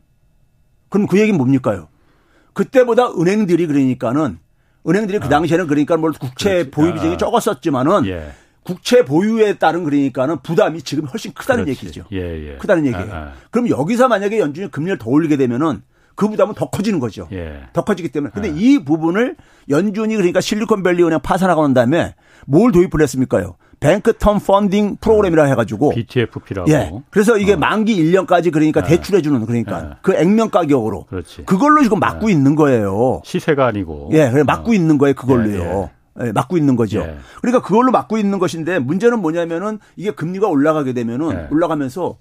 그럼 0.89 1.07
그 1.07 1.19
얘기는 1.19 1.37
뭡니까요? 1.37 1.87
그때보다 2.53 3.11
은행들이 3.11 3.67
그러니까는 3.67 4.39
은행들이 4.87 5.19
그 5.19 5.25
아. 5.25 5.29
당시에는 5.29 5.67
그러니까 5.67 5.97
뭘 5.97 6.11
국채 6.13 6.49
그렇지. 6.49 6.71
보유 6.71 6.93
비중이 6.93 7.13
아. 7.13 7.17
적었었지만은 7.17 8.05
예. 8.07 8.31
국채 8.63 9.03
보유에 9.03 9.57
따른 9.57 9.83
그러니까는 9.83 10.39
부담이 10.41 10.81
지금 10.81 11.05
훨씬 11.05 11.33
크다는 11.33 11.65
그렇지. 11.65 11.85
얘기죠. 11.85 12.05
예, 12.11 12.51
예. 12.51 12.57
크다는 12.57 12.85
얘기예요. 12.87 13.13
아, 13.13 13.17
아. 13.17 13.33
그럼 13.51 13.69
여기서 13.69 14.07
만약에 14.07 14.39
연준이 14.39 14.69
금리를 14.69 14.97
더 14.97 15.09
올리게 15.09 15.37
되면은 15.37 15.81
그 16.15 16.27
부담은 16.27 16.53
더 16.53 16.69
커지는 16.69 16.99
거죠. 16.99 17.29
예. 17.31 17.61
더 17.71 17.83
커지기 17.83 18.09
때문에. 18.09 18.31
근데 18.33 18.49
아. 18.49 18.53
이 18.55 18.83
부분을 18.83 19.37
연준이 19.69 20.15
그러니까 20.15 20.41
실리콘밸리 20.41 21.01
은행 21.03 21.19
파산하고 21.21 21.61
난 21.61 21.73
다음에 21.73 22.15
뭘 22.45 22.71
도입을 22.73 23.01
했습니까요? 23.01 23.55
뱅크 23.79 24.13
텀 24.13 24.45
펀딩 24.45 24.97
프로그램이라 24.99 25.45
해가지고 25.45 25.91
BTFP라고. 25.91 26.69
예. 26.71 26.91
그래서 27.09 27.37
이게 27.37 27.53
어. 27.53 27.57
만기 27.57 27.95
1년까지 27.95 28.51
그러니까 28.51 28.81
네. 28.81 28.89
대출해주는 28.89 29.45
그러니까 29.45 29.81
네. 29.81 29.89
그 30.01 30.13
액면 30.15 30.49
가격으로. 30.49 31.05
그렇지. 31.05 31.45
그걸로 31.45 31.81
지금 31.81 31.99
막고 31.99 32.27
네. 32.27 32.33
있는 32.33 32.55
거예요. 32.55 33.21
시세가 33.23 33.65
아니고. 33.67 34.09
예, 34.13 34.29
그래 34.29 34.43
막고 34.43 34.71
어. 34.71 34.73
있는 34.73 34.97
거예요 34.97 35.15
그걸로요. 35.15 35.89
예, 36.21 36.27
예. 36.27 36.31
막고 36.33 36.57
있는 36.57 36.75
거죠. 36.75 36.99
예. 36.99 37.17
그러니까 37.41 37.65
그걸로 37.65 37.91
막고 37.91 38.17
있는 38.17 38.39
것인데 38.39 38.79
문제는 38.79 39.21
뭐냐면은 39.21 39.79
이게 39.95 40.11
금리가 40.11 40.47
올라가게 40.47 40.93
되면은 40.93 41.31
예. 41.31 41.47
올라가면서 41.49 42.17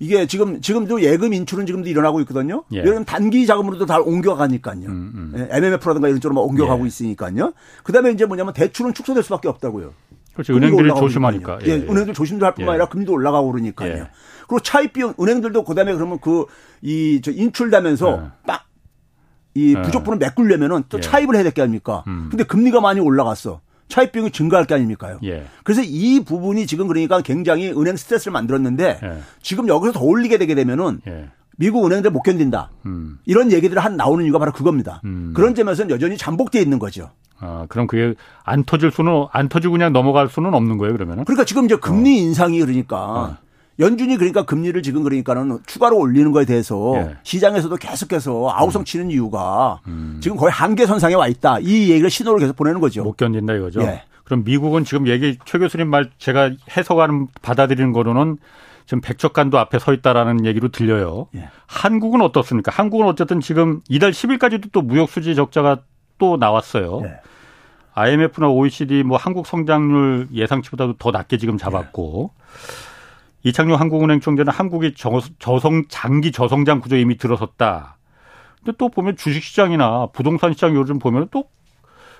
이게 0.00 0.26
지금 0.26 0.60
지금도 0.60 1.02
예금 1.02 1.32
인출은 1.32 1.66
지금도 1.66 1.88
일어나고 1.88 2.20
있거든요. 2.20 2.64
예. 2.72 2.78
예금 2.78 3.04
단기 3.04 3.46
자금으로도 3.46 3.86
다 3.86 3.98
옮겨가니까요. 3.98 4.86
음, 4.86 5.32
음. 5.34 5.34
예, 5.36 5.56
MMF라든가 5.56 6.08
이런 6.08 6.20
쪽으로 6.20 6.42
옮겨가고 6.42 6.84
예. 6.84 6.86
있으니까요. 6.86 7.52
그다음에 7.82 8.10
이제 8.12 8.24
뭐냐면 8.24 8.52
대출은 8.52 8.94
축소될 8.94 9.22
수밖에 9.22 9.48
없다고요. 9.48 9.92
그렇죠. 10.38 10.54
은행들이 10.56 10.88
조심하니까. 10.90 11.58
예, 11.66 11.68
예, 11.70 11.74
은행들 11.74 12.14
조심도 12.14 12.46
할 12.46 12.54
뿐만 12.54 12.72
예. 12.72 12.74
아니라 12.74 12.88
금리도 12.88 13.12
올라가고 13.12 13.50
그러니까요. 13.50 13.92
예. 13.92 14.08
그리고 14.46 14.60
차입 14.60 14.92
비용 14.92 15.14
은행들도 15.20 15.64
그다음에 15.64 15.92
그러면 15.94 16.20
그 16.20 16.44
이 16.80 17.20
저 17.24 17.32
인출되면서 17.32 18.30
빡이 18.46 19.74
예. 19.76 19.82
부족분을 19.82 20.18
메꾸려면은 20.18 20.84
또 20.88 20.98
예. 20.98 21.00
차입을 21.00 21.34
해야 21.34 21.42
될 21.42 21.52
게 21.52 21.60
아닙니까? 21.62 22.04
음. 22.06 22.28
근데 22.30 22.44
금리가 22.44 22.80
많이 22.80 23.00
올라갔어. 23.00 23.60
차입 23.88 24.12
비용이 24.12 24.30
증가할 24.30 24.66
게 24.66 24.74
아닙니까요? 24.74 25.18
예. 25.24 25.46
그래서 25.64 25.82
이 25.82 26.22
부분이 26.24 26.66
지금 26.66 26.86
그러니까 26.88 27.20
굉장히 27.22 27.70
은행 27.70 27.96
스트레스를 27.96 28.32
만들었는데 28.32 29.00
예. 29.02 29.18
지금 29.42 29.66
여기서 29.66 29.92
더 29.92 30.00
올리게 30.04 30.38
되게 30.38 30.54
되면은 30.54 31.00
예. 31.08 31.30
미국 31.58 31.84
은행들 31.84 32.12
못 32.12 32.22
견딘다. 32.22 32.70
음. 32.86 33.18
이런 33.26 33.50
얘기들을 33.50 33.84
한 33.84 33.96
나오는 33.96 34.24
이유가 34.24 34.38
바로 34.38 34.52
그겁니다. 34.52 35.00
음. 35.04 35.32
그런 35.34 35.54
점에서는 35.56 35.90
여전히 35.90 36.16
잠복돼 36.16 36.60
있는 36.60 36.78
거죠. 36.78 37.10
아, 37.40 37.66
그럼 37.68 37.86
그게 37.88 38.14
안 38.44 38.64
터질 38.64 38.90
수는 38.92 39.26
안 39.32 39.48
터지고 39.48 39.72
그냥 39.72 39.92
넘어갈 39.92 40.28
수는 40.28 40.54
없는 40.54 40.78
거예요, 40.78 40.94
그러면은? 40.94 41.24
그러니까 41.24 41.44
지금 41.44 41.64
이제 41.64 41.76
금리 41.76 42.20
어. 42.20 42.22
인상이 42.22 42.60
그러니까 42.60 42.96
어. 42.96 43.36
연준이 43.80 44.16
그러니까 44.16 44.44
금리를 44.44 44.80
지금 44.82 45.02
그러니까는 45.02 45.58
추가로 45.66 45.98
올리는 45.98 46.30
거에 46.30 46.44
대해서 46.44 46.94
예. 46.96 47.16
시장에서도 47.24 47.76
계속해서 47.76 48.50
아우성 48.52 48.82
음. 48.82 48.84
치는 48.84 49.10
이유가 49.10 49.80
음. 49.88 50.18
지금 50.20 50.36
거의 50.36 50.52
한계 50.52 50.86
선상에 50.86 51.14
와 51.14 51.26
있다. 51.26 51.58
이 51.60 51.90
얘기를 51.90 52.08
신호를 52.08 52.40
계속 52.40 52.56
보내는 52.56 52.80
거죠. 52.80 53.02
못 53.02 53.16
견딘다 53.16 53.54
이거죠. 53.54 53.82
예. 53.82 54.02
그럼 54.24 54.44
미국은 54.44 54.84
지금 54.84 55.08
얘기 55.08 55.38
최 55.44 55.58
교수님 55.58 55.88
말 55.88 56.10
제가 56.18 56.50
해석하는 56.76 57.28
받아들이는 57.40 57.92
거로는 57.92 58.38
지금 58.88 59.02
백척간도 59.02 59.58
앞에 59.58 59.78
서 59.78 59.92
있다라는 59.92 60.46
얘기로 60.46 60.68
들려요. 60.68 61.28
예. 61.36 61.50
한국은 61.66 62.22
어떻습니까? 62.22 62.72
한국은 62.72 63.06
어쨌든 63.06 63.38
지금 63.38 63.82
이달 63.86 64.12
10일까지도 64.12 64.72
또 64.72 64.80
무역 64.80 65.10
수지 65.10 65.34
적자가 65.34 65.82
또 66.16 66.38
나왔어요. 66.38 67.02
예. 67.04 67.20
IMF나 67.92 68.48
OECD 68.48 69.02
뭐 69.02 69.18
한국 69.18 69.46
성장률 69.46 70.28
예상치보다도 70.32 70.94
더 70.94 71.10
낮게 71.10 71.36
지금 71.36 71.58
잡았고 71.58 72.30
예. 72.32 73.48
이창용 73.50 73.78
한국은행 73.78 74.20
총재는 74.20 74.50
한국이 74.50 74.94
저성 74.94 75.84
장기 75.90 76.32
저성장 76.32 76.80
구조에 76.80 76.98
이미 76.98 77.18
들어섰다. 77.18 77.98
근데 78.64 78.74
또 78.78 78.88
보면 78.88 79.16
주식시장이나 79.16 80.06
부동산 80.14 80.54
시장 80.54 80.74
요즘 80.74 80.98
보면 80.98 81.28
또 81.30 81.44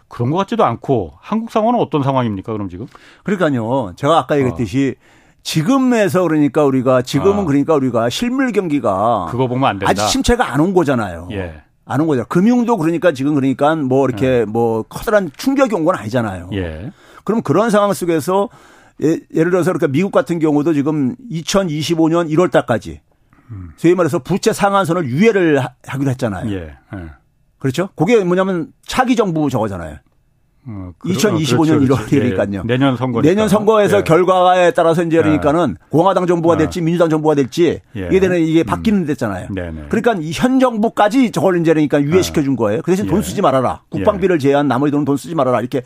그런 0.07 0.31
것 0.31 0.37
같지도 0.37 0.67
않고 0.67 1.15
한국 1.19 1.51
상황은 1.51 1.81
어떤 1.81 2.03
상황입니까? 2.03 2.53
그럼 2.53 2.69
지금? 2.69 2.87
그러니까요. 3.23 3.95
제가 3.97 4.19
아까 4.19 4.37
얘기했듯이 4.37 4.97
어. 4.99 5.18
지금에서 5.53 6.23
그러니까 6.25 6.65
우리가 6.65 7.01
지금은 7.01 7.45
아. 7.45 7.45
그러니까 7.47 7.75
우리가 7.75 8.11
실물 8.11 8.53
경기가 8.53 9.29
그거 9.31 9.49
보면 9.49 9.67
안 9.67 9.79
된다. 9.79 9.91
아직 9.91 10.07
침체가 10.13 10.53
안 10.53 10.61
온 10.61 10.75
거잖아요. 10.75 11.29
예. 11.33 11.63
안온 11.87 12.07
거죠. 12.07 12.27
금융도 12.29 12.77
그러니까 12.77 13.13
지금 13.13 13.35
그러니까 13.35 13.75
뭐 13.77 14.07
이렇게 14.07 14.41
예. 14.41 14.45
뭐 14.45 14.83
커다란 14.83 15.31
충격이 15.35 15.75
온 15.75 15.87
건 15.87 15.97
아니잖아요. 15.97 16.51
예. 16.53 16.93
그럼 17.25 17.41
그런 17.41 17.71
상황 17.71 17.95
속에서 17.95 18.51
예, 19.01 19.09
를 19.31 19.51
들어서 19.51 19.73
그러니까 19.73 19.87
미국 19.89 20.13
같은 20.13 20.39
경우도 20.39 20.75
지금 20.75 21.17
2025년 21.31 22.29
1월 22.31 22.51
달까지 22.51 23.01
음. 23.51 23.71
소위 23.77 23.95
말해서 23.95 24.19
부채 24.19 24.53
상한선을 24.53 25.07
유예를 25.09 25.63
하기로 25.87 26.11
했잖아요. 26.11 26.51
예. 26.53 26.77
예. 26.95 26.99
그렇죠? 27.59 27.89
그게 27.97 28.23
뭐냐면 28.23 28.73
차기 28.87 29.17
정부 29.17 29.49
저거잖아요. 29.49 29.97
어, 30.67 30.93
2025년 31.05 31.87
그렇죠, 31.87 32.05
1월이니까요. 32.07 32.55
예, 32.55 32.61
내년 32.65 32.97
선거 32.97 33.23
내년 33.23 33.49
선거에서 33.49 33.99
예. 33.99 34.03
결과에 34.03 34.71
따라서 34.73 35.03
이제 35.03 35.17
그러니까는 35.17 35.77
예. 35.79 35.87
공화당 35.89 36.27
정부가 36.27 36.55
예. 36.55 36.59
될지 36.59 36.81
민주당 36.81 37.09
정부가 37.09 37.35
될지 37.35 37.81
예. 37.97 38.07
이게 38.09 38.21
되는 38.21 38.39
이게 38.41 38.65
바뀌는 38.65 39.07
데잖아요. 39.07 39.49
음. 39.57 39.87
그러니까 39.89 40.17
현 40.35 40.61
정부까지 40.61 41.31
저걸 41.31 41.61
이제 41.61 41.73
그러니까 41.73 42.03
유예시켜 42.03 42.43
준 42.43 42.57
거예요. 42.57 42.83
그 42.83 42.91
대신 42.91 43.07
돈 43.07 43.23
쓰지 43.23 43.41
말아라. 43.41 43.83
국방비를 43.89 44.39
제한 44.39 44.69
나머지 44.69 44.91
돈은 44.91 45.05
돈 45.05 45.17
쓰지 45.17 45.35
말아라 45.35 45.61
이렇게 45.61 45.83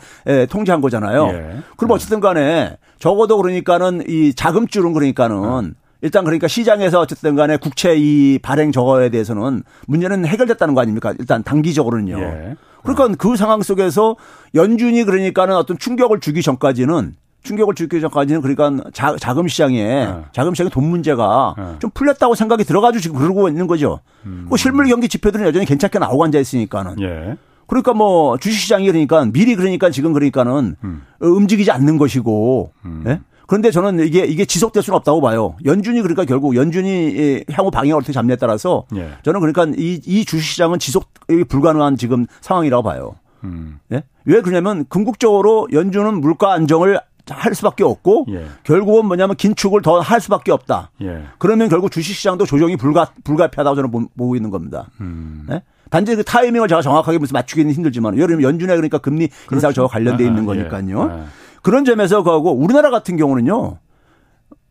통제한 0.49 0.81
거잖아요. 0.81 1.61
그럼 1.77 1.91
어쨌든 1.91 2.19
간에 2.19 2.77
적어도 2.99 3.37
그러니까는 3.37 4.03
이 4.07 4.33
자금줄은 4.33 4.93
그러니까는 4.93 5.75
일단 6.01 6.25
그러니까 6.25 6.49
시장에서 6.49 6.99
어쨌든 6.99 7.35
간에 7.35 7.55
국채 7.55 7.95
이 7.95 8.37
발행 8.41 8.73
저거에 8.73 9.09
대해서는 9.09 9.63
문제는 9.87 10.25
해결됐다는 10.25 10.73
거 10.73 10.81
아닙니까? 10.81 11.13
일단 11.17 11.43
단기적으로는요. 11.43 12.55
예. 12.87 12.93
그러니까 12.93 13.17
그 13.17 13.35
상황 13.35 13.61
속에서 13.61 14.15
연준이 14.55 15.03
그러니까는 15.03 15.55
어떤 15.55 15.77
충격을 15.77 16.19
주기 16.19 16.41
전까지는 16.41 17.15
충격을 17.43 17.75
주기 17.75 17.99
전까지는 18.01 18.41
그러니까 18.41 18.89
자, 18.91 19.33
금 19.33 19.47
시장에 19.47 19.83
네. 19.83 20.15
자금 20.31 20.53
시장에 20.53 20.69
돈 20.69 20.85
문제가 20.85 21.55
네. 21.57 21.63
좀 21.79 21.91
풀렸다고 21.93 22.35
생각이 22.35 22.63
들어가지고 22.63 23.01
지금 23.01 23.19
그러고 23.19 23.47
있는 23.49 23.67
거죠. 23.67 23.99
음. 24.25 24.47
그 24.49 24.57
실물 24.57 24.87
경기 24.87 25.09
지표들은 25.09 25.45
여전히 25.45 25.65
괜찮게 25.65 25.99
나오고 25.99 26.23
앉아 26.23 26.39
있으니까는. 26.39 27.01
예. 27.01 27.37
그러니까 27.67 27.93
뭐 27.93 28.37
주식 28.37 28.59
시장이 28.59 28.87
그러니까 28.87 29.25
미리 29.25 29.55
그러니까 29.55 29.89
지금 29.89 30.13
그러니까는 30.13 30.75
음. 30.83 31.01
움직이지 31.19 31.71
않는 31.71 31.97
것이고. 31.97 32.71
음. 32.85 33.03
예? 33.07 33.19
그런데 33.47 33.71
저는 33.71 33.99
이게 34.05 34.25
이게 34.25 34.45
지속될 34.45 34.81
수는 34.83 34.97
없다고 34.97 35.21
봐요. 35.21 35.55
연준이 35.65 36.01
그러니까 36.01 36.25
결국 36.25 36.55
연준이 36.55 37.43
향후 37.51 37.71
방향을 37.71 37.97
어떻게 37.97 38.13
잡냐에 38.13 38.37
따라서 38.37 38.85
예. 38.95 39.11
저는 39.23 39.39
그러니까 39.39 39.65
이, 39.77 39.99
이 40.05 40.25
주식시장은 40.25 40.79
지속이 40.79 41.43
불가능한 41.47 41.97
지금 41.97 42.25
상황이라고 42.41 42.83
봐요. 42.83 43.15
음. 43.43 43.79
예? 43.91 44.03
왜 44.25 44.41
그러냐면 44.41 44.85
궁극적으로 44.85 45.67
연준은 45.73 46.21
물가 46.21 46.53
안정을 46.53 46.99
할 47.29 47.55
수밖에 47.55 47.83
없고 47.83 48.25
예. 48.29 48.45
결국은 48.63 49.05
뭐냐면 49.05 49.35
긴축을 49.35 49.81
더 49.81 50.01
할 50.01 50.19
수밖에 50.19 50.51
없다. 50.51 50.91
예. 51.01 51.23
그러면 51.37 51.69
결국 51.69 51.91
주식시장도 51.91 52.45
조정이 52.45 52.75
불가 52.77 53.11
불가피하다고 53.23 53.75
저는 53.75 53.91
보고 54.17 54.35
있는 54.35 54.49
겁니다. 54.49 54.87
음. 55.01 55.47
예? 55.51 55.61
단지 55.89 56.15
그 56.15 56.23
타이밍을 56.23 56.67
제가 56.67 56.81
정확하게 56.81 57.19
무슨 57.19 57.33
맞추기는 57.33 57.71
힘들지만 57.71 58.15
예를 58.15 58.27
들면 58.29 58.43
연준에 58.43 58.75
그러니까 58.75 58.97
금리 58.97 59.25
인사가 59.51 59.71
그렇죠. 59.71 59.73
저 59.73 59.87
관련돼 59.87 60.23
있는 60.25 60.39
아, 60.39 60.41
아, 60.41 60.45
거니까요. 60.45 61.11
예. 61.21 61.23
그런 61.63 61.85
점에서 61.85 62.21
그하고 62.21 62.51
우리나라 62.51 62.91
같은 62.91 63.17
경우는요. 63.17 63.79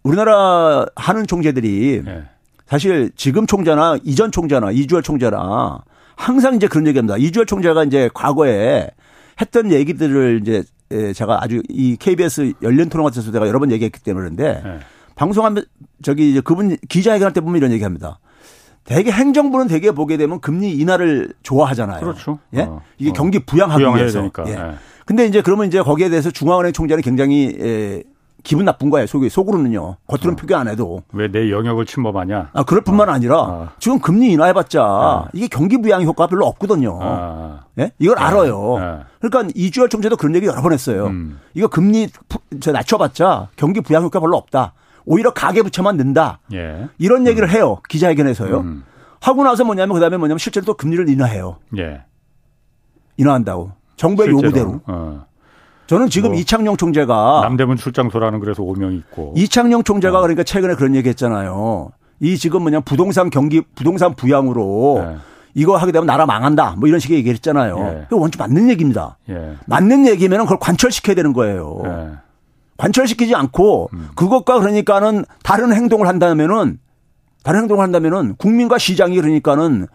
우리나라 0.04 0.86
하는 0.94 1.26
총재들이 1.26 2.02
네. 2.04 2.22
사실 2.66 3.10
지금 3.16 3.46
총재나 3.46 3.98
이전 4.04 4.30
총재나 4.30 4.70
이주열 4.70 5.02
총재나 5.02 5.82
항상 6.14 6.54
이제 6.54 6.68
그런 6.68 6.86
얘기합니다. 6.86 7.16
이주열 7.16 7.46
총재가 7.46 7.84
이제 7.84 8.08
과거에 8.14 8.90
했던 9.40 9.72
얘기들을 9.72 10.40
이제 10.42 10.62
제가 11.14 11.42
아주 11.42 11.62
이 11.68 11.96
KBS 11.98 12.52
열린 12.62 12.88
토론 12.88 13.04
같은 13.04 13.20
데서 13.20 13.32
내가 13.32 13.48
여러 13.48 13.58
번 13.58 13.72
얘기했기 13.72 14.00
때문인데 14.00 14.62
네. 14.62 14.78
방송하면 15.14 15.64
저기 16.02 16.30
이제 16.30 16.40
그분 16.40 16.76
기자회견할 16.88 17.32
때 17.32 17.40
보면 17.40 17.56
이런 17.56 17.72
얘기합니다. 17.72 18.18
대개 18.84 19.10
행정부는 19.10 19.68
대개 19.68 19.92
보게 19.92 20.16
되면 20.16 20.40
금리 20.40 20.72
인하를 20.72 21.32
좋아하잖아요. 21.42 22.00
그렇죠. 22.00 22.38
예? 22.54 22.62
어, 22.62 22.82
이게 22.98 23.10
어. 23.10 23.12
경기 23.12 23.38
부양하기 23.38 23.82
위해서. 23.82 24.18
되니까. 24.18 24.44
예. 24.48 24.54
네. 24.54 24.74
근데 25.06 25.26
이제 25.26 25.42
그러면 25.42 25.66
이제 25.66 25.82
거기에 25.82 26.08
대해서 26.08 26.30
중앙은행 26.30 26.72
총재는 26.72 27.02
굉장히 27.02 27.56
에, 27.60 28.02
기분 28.44 28.64
나쁜 28.64 28.90
거예요. 28.90 29.06
속에 29.06 29.28
속으로는요. 29.28 29.96
겉으로는 30.08 30.32
어. 30.32 30.36
표기 30.36 30.54
안 30.54 30.66
해도. 30.68 31.02
왜 31.12 31.28
내 31.28 31.50
영역을 31.50 31.86
침범하냐? 31.86 32.50
아, 32.52 32.62
그럴 32.64 32.82
뿐만 32.82 33.08
어. 33.08 33.12
아니라 33.12 33.40
어. 33.40 33.68
지금 33.78 34.00
금리 34.00 34.32
인하해봤자 34.32 34.84
어. 34.84 35.28
이게 35.32 35.46
경기 35.46 35.80
부양 35.80 36.02
효과가 36.02 36.28
별로 36.28 36.46
없거든요. 36.46 36.98
어. 37.00 37.60
예? 37.78 37.92
이걸 38.00 38.16
네. 38.16 38.22
알아요. 38.22 38.78
네. 38.80 38.98
그러니까 39.20 39.52
이주열 39.54 39.88
총재도 39.88 40.16
그런 40.16 40.34
얘기 40.34 40.46
여러 40.46 40.60
번 40.60 40.72
했어요. 40.72 41.06
음. 41.06 41.38
이거 41.54 41.68
금리 41.68 42.08
낮춰봤자 42.72 43.48
경기 43.56 43.80
부양 43.80 44.02
효과 44.02 44.18
별로 44.18 44.36
없다. 44.36 44.72
오히려 45.04 45.32
가계 45.32 45.62
부채만 45.62 45.96
는다. 45.96 46.40
예. 46.52 46.88
이런 46.98 47.26
얘기를 47.26 47.48
음. 47.48 47.50
해요. 47.54 47.78
기자회견에서요. 47.88 48.58
음. 48.58 48.84
하고 49.20 49.44
나서 49.44 49.64
뭐냐면 49.64 49.94
그다음에 49.94 50.16
뭐냐면 50.16 50.38
실제로 50.38 50.66
또 50.66 50.74
금리를 50.74 51.08
인하해요. 51.08 51.58
예. 51.78 52.02
인하한다고. 53.16 53.72
정부의 54.02 54.30
실제로. 54.30 54.48
요구대로. 54.48 54.80
어. 54.86 55.24
저는 55.86 56.08
지금 56.08 56.30
뭐 56.30 56.38
이창용 56.38 56.76
총재가 56.76 57.40
남대문 57.42 57.76
출장소라는 57.76 58.40
그래서 58.40 58.62
오명이 58.62 58.96
있고 58.96 59.34
이창용 59.36 59.84
총재가 59.84 60.18
어. 60.18 60.22
그러니까 60.22 60.42
최근에 60.42 60.74
그런 60.74 60.94
얘기 60.94 61.08
했잖아요. 61.08 61.90
이 62.20 62.36
지금 62.36 62.62
뭐냐 62.62 62.80
부동산 62.80 63.30
경기 63.30 63.62
부동산 63.74 64.14
부양으로 64.14 65.04
네. 65.06 65.16
이거 65.54 65.76
하게 65.76 65.92
되면 65.92 66.06
나라 66.06 66.24
망한다. 66.26 66.76
뭐 66.78 66.88
이런 66.88 66.98
식의 66.98 67.18
얘기를 67.18 67.34
했잖아요. 67.34 67.76
예. 67.78 68.06
그거 68.08 68.16
원칙 68.22 68.38
맞는 68.38 68.70
얘기입니다. 68.70 69.18
예. 69.28 69.56
맞는 69.66 70.06
얘기면 70.06 70.40
그걸 70.44 70.58
관철시켜야 70.58 71.14
되는 71.14 71.32
거예요. 71.32 71.82
예. 71.84 72.08
관철시키지 72.78 73.34
않고 73.34 73.90
음. 73.92 74.08
그것과 74.14 74.60
그러니까는 74.60 75.24
다른 75.42 75.74
행동을 75.74 76.08
한다면은 76.08 76.78
다른 77.44 77.60
행동을 77.62 77.82
한다면은 77.82 78.36
국민과 78.36 78.78
시장이 78.78 79.16
그러니까는 79.16 79.88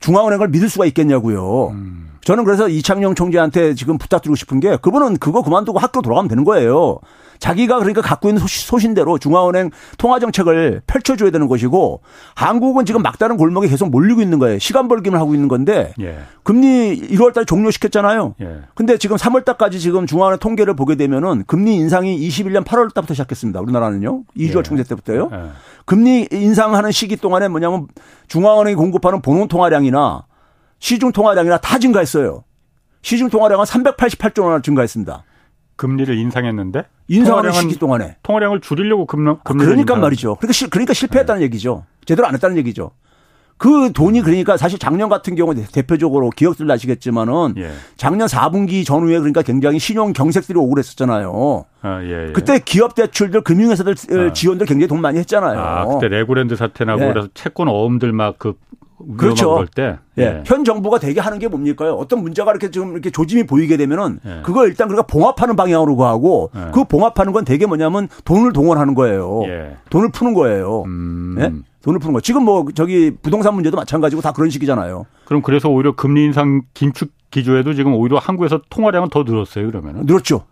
중앙은행을 0.00 0.48
믿을 0.48 0.68
수가 0.68 0.84
있겠냐고요. 0.86 1.68
음. 1.68 2.10
저는 2.24 2.44
그래서 2.44 2.68
이창용 2.68 3.14
총재한테 3.14 3.74
지금 3.74 3.98
부탁드리고 3.98 4.34
싶은 4.34 4.60
게 4.60 4.76
그분은 4.76 5.18
그거 5.18 5.42
그만두고 5.42 5.78
학교 5.78 6.02
돌아가면 6.02 6.28
되는 6.28 6.44
거예요. 6.44 6.98
자기가 7.38 7.78
그러니까 7.78 8.00
갖고 8.00 8.28
있는 8.28 8.42
소신대로 8.46 9.18
중앙은행 9.18 9.70
통화 9.98 10.18
정책을 10.18 10.82
펼쳐줘야 10.86 11.30
되는 11.30 11.46
것이고 11.48 12.00
한국은 12.34 12.86
지금 12.86 13.02
막다른 13.02 13.36
골목에 13.36 13.68
계속 13.68 13.90
몰리고 13.90 14.22
있는 14.22 14.38
거예요. 14.38 14.58
시간 14.58 14.88
벌기만 14.88 15.20
하고 15.20 15.34
있는 15.34 15.48
건데 15.48 15.92
예. 16.00 16.18
금리 16.42 16.98
1월 17.10 17.34
달에 17.34 17.44
종료시켰잖아요. 17.44 18.36
예. 18.40 18.60
근데 18.74 18.96
지금 18.96 19.16
3월 19.16 19.44
달까지 19.44 19.80
지금 19.80 20.06
중앙은행 20.06 20.38
통계를 20.38 20.74
보게 20.74 20.94
되면은 20.94 21.44
금리 21.46 21.74
인상이 21.74 22.16
21년 22.28 22.64
8월 22.64 22.94
달부터 22.94 23.14
시작했습니다. 23.14 23.60
우리나라는요. 23.60 24.22
이주월 24.34 24.64
예. 24.64 24.68
총재 24.68 24.84
때부터요. 24.84 25.28
예. 25.32 25.38
금리 25.84 26.28
인상하는 26.32 26.92
시기 26.92 27.16
동안에 27.16 27.48
뭐냐면 27.48 27.88
중앙은행이 28.28 28.76
공급하는 28.76 29.20
본원 29.20 29.48
통화량이나 29.48 30.24
시중 30.84 31.12
통화량이나 31.12 31.56
다 31.56 31.78
증가했어요. 31.78 32.44
시중 33.00 33.30
통화량은 33.30 33.64
388조 33.64 34.44
원을 34.44 34.60
증가했습니다. 34.60 35.24
금리를 35.76 36.14
인상했는데 36.14 36.84
인상하는 37.08 37.52
시기 37.52 37.78
동안에 37.78 38.18
통화량을 38.22 38.60
줄이려고 38.60 39.06
금리 39.06 39.30
아, 39.30 39.36
그러니까. 39.42 39.96
말이죠. 39.96 40.34
그러니까 40.34 40.52
시, 40.52 40.68
그러니까 40.68 40.92
실패했다는 40.92 41.40
네. 41.40 41.46
얘기죠. 41.46 41.86
제대로 42.04 42.28
안 42.28 42.34
했다는 42.34 42.58
얘기죠. 42.58 42.90
그 43.56 43.92
돈이 43.94 44.20
그러니까 44.20 44.58
사실 44.58 44.78
작년 44.78 45.08
같은 45.08 45.36
경우 45.36 45.54
대표적으로 45.54 46.28
기억들 46.28 46.66
나시겠지만은 46.66 47.54
예. 47.56 47.70
작년 47.96 48.26
4분기 48.26 48.84
전후에 48.84 49.20
그러니까 49.20 49.40
굉장히 49.40 49.78
신용 49.78 50.12
경색들이 50.12 50.58
오고 50.58 50.68
그랬었잖아요. 50.68 51.64
아, 51.80 52.02
예, 52.02 52.28
예. 52.28 52.32
그때 52.32 52.58
기업 52.58 52.94
대출들 52.94 53.40
금융회사들 53.40 53.94
아. 54.28 54.32
지원들 54.34 54.66
굉장히 54.66 54.88
돈 54.88 55.00
많이 55.00 55.18
했잖아요. 55.20 55.58
아, 55.58 55.86
그때 55.86 56.08
레고랜드 56.08 56.56
사태 56.56 56.84
나고 56.84 57.04
예. 57.04 57.08
그래서 57.08 57.28
채권 57.32 57.68
어음들 57.68 58.12
막 58.12 58.34
그 58.38 58.54
그렇죠. 59.16 59.64
때. 59.74 59.98
예. 60.18 60.22
예. 60.22 60.42
현 60.46 60.64
정부가 60.64 60.98
대개 60.98 61.20
하는 61.20 61.38
게 61.38 61.48
뭡니까요? 61.48 61.94
어떤 61.94 62.22
문제가 62.22 62.50
이렇게 62.50 62.70
좀 62.70 62.92
이렇게 62.92 63.10
조짐이 63.10 63.44
보이게 63.44 63.76
되면은 63.76 64.20
예. 64.24 64.42
그걸 64.44 64.68
일단 64.68 64.88
그러니까 64.88 65.06
봉합하는 65.06 65.56
방향으로 65.56 65.96
가고 65.96 66.50
예. 66.54 66.70
그 66.72 66.84
봉합하는 66.84 67.32
건 67.32 67.44
대개 67.44 67.66
뭐냐면 67.66 68.08
돈을 68.24 68.52
동원하는 68.52 68.94
거예요. 68.94 69.42
예. 69.46 69.76
돈을 69.90 70.10
푸는 70.12 70.34
거예요. 70.34 70.82
음. 70.86 71.36
예? 71.38 71.52
돈을 71.82 71.98
푸는 71.98 72.14
거. 72.14 72.20
지금 72.20 72.44
뭐 72.44 72.64
저기 72.74 73.10
부동산 73.22 73.54
문제도 73.54 73.76
마찬가지고 73.76 74.22
다 74.22 74.32
그런 74.32 74.50
식이잖아요. 74.50 75.06
그럼 75.26 75.42
그래서 75.42 75.68
오히려 75.68 75.94
금리 75.94 76.24
인상 76.24 76.62
긴축 76.72 77.10
기조에도 77.30 77.74
지금 77.74 77.94
오히려 77.94 78.18
한국에서 78.18 78.60
통화량은 78.70 79.08
더 79.10 79.24
늘었어요, 79.24 79.66
그러면은? 79.66 80.06
늘었죠. 80.06 80.44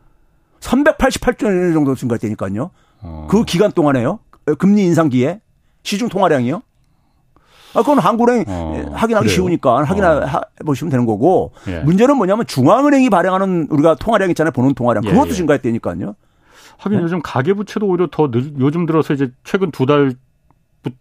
388조 0.61 1.45
원 1.45 1.73
정도 1.73 1.95
증가했다니까요. 1.95 2.71
어. 3.03 3.27
그 3.31 3.45
기간 3.45 3.71
동안에요. 3.71 4.19
금리 4.59 4.85
인상기에 4.85 5.41
시중 5.85 6.09
통화량이요. 6.09 6.63
아, 7.75 7.81
그건 7.81 7.99
한국은행 7.99 8.45
어, 8.49 8.91
확인하기 8.95 9.25
그래요? 9.27 9.35
쉬우니까 9.35 9.85
확인해 9.85 10.07
어. 10.07 10.27
보시면 10.65 10.91
되는 10.91 11.07
거고 11.07 11.53
예. 11.69 11.81
문제는 11.81 12.17
뭐냐면 12.17 12.47
중앙은행이 12.47 13.09
발행하는 13.11 13.69
우리가 13.71 13.95
통화량 13.97 14.31
있잖아요. 14.31 14.53
보는 14.53 14.75
통화량. 14.75 15.03
그것도 15.05 15.27
예, 15.27 15.31
예. 15.31 15.35
증가했다니까요. 15.35 16.15
하긴 16.79 16.99
네? 16.99 17.05
요즘 17.05 17.21
가계부채도 17.23 17.87
오히려 17.87 18.09
더 18.11 18.31
늘, 18.31 18.53
요즘 18.59 18.87
들어서 18.87 19.15
이제 19.15 19.31
최근 19.45 19.71
두 19.71 19.87
달, 19.87 20.15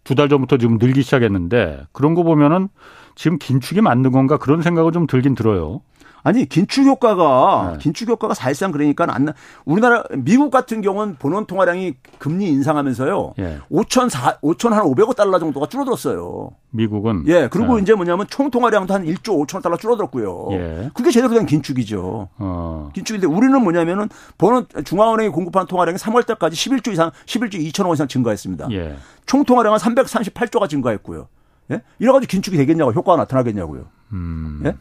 두 0.04 0.16
달 0.16 0.30
전부터 0.30 0.58
지금 0.58 0.78
늘기 0.78 1.02
시작했는데 1.02 1.82
그런 1.92 2.14
거 2.14 2.24
보면은 2.24 2.70
지금 3.16 3.38
긴축이 3.40 3.82
맞는 3.82 4.12
건가 4.12 4.38
그런 4.38 4.62
생각을 4.62 4.92
좀 4.92 5.08
들긴 5.08 5.34
들어요. 5.36 5.82
아니 6.24 6.48
긴축 6.48 6.86
효과가 6.86 7.72
네. 7.74 7.78
긴축 7.80 8.10
효과가 8.10 8.34
사실상 8.34 8.72
그러니까 8.72 9.06
안 9.10 9.26
나. 9.26 9.34
우리나라 9.66 10.04
미국 10.18 10.52
같은 10.52 10.82
경우는 10.82 11.16
본원 11.16 11.46
통화량이 11.46 11.96
금리 12.20 12.48
인상하면서요. 12.48 13.34
예. 13.40 13.60
5천 13.72 14.10
4 14.10 14.40
5천 14.42 14.70
한 14.70 14.84
500억 14.84 15.16
달러 15.16 15.40
정도가 15.40 15.68
줄어들었어요. 15.68 16.52
미국은 16.72 17.26
예. 17.28 17.48
그리고 17.50 17.76
네. 17.76 17.82
이제 17.82 17.94
뭐냐면 17.94 18.28
총 18.30 18.50
통화량도 18.50 18.94
한 18.94 19.06
1조 19.06 19.46
5천억 19.46 19.62
달러 19.62 19.78
줄어들었고요. 19.78 20.48
예. 20.52 20.92
그게 20.94 21.12
제대로 21.12 21.34
된 21.34 21.46
긴축이죠. 21.46 22.30
어. 22.38 22.90
긴축인데 22.94 23.28
우리는 23.28 23.62
뭐냐면은 23.62 24.10
본원 24.38 24.66
중앙은행이 24.84 25.30
공급한 25.30 25.66
통화량이 25.68 25.98
3월 25.98 26.26
달까지 26.26 26.56
11조 26.56 26.92
이상 26.94 27.12
11조 27.26 27.56
2천억 27.72 27.88
원 27.88 27.94
이상 27.94 28.08
증가했습니다. 28.08 28.68
예. 28.72 28.96
총 29.26 29.44
통화량은 29.44 29.78
338조가 29.80 30.70
증가했고요. 30.70 31.28
예? 31.72 31.82
이래 32.00 32.12
가지고 32.12 32.30
긴축이 32.30 32.58
되겠냐고 32.58 32.92
효과가 32.92 33.18
나타나겠냐고요. 33.18 33.86
음. 34.14 34.62
예? 34.66 34.76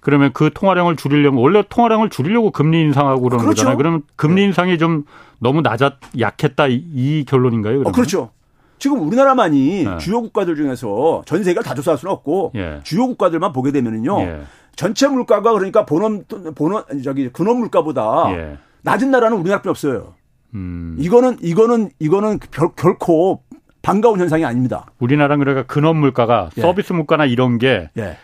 그러면 0.00 0.30
그 0.32 0.50
통화량을 0.52 0.96
줄이려면 0.96 1.42
원래 1.42 1.62
통화량을 1.68 2.10
줄이려고 2.10 2.50
금리 2.50 2.80
인상하고 2.80 3.20
그러는 3.20 3.44
그렇죠. 3.44 3.60
거잖아요. 3.60 3.76
그러면 3.76 4.02
금리 4.16 4.42
네. 4.42 4.46
인상이 4.46 4.78
좀 4.78 5.04
너무 5.38 5.60
낮았 5.60 5.94
약했다 6.18 6.68
이, 6.68 6.82
이 6.94 7.24
결론인가요? 7.26 7.82
어, 7.82 7.92
그렇죠. 7.92 8.30
지금 8.78 9.06
우리나라만이 9.06 9.84
네. 9.84 9.98
주요 9.98 10.22
국가들 10.22 10.56
중에서 10.56 11.22
전 11.26 11.44
세계를 11.44 11.62
다 11.62 11.74
조사할 11.74 11.98
수는 11.98 12.12
없고 12.12 12.52
예. 12.54 12.80
주요 12.82 13.06
국가들만 13.06 13.52
보게 13.52 13.72
되면은요. 13.72 14.20
예. 14.22 14.40
전체 14.74 15.06
물가가 15.06 15.52
그러니까 15.52 15.84
본원 15.84 16.24
본원 16.54 16.84
저기 17.04 17.28
근원 17.28 17.58
물가보다 17.58 18.32
예. 18.32 18.58
낮은 18.82 19.10
나라는 19.10 19.36
우리나라밖에 19.36 19.68
없어요. 19.68 20.14
음. 20.54 20.96
이거는 20.98 21.36
이거는 21.42 21.90
이거는 21.98 22.38
결, 22.50 22.70
결코 22.74 23.42
반가운 23.82 24.20
현상이 24.20 24.44
아닙니다. 24.44 24.86
우리나라는 24.98 25.38
그러니까 25.44 25.66
근원 25.72 25.96
물가가 25.96 26.50
예. 26.56 26.60
서비스 26.60 26.92
물가나 26.92 27.24
이런 27.24 27.58
게뭐 27.58 27.88
예. 27.98 28.16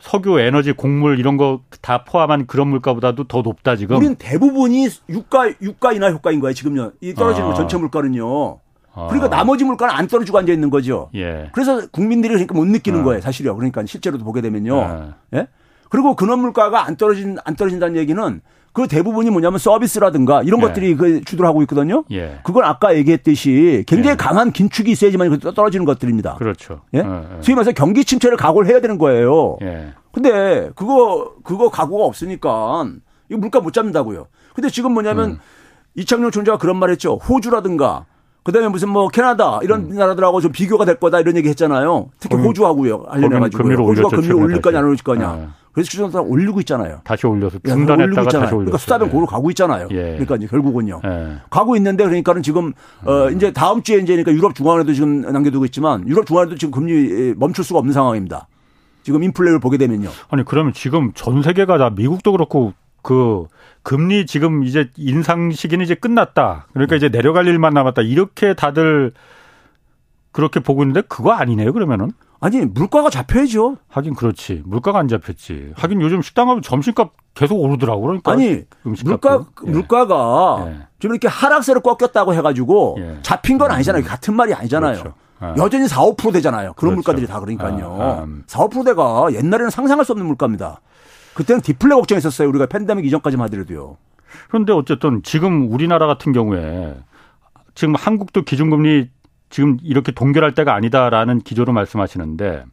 석유, 0.00 0.38
에너지, 0.40 0.72
곡물 0.72 1.18
이런 1.18 1.36
거 1.36 1.60
다 1.82 2.02
포함한 2.04 2.46
그런 2.46 2.68
물가보다도 2.68 3.24
더 3.24 3.42
높다 3.42 3.76
지금. 3.76 3.96
우리는 3.98 4.14
대부분이 4.16 4.88
유가 5.10 5.50
유가 5.60 5.92
인하 5.92 6.10
효과인 6.10 6.40
거예요 6.40 6.54
지금요. 6.54 6.92
이 7.02 7.12
떨어지는 7.12 7.50
아. 7.50 7.54
전체 7.54 7.76
물가는요. 7.76 8.58
아. 8.94 9.06
그러니까 9.08 9.28
나머지 9.28 9.64
물가는 9.64 9.94
안 9.94 10.06
떨어지고 10.06 10.38
앉아 10.38 10.50
있는 10.50 10.70
거죠. 10.70 11.10
예. 11.14 11.50
그래서 11.52 11.86
국민들이 11.90 12.32
그러니까 12.32 12.54
못 12.54 12.64
느끼는 12.64 13.00
아. 13.00 13.04
거예요 13.04 13.20
사실요. 13.20 13.54
그러니까 13.54 13.84
실제로도 13.84 14.24
보게 14.24 14.40
되면요. 14.40 14.80
아. 14.80 15.14
예? 15.34 15.46
그리고 15.90 16.16
근원 16.16 16.40
물가가 16.40 16.86
안 16.86 16.96
떨어진 16.96 17.36
안 17.44 17.54
떨어진다는 17.54 17.96
얘기는 17.96 18.40
그 18.74 18.88
대부분이 18.88 19.30
뭐냐면 19.30 19.60
서비스라든가 19.60 20.42
이런 20.42 20.60
예. 20.60 20.66
것들이 20.66 20.96
그 20.96 21.24
주도를 21.24 21.48
하고 21.48 21.62
있거든요. 21.62 22.02
예. 22.10 22.40
그건 22.42 22.64
아까 22.64 22.96
얘기했듯이 22.96 23.84
굉장히 23.86 24.14
예. 24.14 24.16
강한 24.16 24.50
긴축이 24.50 24.90
있어야지만 24.90 25.38
떨어지는 25.38 25.86
것들입니다. 25.86 26.34
그렇죠. 26.34 26.80
예? 26.92 26.98
예, 26.98 27.02
예. 27.02 27.40
소위 27.40 27.54
말해서 27.54 27.70
경기 27.70 28.04
침체를 28.04 28.36
각오를 28.36 28.68
해야 28.68 28.80
되는 28.80 28.98
거예요. 28.98 29.58
예. 29.62 29.94
근데 30.10 30.70
그거 30.74 31.34
그거 31.44 31.70
각오가 31.70 32.04
없으니까 32.04 32.88
이거 33.30 33.38
물가 33.38 33.60
못 33.60 33.72
잡는다고요. 33.72 34.26
근데 34.56 34.68
지금 34.70 34.92
뭐냐면 34.92 35.30
음. 35.30 35.38
이창용 35.94 36.32
총재가 36.32 36.58
그런 36.58 36.76
말 36.76 36.90
했죠. 36.90 37.14
호주라든가 37.14 38.06
그다음에 38.42 38.66
무슨 38.68 38.88
뭐 38.88 39.06
캐나다 39.08 39.60
이런 39.62 39.92
음. 39.92 39.94
나라들하고 39.94 40.40
좀 40.40 40.50
비교가 40.50 40.84
될 40.84 40.96
거다 40.96 41.20
이런 41.20 41.36
얘기 41.36 41.48
했잖아요. 41.48 42.10
특히 42.18 42.36
호주하고요. 42.36 43.02
관련해 43.04 43.38
가지고 43.38 43.84
호주가 43.84 44.08
금리를 44.08 44.34
올릴 44.34 44.60
거냐 44.60 44.78
안 44.80 44.84
올릴 44.84 44.98
거냐. 44.98 45.32
네. 45.36 45.46
그래서 45.74 45.90
주정사 45.90 46.20
올리고 46.20 46.60
있잖아요. 46.60 47.00
다시 47.02 47.26
올려서 47.26 47.58
예, 47.66 47.68
중단했다가 47.68 48.22
다시 48.22 48.36
올렸어요. 48.36 48.58
그러니까 48.58 48.78
수사변 48.78 49.10
고로 49.10 49.26
가고 49.26 49.50
있잖아요. 49.50 49.88
예. 49.90 50.02
그러니까 50.12 50.36
이제 50.36 50.46
결국은요. 50.46 51.00
예. 51.04 51.36
가고 51.50 51.74
있는데 51.76 52.04
그러니까는 52.04 52.42
지금 52.42 52.72
어 53.04 53.26
음. 53.26 53.36
이제 53.36 53.52
다음 53.52 53.82
주에 53.82 53.96
이제 53.96 54.14
그러니까 54.14 54.32
유럽 54.32 54.54
중앙은행도 54.54 54.94
지금 54.94 55.20
남겨두고 55.22 55.64
있지만 55.66 56.08
유럽 56.08 56.26
중앙은행도 56.26 56.58
지금 56.58 56.70
금리 56.70 57.34
멈출 57.36 57.64
수가 57.64 57.80
없는 57.80 57.92
상황입니다. 57.92 58.46
지금 59.02 59.24
인플레를 59.24 59.58
보게 59.58 59.76
되면요. 59.76 60.10
아니 60.30 60.44
그러면 60.44 60.72
지금 60.72 61.10
전 61.14 61.42
세계가 61.42 61.76
다 61.76 61.90
미국도 61.90 62.30
그렇고 62.32 62.72
그 63.02 63.46
금리 63.82 64.26
지금 64.26 64.62
이제 64.62 64.90
인상 64.96 65.50
시기는 65.50 65.84
이제 65.84 65.96
끝났다. 65.96 66.68
그러니까 66.72 66.94
이제 66.94 67.08
내려갈 67.08 67.48
일만 67.48 67.74
남았다. 67.74 68.02
이렇게 68.02 68.54
다들 68.54 69.12
그렇게 70.30 70.60
보고 70.60 70.82
있는데 70.82 71.02
그거 71.02 71.32
아니네요. 71.32 71.72
그러면은. 71.72 72.12
아니 72.44 72.60
물가가 72.60 73.08
잡혀야죠. 73.08 73.78
하긴 73.88 74.14
그렇지. 74.14 74.64
물가가 74.66 74.98
안 74.98 75.08
잡혔지. 75.08 75.72
하긴 75.76 76.02
요즘 76.02 76.20
식당 76.20 76.48
가면 76.48 76.60
점심값 76.60 77.12
계속 77.32 77.54
오르더라고. 77.54 78.02
그러니까 78.02 78.32
아니 78.32 78.64
물가 78.82 79.46
예. 79.66 79.70
물가가 79.70 80.66
예. 80.68 80.86
좀 80.98 81.12
이렇게 81.12 81.26
하락세를 81.26 81.80
꺾였다고 81.80 82.34
해가지고 82.34 82.96
예. 82.98 83.18
잡힌 83.22 83.56
건 83.56 83.70
아니잖아요. 83.70 84.02
음. 84.02 84.06
같은 84.06 84.36
말이 84.36 84.52
아니잖아요. 84.52 84.92
그렇죠. 84.92 85.14
아. 85.40 85.54
여전히 85.56 85.88
4, 85.88 86.02
5% 86.02 86.34
되잖아요. 86.34 86.74
그런 86.74 86.90
그렇죠. 86.90 86.94
물가들이 86.96 87.26
다 87.26 87.40
그러니까요. 87.40 87.96
아, 87.98 88.04
아. 88.04 88.16
4, 88.46 88.64
음. 88.64 88.68
5%대가 88.68 89.32
옛날에는 89.32 89.70
상상할 89.70 90.04
수 90.04 90.12
없는 90.12 90.26
물가입니다. 90.26 90.82
그때는 91.32 91.62
디플레 91.62 91.94
걱정했었어요. 91.94 92.46
우리가 92.50 92.66
팬데믹 92.66 93.06
이전까지만 93.06 93.46
하더라도요. 93.46 93.96
그런데 94.48 94.74
어쨌든 94.74 95.22
지금 95.22 95.72
우리나라 95.72 96.06
같은 96.06 96.32
경우에 96.32 96.94
지금 97.74 97.94
한국도 97.94 98.42
기준금리 98.42 99.08
지금 99.54 99.78
이렇게 99.84 100.10
동결할 100.10 100.52
때가 100.52 100.74
아니다라는 100.74 101.38
기조로 101.38 101.72
말씀하시는데 101.72 102.64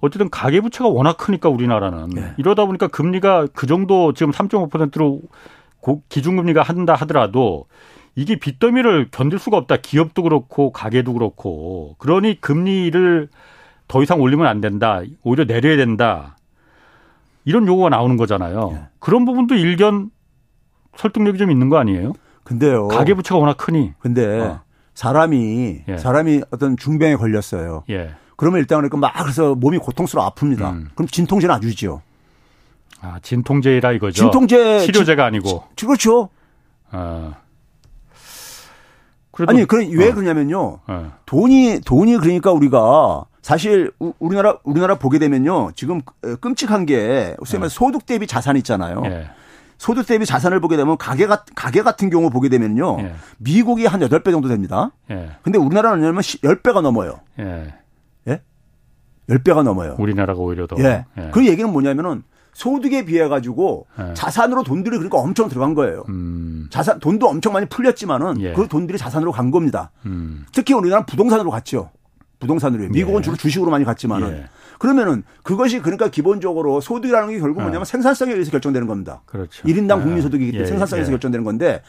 어쨌든 0.00 0.30
가계부채가 0.30 0.88
워낙 0.88 1.18
크니까 1.18 1.50
우리나라는 1.50 2.08
네. 2.14 2.32
이러다 2.38 2.64
보니까 2.64 2.88
금리가 2.88 3.48
그 3.52 3.66
정도 3.66 4.14
지금 4.14 4.32
3.5%로 4.32 5.20
기준금리가 6.08 6.62
한다 6.62 6.94
하더라도 6.94 7.66
이게 8.14 8.38
빚더미를 8.38 9.08
견딜 9.10 9.38
수가 9.38 9.58
없다. 9.58 9.76
기업도 9.76 10.22
그렇고 10.22 10.72
가계도 10.72 11.12
그렇고 11.12 11.94
그러니 11.98 12.40
금리를 12.40 13.28
더 13.86 14.02
이상 14.02 14.22
올리면 14.22 14.46
안 14.46 14.62
된다. 14.62 15.02
오히려 15.24 15.44
내려야 15.44 15.76
된다. 15.76 16.38
이런 17.44 17.66
요구가 17.66 17.90
나오는 17.90 18.16
거잖아요. 18.16 18.70
예. 18.72 18.82
그런 18.98 19.26
부분도 19.26 19.56
일견 19.56 20.08
설득력이 20.96 21.36
좀 21.36 21.50
있는 21.50 21.68
거 21.68 21.76
아니에요? 21.76 22.14
근데요. 22.44 22.88
가계부채가 22.88 23.38
워낙 23.38 23.58
크니. 23.58 23.92
근데 23.98 24.40
어. 24.40 24.63
사람이 24.94 25.82
예. 25.88 25.98
사람이 25.98 26.42
어떤 26.50 26.76
중병에 26.76 27.16
걸렸어요. 27.16 27.84
예. 27.90 28.14
그러면 28.36 28.60
일단 28.60 28.78
그러니까 28.78 28.96
막 28.96 29.12
그래서 29.22 29.54
몸이 29.54 29.78
고통스러워 29.78 30.30
아픕니다. 30.30 30.72
음. 30.72 30.90
그럼 30.94 31.08
진통제는 31.08 31.54
아주죠. 31.54 32.02
아 33.00 33.18
진통제라 33.22 33.92
이거죠. 33.92 34.14
진통제 34.14 34.80
치료제가 34.80 35.24
아니고. 35.26 35.64
지, 35.76 35.86
그렇죠. 35.86 36.30
아. 36.90 37.34
아니 39.46 39.64
그래 39.64 39.88
왜 39.92 40.10
어. 40.10 40.14
그러냐면요. 40.14 40.78
어. 40.86 41.12
돈이 41.26 41.80
돈이 41.84 42.16
그러니까 42.18 42.52
우리가 42.52 43.24
사실 43.42 43.92
우리나라 44.18 44.58
우리나라 44.62 44.94
보게 44.94 45.18
되면요. 45.18 45.72
지금 45.74 46.00
끔찍한 46.40 46.86
게 46.86 47.36
소위 47.44 47.60
말 47.60 47.68
네. 47.68 47.74
소득 47.74 48.06
대비 48.06 48.26
자산 48.26 48.56
있잖아요. 48.56 49.00
네. 49.00 49.26
소득 49.84 50.06
대비 50.06 50.24
자산을 50.24 50.60
보게 50.60 50.78
되면 50.78 50.96
가계 50.96 51.26
같 51.26 51.44
가계 51.54 51.82
같은 51.82 52.08
경우 52.08 52.30
보게 52.30 52.48
되면요. 52.48 52.96
네. 52.96 53.14
미국이 53.36 53.84
한 53.84 54.00
8배 54.00 54.30
정도 54.30 54.48
됩니다. 54.48 54.92
네. 55.10 55.28
근데 55.42 55.58
우리나라는 55.58 55.98
얼마면 55.98 56.22
10배가 56.22 56.80
넘어요. 56.80 57.20
예. 57.38 57.74
예? 58.26 58.40
10배가 59.28 59.62
넘어요. 59.62 59.96
우리나라가 59.98 60.40
오히려 60.40 60.66
더. 60.66 60.76
예. 60.78 61.04
예. 61.18 61.30
그 61.34 61.46
얘기는 61.46 61.70
뭐냐면은 61.70 62.22
소득에 62.54 63.04
비해 63.04 63.28
가지고 63.28 63.86
예. 64.00 64.14
자산으로 64.14 64.62
돈들이 64.62 64.96
그러니까 64.96 65.18
엄청 65.18 65.50
들어간 65.50 65.74
거예요. 65.74 66.04
음. 66.08 66.66
자산 66.70 66.98
돈도 66.98 67.28
엄청 67.28 67.52
많이 67.52 67.66
풀렸지만은 67.66 68.40
예. 68.40 68.54
그 68.54 68.66
돈들이 68.68 68.96
자산으로 68.96 69.32
간 69.32 69.50
겁니다. 69.50 69.90
음. 70.06 70.46
특히 70.52 70.72
우리나라는 70.72 71.04
부동산으로 71.04 71.50
갔죠. 71.50 71.90
부동산으로요. 72.40 72.88
미국은 72.88 73.18
예. 73.18 73.22
주로 73.22 73.36
주식으로 73.36 73.70
많이 73.70 73.84
갔지만은 73.84 74.32
예. 74.32 74.44
그러면은 74.78 75.22
그것이 75.42 75.80
그러니까 75.80 76.08
기본적으로 76.08 76.80
소득이라는 76.80 77.30
게 77.30 77.38
결국 77.38 77.60
뭐냐면 77.60 77.82
예. 77.82 77.84
생산성에 77.84 78.32
의해서 78.32 78.50
결정되는 78.50 78.86
겁니다. 78.86 79.22
그렇죠. 79.26 79.62
1인당 79.66 79.98
예. 79.98 80.02
국민소득이기 80.02 80.52
때문에 80.52 80.64
예. 80.64 80.68
생산성에 80.68 81.00
의해서 81.00 81.10
결정되는 81.10 81.44
건데 81.44 81.82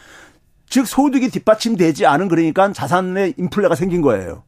즉 0.68 0.88
소득이 0.88 1.30
뒷받침되지 1.30 2.06
않은 2.06 2.28
그러니까 2.28 2.72
자산의 2.72 3.36
인플레가 3.38 3.76
생긴 3.76 4.02
거예요. 4.02 4.44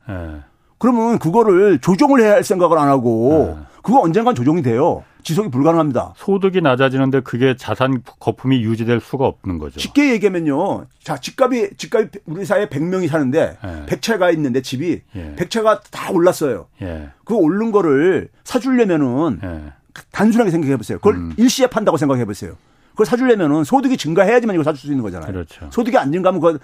그러면 0.79 1.19
그거를 1.19 1.79
조정을 1.79 2.21
해야 2.21 2.33
할 2.33 2.43
생각을 2.43 2.77
안 2.77 2.87
하고 2.87 3.57
그거 3.87 4.01
언젠간 4.01 4.35
조정이 4.35 4.61
돼요. 4.63 5.05
지속이 5.23 5.49
불가능합니다. 5.49 6.13
소득이 6.17 6.59
낮아지는데 6.59 7.21
그게 7.21 7.55
자산 7.55 8.03
거품이 8.19 8.61
유지될 8.61 8.99
수가 8.99 9.25
없는 9.25 9.59
거죠. 9.59 9.79
쉽게 9.79 10.11
얘기하면요. 10.11 10.87
자, 11.01 11.15
집값이, 11.15 11.69
집값이 11.77 12.09
우리 12.25 12.43
사회에 12.43 12.65
100명이 12.65 13.07
사는데 13.07 13.57
예. 13.63 13.85
100채가 13.85 14.33
있는데 14.33 14.61
집이 14.61 15.03
예. 15.15 15.35
100채가 15.37 15.79
다 15.89 16.11
올랐어요. 16.11 16.67
예. 16.81 17.11
그 17.23 17.33
오른 17.35 17.71
거를 17.71 18.27
사주려면은 18.43 19.39
예. 19.41 19.73
단순하게 20.11 20.51
생각해 20.51 20.75
보세요. 20.75 20.97
그걸 20.97 21.15
음. 21.15 21.33
일시에 21.37 21.67
판다고 21.67 21.95
생각해 21.95 22.25
보세요. 22.25 22.57
그걸 22.91 23.05
사주려면은 23.05 23.63
소득이 23.63 23.95
증가해야지만 23.95 24.53
이걸 24.53 24.65
사줄 24.65 24.81
수 24.81 24.87
있는 24.87 25.01
거잖아요. 25.01 25.31
그렇죠. 25.31 25.69
소득이 25.71 25.97
안 25.97 26.11
증가하면 26.11 26.41
그걸 26.41 26.59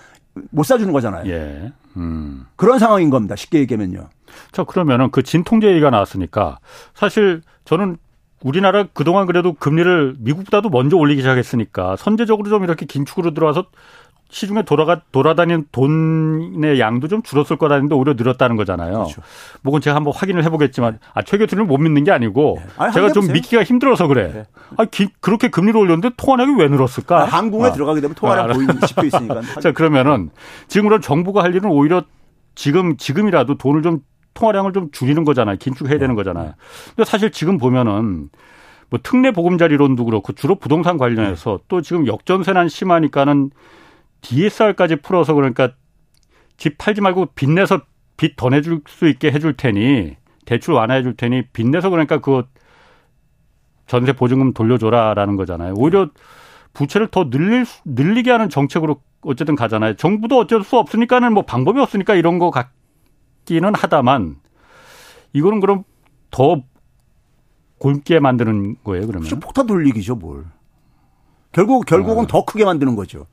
못 0.49 0.63
사주는 0.63 0.91
거잖아요. 0.91 1.31
예. 1.31 1.71
음. 1.97 2.45
그런 2.55 2.79
상황인 2.79 3.09
겁니다. 3.09 3.35
쉽게 3.35 3.59
얘기하면요. 3.59 4.09
자, 4.51 4.63
그러면은 4.63 5.11
그 5.11 5.23
진통제 5.23 5.67
얘기가 5.67 5.89
나왔으니까 5.89 6.59
사실 6.93 7.41
저는 7.65 7.97
우리나라 8.43 8.83
그동안 8.93 9.25
그래도 9.25 9.53
금리를 9.53 10.17
미국보다도 10.19 10.69
먼저 10.69 10.97
올리기 10.97 11.21
시작했으니까 11.21 11.95
선제적으로 11.95 12.49
좀 12.49 12.63
이렇게 12.63 12.85
긴축으로 12.85 13.33
들어와서 13.33 13.67
시중에 14.33 14.63
돌아가 14.63 14.99
돌아다니는 15.11 15.65
돈의 15.71 16.79
양도 16.79 17.07
좀 17.07 17.21
줄었을 17.21 17.55
거라는데 17.57 17.93
오히려 17.93 18.13
늘었다는 18.13 18.55
거잖아요. 18.55 18.93
그렇죠. 18.93 19.21
뭐건 19.61 19.79
제가 19.81 19.95
한번 19.95 20.11
확인을 20.15 20.43
해보겠지만 20.43 20.97
아 21.13 21.21
최 21.21 21.37
교수님 21.37 21.67
못 21.67 21.77
믿는 21.77 22.03
게 22.03 22.11
아니고 22.11 22.57
네. 22.59 22.65
아니, 22.77 22.93
제가 22.93 23.11
좀 23.11 23.31
믿기가 23.31 23.63
힘들어서 23.63 24.07
그래. 24.07 24.31
네. 24.33 24.43
아 24.77 24.85
그렇게 25.21 25.49
금리를 25.49 25.79
올렸는데 25.79 26.15
통화량이 26.17 26.59
왜 26.59 26.67
늘었을까? 26.67 27.21
아, 27.21 27.25
항공에 27.25 27.69
아. 27.69 27.71
들어가게 27.73 28.01
되면 28.01 28.15
통화량 28.15 28.49
아, 28.49 28.53
보이 28.53 28.65
씹혀 28.87 29.05
있으니까. 29.05 29.41
자 29.61 29.71
그러면은 29.71 30.31
지금 30.67 30.87
그럼 30.89 30.99
정부가 30.99 31.43
할 31.43 31.53
일은 31.53 31.69
오히려 31.69 32.03
지금 32.55 32.97
지금이라도 32.97 33.57
돈을 33.59 33.83
좀 33.83 33.99
통화량을 34.33 34.73
좀 34.73 34.89
줄이는 34.91 35.25
거잖아요. 35.25 35.57
긴축해야 35.57 35.99
되는 35.99 36.15
거잖아요. 36.15 36.53
근데 36.95 37.05
사실 37.07 37.31
지금 37.31 37.59
보면은 37.59 38.29
뭐 38.89 38.99
특례 39.03 39.31
보금자리론도 39.31 40.05
그렇고 40.05 40.33
주로 40.33 40.55
부동산 40.55 40.97
관련해서 40.97 41.59
또 41.67 41.81
지금 41.81 42.07
역전세난 42.07 42.67
심하니까는 42.67 43.51
DSR까지 44.23 44.97
풀어서 44.97 45.33
그러니까 45.33 45.73
집 46.57 46.77
팔지 46.77 47.01
말고 47.01 47.27
빚 47.35 47.49
내서 47.49 47.81
빚 48.17 48.35
더 48.35 48.49
내줄 48.49 48.81
수 48.87 49.07
있게 49.07 49.31
해줄 49.31 49.53
테니 49.55 50.15
대출 50.45 50.73
완화해 50.73 51.03
줄 51.03 51.15
테니 51.15 51.43
빚 51.53 51.67
내서 51.67 51.89
그러니까 51.89 52.19
그 52.19 52.43
전세 53.85 54.13
보증금 54.13 54.53
돌려줘라라는 54.53 55.35
거잖아요. 55.35 55.73
오히려 55.77 56.09
부채를 56.73 57.07
더 57.07 57.29
늘릴 57.29 57.65
늘리게 57.85 58.31
하는 58.31 58.49
정책으로 58.49 59.01
어쨌든 59.21 59.55
가잖아요. 59.55 59.95
정부도 59.95 60.39
어쩔 60.39 60.63
수 60.63 60.77
없으니까는 60.77 61.33
뭐 61.33 61.43
방법이 61.43 61.79
없으니까 61.79 62.15
이런 62.15 62.39
거 62.39 62.49
같기는 62.49 63.75
하다만 63.75 64.37
이거는 65.33 65.59
그럼 65.59 65.83
더 66.31 66.63
곪게 67.79 68.19
만드는 68.19 68.77
거예요, 68.83 69.07
그러면. 69.07 69.27
폭탄 69.39 69.67
돌리기죠, 69.67 70.15
뭘. 70.15 70.45
결국 71.53 71.85
결국은 71.85 72.25
아. 72.25 72.27
더 72.27 72.43
크게 72.43 72.65
만드는 72.65 72.95
거죠. 72.95 73.27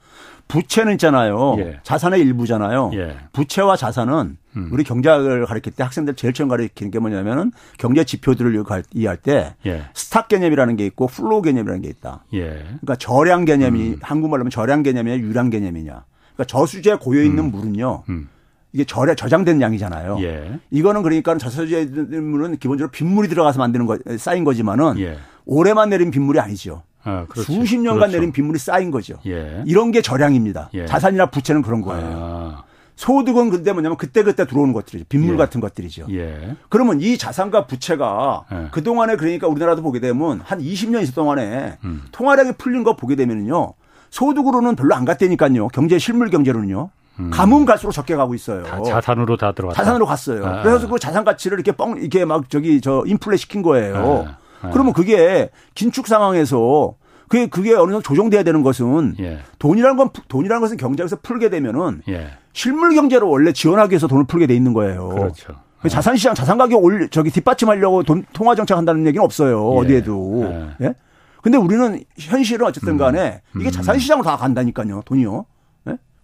부채는 0.46 0.92
있잖아요. 0.94 1.56
예. 1.58 1.80
자산의 1.84 2.20
일부잖아요. 2.20 2.90
예. 2.94 3.16
부채와 3.32 3.76
자산은 3.76 4.36
음. 4.56 4.68
우리 4.72 4.82
경제학을 4.82 5.46
가르칠 5.46 5.72
때 5.72 5.84
학생들 5.84 6.16
제일 6.16 6.32
처음 6.32 6.48
가르치는 6.48 6.90
게 6.90 6.98
뭐냐면은 6.98 7.52
경제 7.78 8.04
지표들을 8.04 8.64
이해할 8.92 9.16
때 9.16 9.54
예. 9.66 9.84
stock 9.94 10.28
개념이라는 10.28 10.76
게 10.76 10.86
있고 10.86 11.06
flow 11.06 11.42
개념이라는 11.42 11.82
게 11.82 11.88
있다. 11.88 12.24
예. 12.34 12.46
그러니까 12.64 12.96
저량 12.96 13.44
개념이 13.44 13.90
음. 13.90 13.98
한국말로 14.02 14.40
하면 14.40 14.50
저량 14.50 14.82
개념이냐 14.82 15.18
유량 15.18 15.50
개념이냐. 15.50 16.04
그러니까 16.34 16.44
저수지에 16.46 16.96
고여 16.96 17.22
있는 17.22 17.44
음. 17.44 17.50
물은요. 17.52 18.04
음. 18.08 18.28
이게 18.72 18.84
절에 18.84 19.14
저장된 19.14 19.60
양이잖아요. 19.60 20.18
예. 20.22 20.58
이거는 20.70 21.02
그러니까 21.02 21.36
저수지에 21.38 21.82
있는 21.82 22.24
물은 22.24 22.58
기본적으로 22.58 22.90
빗물이 22.90 23.28
들어가서 23.28 23.58
만드는 23.60 23.86
거 23.86 23.98
쌓인 24.18 24.42
거지만은 24.44 24.98
예. 24.98 25.18
올해만 25.46 25.90
내린 25.90 26.10
빗물이 26.10 26.40
아니죠. 26.40 26.82
아, 27.04 27.26
수십 27.34 27.78
년간 27.78 27.98
그렇죠. 27.98 28.16
내린 28.16 28.32
빗물이 28.32 28.58
쌓인 28.58 28.90
거죠. 28.90 29.14
예. 29.26 29.62
이런 29.66 29.90
게 29.90 30.02
저량입니다. 30.02 30.70
예. 30.74 30.86
자산이나 30.86 31.26
부채는 31.26 31.62
그런 31.62 31.80
거예요. 31.80 32.06
아. 32.12 32.62
소득은 32.96 33.48
근데 33.48 33.72
뭐냐면 33.72 33.96
그때그때 33.96 34.46
들어오는 34.46 34.74
것들이죠. 34.74 35.06
빗물 35.08 35.34
예. 35.34 35.36
같은 35.38 35.60
것들이죠. 35.62 36.06
예. 36.10 36.56
그러면 36.68 37.00
이 37.00 37.16
자산과 37.16 37.66
부채가 37.66 38.44
예. 38.52 38.68
그동안에 38.72 39.16
그러니까 39.16 39.48
우리나라도 39.48 39.80
보게 39.80 40.00
되면 40.00 40.42
한 40.44 40.58
20년 40.60 41.02
있을 41.02 41.14
동안에 41.14 41.78
음. 41.84 42.02
통화량이 42.12 42.52
풀린 42.58 42.84
거 42.84 42.96
보게 42.96 43.16
되면요. 43.16 43.72
소득으로는 44.10 44.76
별로 44.76 44.94
안 44.94 45.06
갔다니까요. 45.06 45.68
경제 45.68 45.98
실물 45.98 46.28
경제로는요. 46.28 46.90
음. 47.20 47.30
가면 47.30 47.64
갈수록 47.64 47.92
적게 47.92 48.16
가고 48.16 48.34
있어요. 48.34 48.64
자산으로 48.84 49.38
다 49.38 49.52
들어갔다. 49.52 49.82
자산으로 49.82 50.04
갔어요. 50.04 50.44
아. 50.44 50.62
그래서 50.62 50.86
그 50.86 50.98
자산 50.98 51.24
가치를 51.24 51.58
이렇게 51.58 51.72
뻥 51.72 51.96
이렇게 51.96 52.26
막 52.26 52.50
저기 52.50 52.82
저 52.82 53.04
인플레 53.06 53.38
시킨 53.38 53.62
거예요. 53.62 54.26
아. 54.28 54.36
네. 54.62 54.70
그러면 54.72 54.92
그게 54.92 55.50
긴축 55.74 56.06
상황에서 56.06 56.94
그게 57.28 57.46
그게 57.46 57.74
어느 57.74 57.92
정도 57.92 58.02
조정돼야 58.02 58.42
되는 58.42 58.62
것은 58.62 59.14
예. 59.20 59.38
돈이라는 59.58 59.96
건 59.96 60.10
돈이라는 60.28 60.60
것은 60.60 60.76
경제에서 60.76 61.16
풀게 61.22 61.48
되면은 61.48 62.02
예. 62.08 62.30
실물 62.52 62.94
경제로 62.94 63.30
원래 63.30 63.52
지원하기 63.52 63.92
위해서 63.92 64.08
돈을 64.08 64.24
풀게 64.24 64.46
돼 64.48 64.54
있는 64.54 64.72
거예요. 64.72 65.08
그렇죠. 65.08 65.54
그 65.80 65.88
자산 65.88 66.16
시장 66.16 66.34
자산 66.34 66.58
가격 66.58 66.82
올 66.84 67.08
저기 67.10 67.30
뒷받침하려고 67.30 68.02
돈 68.02 68.24
통화 68.32 68.54
정책한다는 68.54 69.06
얘기는 69.06 69.24
없어요. 69.24 69.74
예. 69.74 69.78
어디에도. 69.78 70.42
예. 70.80 70.86
예? 70.86 70.94
근데 71.40 71.56
우리는 71.56 72.02
현실은 72.18 72.66
어쨌든 72.66 72.98
간에 72.98 73.40
음. 73.52 73.60
이게 73.60 73.70
자산 73.70 73.98
시장으로 73.98 74.24
다 74.24 74.36
간다니까요. 74.36 75.02
돈이요. 75.06 75.46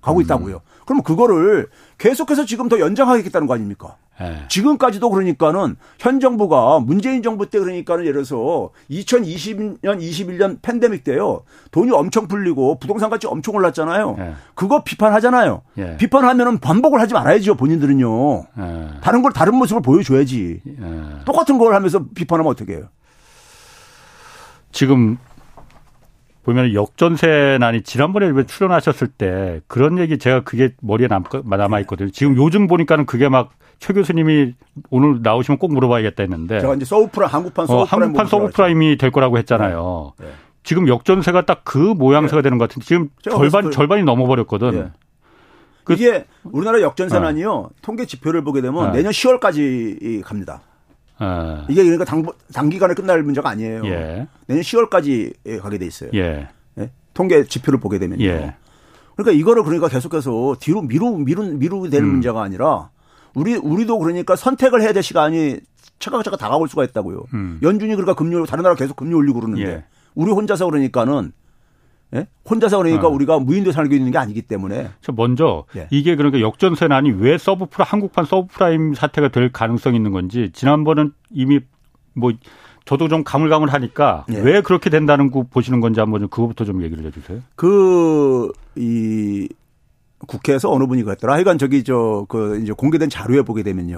예? 0.06 0.16
가고 0.16 0.20
음. 0.20 0.22
있다고요. 0.22 0.60
그럼 0.86 1.02
그거를 1.02 1.68
계속해서 1.98 2.46
지금 2.46 2.68
더 2.68 2.78
연장하겠다는 2.78 3.48
거 3.48 3.54
아닙니까? 3.54 3.96
네. 4.20 4.44
지금까지도 4.48 5.10
그러니까는 5.10 5.76
현 5.98 6.20
정부가 6.20 6.78
문재인 6.80 7.22
정부 7.22 7.50
때 7.50 7.58
그러니까는 7.58 8.04
예를 8.04 8.24
들어서 8.24 8.70
2020년, 8.88 9.80
21년 9.82 10.62
팬데믹 10.62 11.04
때요. 11.04 11.42
돈이 11.72 11.90
엄청 11.90 12.28
풀리고 12.28 12.78
부동산 12.78 13.10
가치 13.10 13.26
엄청 13.26 13.56
올랐잖아요. 13.56 14.14
네. 14.16 14.34
그거 14.54 14.84
비판하잖아요. 14.84 15.62
네. 15.74 15.96
비판하면은 15.96 16.58
반복을 16.58 17.00
하지 17.00 17.12
말아야죠. 17.12 17.56
본인들은요. 17.56 18.44
다른 19.02 19.22
걸 19.22 19.32
다른 19.32 19.56
모습을 19.56 19.82
보여줘야지. 19.82 20.62
똑같은 21.26 21.58
걸 21.58 21.74
하면서 21.74 22.04
비판하면 22.14 22.50
어떻게 22.50 22.74
해요? 22.74 22.84
지금 24.72 25.18
보면 26.46 26.74
역전세난이 26.74 27.82
지난번에 27.82 28.32
출연하셨을 28.44 29.08
때 29.08 29.60
그런 29.66 29.98
얘기 29.98 30.16
제가 30.16 30.44
그게 30.44 30.70
머리에 30.80 31.08
남아 31.08 31.80
있거든요. 31.80 32.10
지금 32.10 32.36
요즘 32.36 32.66
보니까는 32.66 33.04
그게 33.06 33.28
막 33.28 33.50
최 33.78 33.92
교수님이 33.92 34.54
오늘 34.90 35.20
나오시면 35.22 35.58
꼭 35.58 35.72
물어봐야겠다 35.72 36.22
했는데 36.22 36.60
제가 36.60 36.74
이제 36.74 36.84
서브프라 36.84 37.26
한국판 37.26 37.66
서브프라임 37.66 37.82
어, 37.82 38.04
한국판 38.04 38.26
subprime이 38.26 38.96
될 38.96 39.10
거라고 39.10 39.38
했잖아요. 39.38 40.12
네. 40.18 40.26
네. 40.26 40.32
지금 40.62 40.88
역전세가 40.88 41.46
딱 41.46 41.62
그 41.64 41.78
모양새가 41.78 42.36
네. 42.36 42.42
되는 42.42 42.58
것 42.58 42.68
같은데 42.68 42.86
지금 42.86 43.08
절반 43.22 43.70
절반이 43.70 44.02
넘어버렸거든. 44.04 44.70
네. 44.70 44.90
그, 45.84 45.92
이게 45.92 46.24
우리나라 46.42 46.80
역전세난이요 46.80 47.52
어. 47.52 47.70
통계 47.82 48.06
지표를 48.06 48.42
보게 48.42 48.60
되면 48.60 48.92
네. 48.92 48.98
내년 48.98 49.12
10월까지 49.12 50.22
갑니다. 50.24 50.62
아. 51.18 51.64
이게 51.68 51.82
그러니까 51.82 52.04
당, 52.04 52.24
단기간에 52.52 52.94
끝날 52.94 53.22
문제가 53.22 53.48
아니에요. 53.50 53.84
예. 53.86 54.26
내년 54.46 54.62
10월까지 54.62 55.60
가게 55.60 55.78
돼 55.78 55.86
있어요. 55.86 56.10
예. 56.14 56.48
예? 56.78 56.90
통계 57.14 57.44
지표를 57.44 57.80
보게 57.80 57.98
되면요. 57.98 58.24
예. 58.24 58.54
그러니까 59.16 59.32
이거를 59.32 59.62
그러니까 59.62 59.88
계속해서 59.88 60.56
뒤로 60.60 60.82
미루 60.82 61.18
미루 61.18 61.42
미루 61.54 61.88
되는 61.88 62.06
음. 62.08 62.12
문제가 62.12 62.42
아니라 62.42 62.90
우리 63.34 63.56
우리도 63.56 63.98
그러니까 63.98 64.36
선택을 64.36 64.82
해야 64.82 64.92
될 64.92 65.02
시간이 65.02 65.60
차가차가 65.98 66.36
다가올 66.36 66.68
수가 66.68 66.84
있다고요. 66.84 67.24
음. 67.32 67.58
연준이 67.62 67.94
그러니까 67.94 68.14
금리 68.14 68.34
다른 68.46 68.62
나라 68.62 68.74
계속 68.74 68.96
금리 68.96 69.14
올리고 69.14 69.40
그러는데 69.40 69.70
예. 69.70 69.84
우리 70.14 70.30
혼자서 70.30 70.66
그러니까는 70.66 71.32
예? 72.16 72.26
혼자서 72.48 72.78
그러니까 72.78 73.06
어. 73.08 73.10
우리가 73.10 73.38
무인도 73.38 73.72
살고 73.72 73.94
있는 73.94 74.10
게 74.10 74.18
아니기 74.18 74.42
때문에. 74.42 74.88
저 75.00 75.12
먼저 75.12 75.64
예. 75.76 75.86
이게 75.90 76.16
그러니까 76.16 76.40
역전세난이 76.40 77.10
왜 77.18 77.38
서브프라 77.38 77.84
한국판 77.84 78.24
서브프라임 78.24 78.94
사태가 78.94 79.28
될 79.28 79.52
가능성이 79.52 79.96
있는 79.96 80.12
건지 80.12 80.50
지난번은 80.52 81.12
이미 81.30 81.60
뭐 82.14 82.32
저도 82.84 83.08
좀 83.08 83.24
가물가물하니까 83.24 84.26
예. 84.32 84.40
왜 84.40 84.60
그렇게 84.60 84.90
된다는 84.90 85.30
거 85.30 85.42
보시는 85.42 85.80
건지 85.80 86.00
한번 86.00 86.20
좀 86.20 86.28
그거부터 86.28 86.64
좀 86.64 86.82
얘기를 86.82 87.04
해주세요. 87.04 87.40
그 87.54 88.50
이 88.76 89.48
국회에서 90.26 90.70
어느 90.72 90.86
분이 90.86 91.02
그랬더라. 91.02 91.34
하여간 91.34 91.58
저기 91.58 91.84
저 91.84 92.24
그 92.28 92.58
이제 92.62 92.72
공개된 92.72 93.08
자료에 93.10 93.42
보게 93.42 93.62
되면요. 93.62 93.96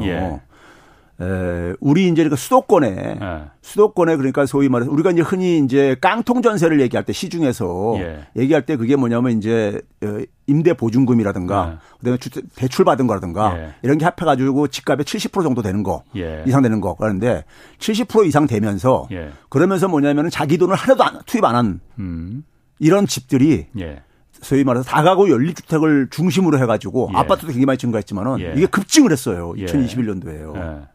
예. 1.20 1.24
에, 1.24 1.74
우리 1.80 2.08
이제 2.08 2.28
그 2.28 2.36
수도권에 2.36 2.90
네. 2.90 3.44
수도권에 3.62 4.16
그러니까 4.16 4.46
소위 4.46 4.68
말해서 4.68 4.90
우리가 4.90 5.10
이제 5.10 5.20
흔히 5.20 5.58
이제 5.58 5.96
깡통 6.00 6.42
전세를 6.42 6.80
얘기할 6.80 7.04
때 7.04 7.12
시중에서 7.12 7.94
예. 7.98 8.20
얘기할 8.36 8.64
때 8.64 8.76
그게 8.76 8.96
뭐냐면 8.96 9.36
이제 9.36 9.80
어, 10.02 10.18
임대 10.46 10.74
보증금이라든가 10.74 11.66
네. 11.66 11.76
그다음에 11.98 12.18
주택 12.18 12.44
대출 12.54 12.84
받은 12.84 13.06
거라든가 13.06 13.58
예. 13.58 13.74
이런 13.82 13.98
게 13.98 14.04
합해 14.04 14.24
가지고 14.24 14.68
집값의 14.68 15.04
70% 15.04 15.42
정도 15.42 15.62
되는 15.62 15.82
거 15.82 16.04
예. 16.16 16.44
이상 16.46 16.62
되는 16.62 16.80
거 16.80 16.94
그런데 16.94 17.44
70% 17.78 18.26
이상 18.26 18.46
되면서 18.46 19.08
예. 19.10 19.30
그러면서 19.48 19.88
뭐냐면은 19.88 20.30
자기 20.30 20.56
돈을 20.56 20.74
하나도 20.76 21.02
안, 21.02 21.20
투입 21.26 21.44
안한 21.44 21.80
음. 21.98 22.44
이런 22.78 23.06
집들이 23.06 23.66
예. 23.78 24.02
소위 24.40 24.62
말해서 24.62 24.84
다가구 24.88 25.30
연립주택을 25.30 26.08
중심으로 26.10 26.60
해가지고 26.60 27.10
예. 27.12 27.18
아파트도 27.18 27.48
굉장히 27.48 27.66
많이 27.66 27.76
증가했지만은 27.76 28.56
이게 28.56 28.66
급증을 28.66 29.10
했어요. 29.10 29.52
2021년도에요. 29.56 30.86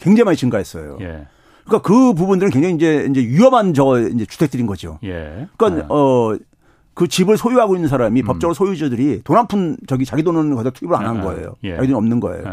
굉장히 0.00 0.24
많이 0.24 0.36
증가했어요. 0.36 0.98
예. 1.00 1.26
그러니까 1.64 1.86
그 1.86 2.14
부분들은 2.14 2.50
굉장히 2.50 2.74
이제 2.74 3.06
이제 3.10 3.20
위험한 3.20 3.74
저 3.74 4.00
이제 4.00 4.24
주택들인 4.26 4.66
거죠. 4.66 4.98
예. 5.04 5.46
그러니까 5.56 5.82
네. 5.82 5.86
어그 5.88 7.06
집을 7.08 7.36
소유하고 7.36 7.76
있는 7.76 7.88
사람이 7.88 8.22
음. 8.22 8.26
법적으로 8.26 8.54
소유주들이 8.54 9.22
돈 9.24 9.36
한 9.36 9.46
푼 9.46 9.76
저기 9.86 10.04
자기 10.04 10.22
돈은 10.22 10.54
거기다 10.54 10.70
투입을 10.70 10.96
안한 10.96 11.18
네. 11.18 11.22
거예요. 11.22 11.54
예. 11.64 11.76
자기 11.76 11.88
돈 11.88 11.96
없는 11.98 12.18
거예요. 12.20 12.44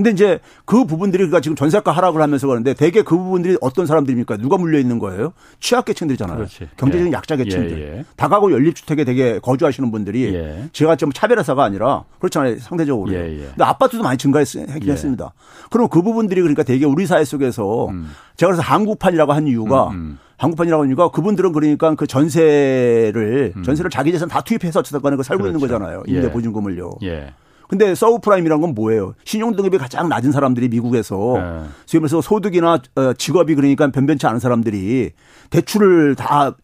예. 0.00 0.02
근데 0.02 0.10
이제 0.10 0.40
그 0.64 0.84
부분들이 0.84 1.22
그러니까 1.22 1.40
지금 1.40 1.54
전세가 1.56 1.92
하락을 1.92 2.22
하면서 2.22 2.46
그러는데 2.46 2.74
대개 2.74 3.02
그 3.02 3.16
부분들이 3.16 3.56
어떤 3.60 3.86
사람들입니까? 3.86 4.38
누가 4.38 4.56
물려 4.56 4.78
있는 4.78 4.98
거예요? 4.98 5.32
취약계층들이잖아요. 5.60 6.36
그렇지. 6.36 6.68
경제적인 6.76 7.12
예. 7.12 7.16
약자계층들. 7.16 7.78
예, 7.78 7.98
예. 7.98 8.04
다가구 8.16 8.52
연립주택에 8.52 9.04
되게 9.04 9.38
거주하시는 9.40 9.90
분들이 9.90 10.34
예. 10.34 10.68
제가 10.72 10.96
좀 10.96 11.12
차별화사가 11.12 11.62
아니라 11.62 12.04
그렇잖아요. 12.18 12.58
상대적으로. 12.58 13.12
예, 13.12 13.16
예. 13.16 13.46
근데 13.48 13.64
아파트도 13.64 14.02
많이 14.02 14.18
증가했긴 14.18 14.66
했습니다. 14.88 15.32
그럼 15.70 15.88
그 15.88 16.02
부분들이 16.02 16.40
그러니까 16.40 16.62
되게 16.62 16.86
우리 16.86 17.06
사회 17.06 17.24
속에서 17.24 17.88
음. 17.88 18.10
제가 18.36 18.52
그래서 18.52 18.62
한국판이라고 18.62 19.32
한 19.32 19.46
이유가 19.46 19.88
음, 19.88 19.94
음. 19.94 20.18
한국판이라고 20.38 20.86
이유가 20.86 21.10
그분들은 21.10 21.52
그러니까 21.52 21.94
그 21.94 22.06
전세를 22.06 23.52
음. 23.56 23.62
전세를 23.62 23.90
자기 23.90 24.12
재산 24.12 24.28
다 24.28 24.40
투입해서 24.40 24.80
어쨌든 24.80 25.02
간에 25.02 25.16
그 25.16 25.22
살고 25.22 25.42
그렇죠. 25.42 25.58
있는 25.58 25.68
거잖아요. 25.68 26.02
임대 26.06 26.30
보증금을요. 26.30 26.92
예. 27.70 27.76
근데 27.78 27.94
subprime이란 27.94 28.60
건 28.60 28.74
뭐예요? 28.74 29.14
신용등급이 29.24 29.78
가장 29.78 30.08
낮은 30.08 30.32
사람들이 30.32 30.68
미국에서 30.68 31.34
네. 31.36 31.68
소위 31.86 32.00
말해서 32.00 32.20
소득이나 32.20 32.80
어, 32.96 33.12
직업이 33.14 33.54
그러니까 33.54 33.90
변변치 33.90 34.26
않은 34.26 34.40
사람들이 34.40 35.12
대출을 35.50 36.16
다 36.16 36.56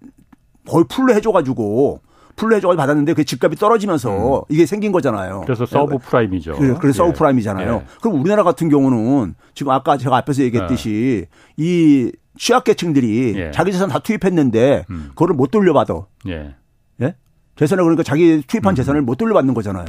거의 0.69 0.85
full로 0.89 1.15
해줘가지고 1.15 2.01
full로 2.35 2.57
해줘가지고 2.57 2.81
받았는데 2.81 3.15
그 3.15 3.25
집값이 3.25 3.57
떨어지면서 3.57 4.39
음. 4.39 4.43
이게 4.49 4.67
생긴 4.67 4.93
거잖아요. 4.93 5.43
그래서 5.47 5.65
subprime이죠. 5.65 6.55
그래서, 6.57 6.79
그래서 6.79 7.05
예. 7.05 7.09
subprime이잖아요. 7.09 7.75
예. 7.75 7.87
그럼 8.03 8.21
우리나라 8.21 8.43
같은 8.43 8.69
경우는 8.69 9.35
지금 9.55 9.73
아까 9.73 9.97
제가 9.97 10.17
앞에서 10.19 10.43
얘기했듯이 10.43 11.27
예. 11.27 11.37
이 11.57 12.13
취약계층들이 12.39 13.35
예. 13.37 13.51
자기 13.53 13.73
재산 13.73 13.89
다 13.89 13.99
투입했는데 14.01 14.85
음. 14.91 15.07
그거를 15.11 15.35
못 15.35 15.51
돌려받아. 15.51 16.07
예. 16.29 16.55
예? 17.01 17.15
재산을 17.57 17.85
그러니까 17.85 18.03
자기 18.03 18.43
투입한 18.47 18.73
음. 18.73 18.77
재산을 18.77 19.03
못 19.03 19.17
돌려받는 19.17 19.55
거잖아요. 19.55 19.87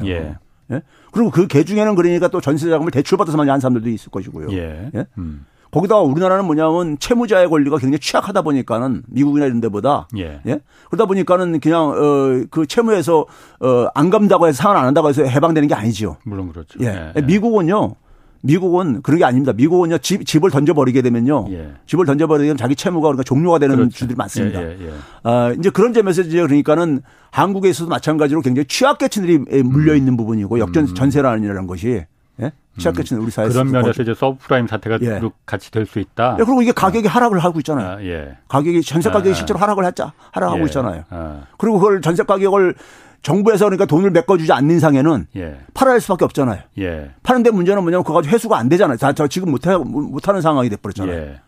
예. 0.70 0.76
예? 0.76 0.82
그리고 1.12 1.30
그 1.30 1.46
개 1.46 1.64
중에는 1.64 1.94
그러니까 1.94 2.28
또 2.28 2.40
전세 2.40 2.68
자금을 2.68 2.90
대출받아서 2.90 3.36
많이 3.36 3.50
한 3.50 3.60
사람들도 3.60 3.88
있을 3.88 4.10
것이고요. 4.10 4.52
예. 4.52 4.90
예? 4.94 5.06
음. 5.18 5.46
거기다가 5.70 6.00
우리나라는 6.00 6.46
뭐냐면 6.46 6.98
채무자의 6.98 7.48
권리가 7.50 7.76
굉장히 7.76 7.98
취약하다 7.98 8.40
보니까는 8.40 9.02
미국이나 9.06 9.44
이런 9.46 9.60
데보다 9.60 10.08
예. 10.16 10.40
예? 10.46 10.60
그러다 10.88 11.04
보니까는 11.06 11.60
그냥 11.60 11.90
어그 11.90 12.66
채무에서 12.66 13.26
어안 13.60 14.08
감다고 14.08 14.46
해서 14.46 14.62
상환 14.62 14.78
안 14.78 14.86
한다고 14.86 15.08
해서 15.10 15.24
해방되는 15.24 15.68
게 15.68 15.74
아니죠. 15.74 16.16
물론 16.24 16.50
그렇죠. 16.52 16.78
예. 16.82 17.12
예. 17.16 17.20
미국은요. 17.20 17.94
미국은 18.42 19.02
그런 19.02 19.18
게 19.18 19.24
아닙니다. 19.24 19.52
미국은요 19.52 19.98
집, 19.98 20.24
집을 20.24 20.50
던져버리게 20.50 21.02
되면요 21.02 21.46
예. 21.50 21.72
집을 21.86 22.06
던져버리면 22.06 22.56
자기 22.56 22.76
채무가 22.76 23.08
그러니까 23.08 23.24
종료가 23.24 23.58
되는 23.58 23.76
그렇죠. 23.76 23.96
주들이 23.96 24.16
많습니다. 24.16 24.62
예, 24.62 24.76
예, 24.80 24.86
예. 24.86 24.92
아, 25.24 25.52
이제 25.58 25.70
그런 25.70 25.92
점에서 25.92 26.22
이제 26.22 26.40
그러니까는 26.40 27.02
한국에 27.30 27.68
있어도 27.70 27.90
마찬가지로 27.90 28.40
굉장히 28.42 28.66
취약계층들이 28.66 29.62
물려 29.64 29.94
있는 29.94 30.14
음. 30.14 30.16
부분이고 30.16 30.58
역전 30.58 30.84
음. 30.84 30.94
전세라는 30.94 31.66
것이 31.66 32.04
예? 32.40 32.52
취약계층 32.78 33.20
우리 33.20 33.32
사회에서 33.32 33.54
그런 33.64 33.72
면에서 33.72 34.02
이제 34.02 34.14
서브프라임 34.14 34.68
사태가 34.68 34.98
예. 35.02 35.20
같이 35.44 35.72
될 35.72 35.84
수 35.84 35.98
있다. 35.98 36.36
예, 36.38 36.44
그리고 36.44 36.62
이게 36.62 36.70
가격이 36.70 37.08
아. 37.08 37.10
하락을 37.10 37.40
하고 37.40 37.58
있잖아요. 37.58 37.88
아, 37.98 38.02
예. 38.04 38.36
가격이 38.48 38.82
전세 38.82 39.10
가격이 39.10 39.30
아, 39.30 39.34
실제로 39.34 39.58
하락을 39.58 39.84
했자 39.84 40.12
하락하고 40.30 40.60
예. 40.60 40.64
있잖아요. 40.66 41.04
아. 41.10 41.40
그리고 41.58 41.80
그걸 41.80 42.00
전세 42.00 42.22
가격을 42.22 42.74
정부에서 43.22 43.66
그러니까 43.66 43.86
돈을 43.86 44.10
메꿔주지 44.10 44.52
않는 44.52 44.76
이상에는 44.76 45.26
예. 45.36 45.58
팔아야 45.74 45.94
할 45.94 46.00
수밖에 46.00 46.24
없잖아요. 46.24 46.62
예. 46.78 47.10
파는데 47.22 47.50
문제는 47.50 47.82
뭐냐면 47.82 48.04
그거 48.04 48.14
가지고 48.14 48.34
회수가 48.34 48.56
안 48.56 48.68
되잖아요. 48.68 48.96
자, 48.96 49.12
저 49.12 49.26
지금 49.26 49.50
못해, 49.50 49.76
못하는 49.76 50.40
상황이 50.40 50.68
돼버렸잖아요. 50.68 51.16
예. 51.16 51.40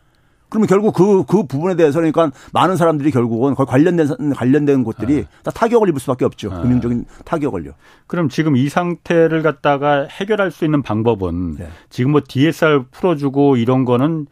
그러면 0.50 0.66
결국 0.66 0.92
그, 0.92 1.24
그 1.24 1.44
부분에 1.44 1.76
대해서 1.76 2.00
그러니까 2.00 2.32
많은 2.52 2.76
사람들이 2.76 3.12
결국은 3.12 3.54
거의 3.54 3.66
관련된, 3.66 4.34
관련된 4.34 4.82
곳들이 4.82 5.24
아. 5.26 5.42
다 5.44 5.50
타격을 5.52 5.88
입을 5.88 6.00
수 6.00 6.08
밖에 6.08 6.24
없죠. 6.24 6.52
아. 6.52 6.60
금융적인 6.60 7.04
타격을요. 7.24 7.72
그럼 8.08 8.28
지금 8.28 8.56
이 8.56 8.68
상태를 8.68 9.42
갖다가 9.42 10.08
해결할 10.10 10.50
수 10.50 10.64
있는 10.64 10.82
방법은 10.82 11.56
네. 11.56 11.68
지금 11.88 12.10
뭐 12.10 12.20
DSR 12.26 12.86
풀어주고 12.90 13.56
이런 13.56 13.84
거는 13.84 14.26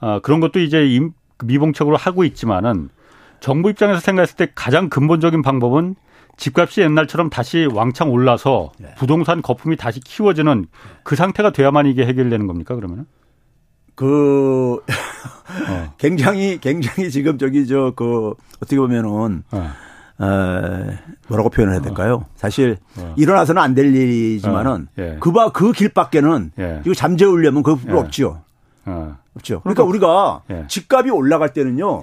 아, 0.00 0.18
그런 0.22 0.40
것도 0.40 0.60
이제 0.60 0.82
미봉책으로 1.44 1.96
하고 1.96 2.24
있지만은 2.24 2.88
정부 3.40 3.70
입장에서 3.70 4.00
생각했을 4.00 4.36
때 4.36 4.48
가장 4.54 4.88
근본적인 4.88 5.42
방법은 5.42 5.94
집값이 6.40 6.80
옛날처럼 6.80 7.28
다시 7.30 7.68
왕창 7.70 8.10
올라서 8.10 8.72
네. 8.78 8.94
부동산 8.96 9.42
거품이 9.42 9.76
다시 9.76 10.00
키워지는 10.00 10.66
그 11.04 11.14
상태가 11.14 11.50
돼야만 11.52 11.86
이게 11.86 12.06
해결되는 12.06 12.46
겁니까 12.46 12.74
그러면은? 12.74 13.04
그 13.94 14.76
어. 14.76 15.92
굉장히 15.98 16.58
굉장히 16.58 17.10
지금 17.10 17.36
저기 17.38 17.66
저 17.66 17.92
그 17.94 18.34
어떻게 18.56 18.78
보면은 18.78 19.42
어. 19.50 19.70
어, 20.18 20.86
뭐라고 21.28 21.50
표현을 21.50 21.74
해야 21.74 21.82
될까요? 21.82 22.14
어. 22.24 22.26
사실 22.36 22.78
어. 22.98 23.14
일어나서는 23.16 23.60
안 23.60 23.74
될 23.74 23.94
일이지만은 23.94 24.72
어. 24.72 24.86
예. 25.02 25.16
그바 25.20 25.52
그 25.52 25.72
길밖에는 25.72 26.52
예. 26.58 26.80
이거 26.84 26.94
잠재우려면 26.94 27.62
그거 27.62 27.78
예. 27.88 27.92
없지요. 27.98 28.42
어. 28.86 29.16
없죠. 29.34 29.60
그러니까, 29.60 29.84
그러니까 29.84 29.84
우리가 29.84 30.42
예. 30.50 30.66
집값이 30.68 31.10
올라갈 31.10 31.52
때는요. 31.52 32.00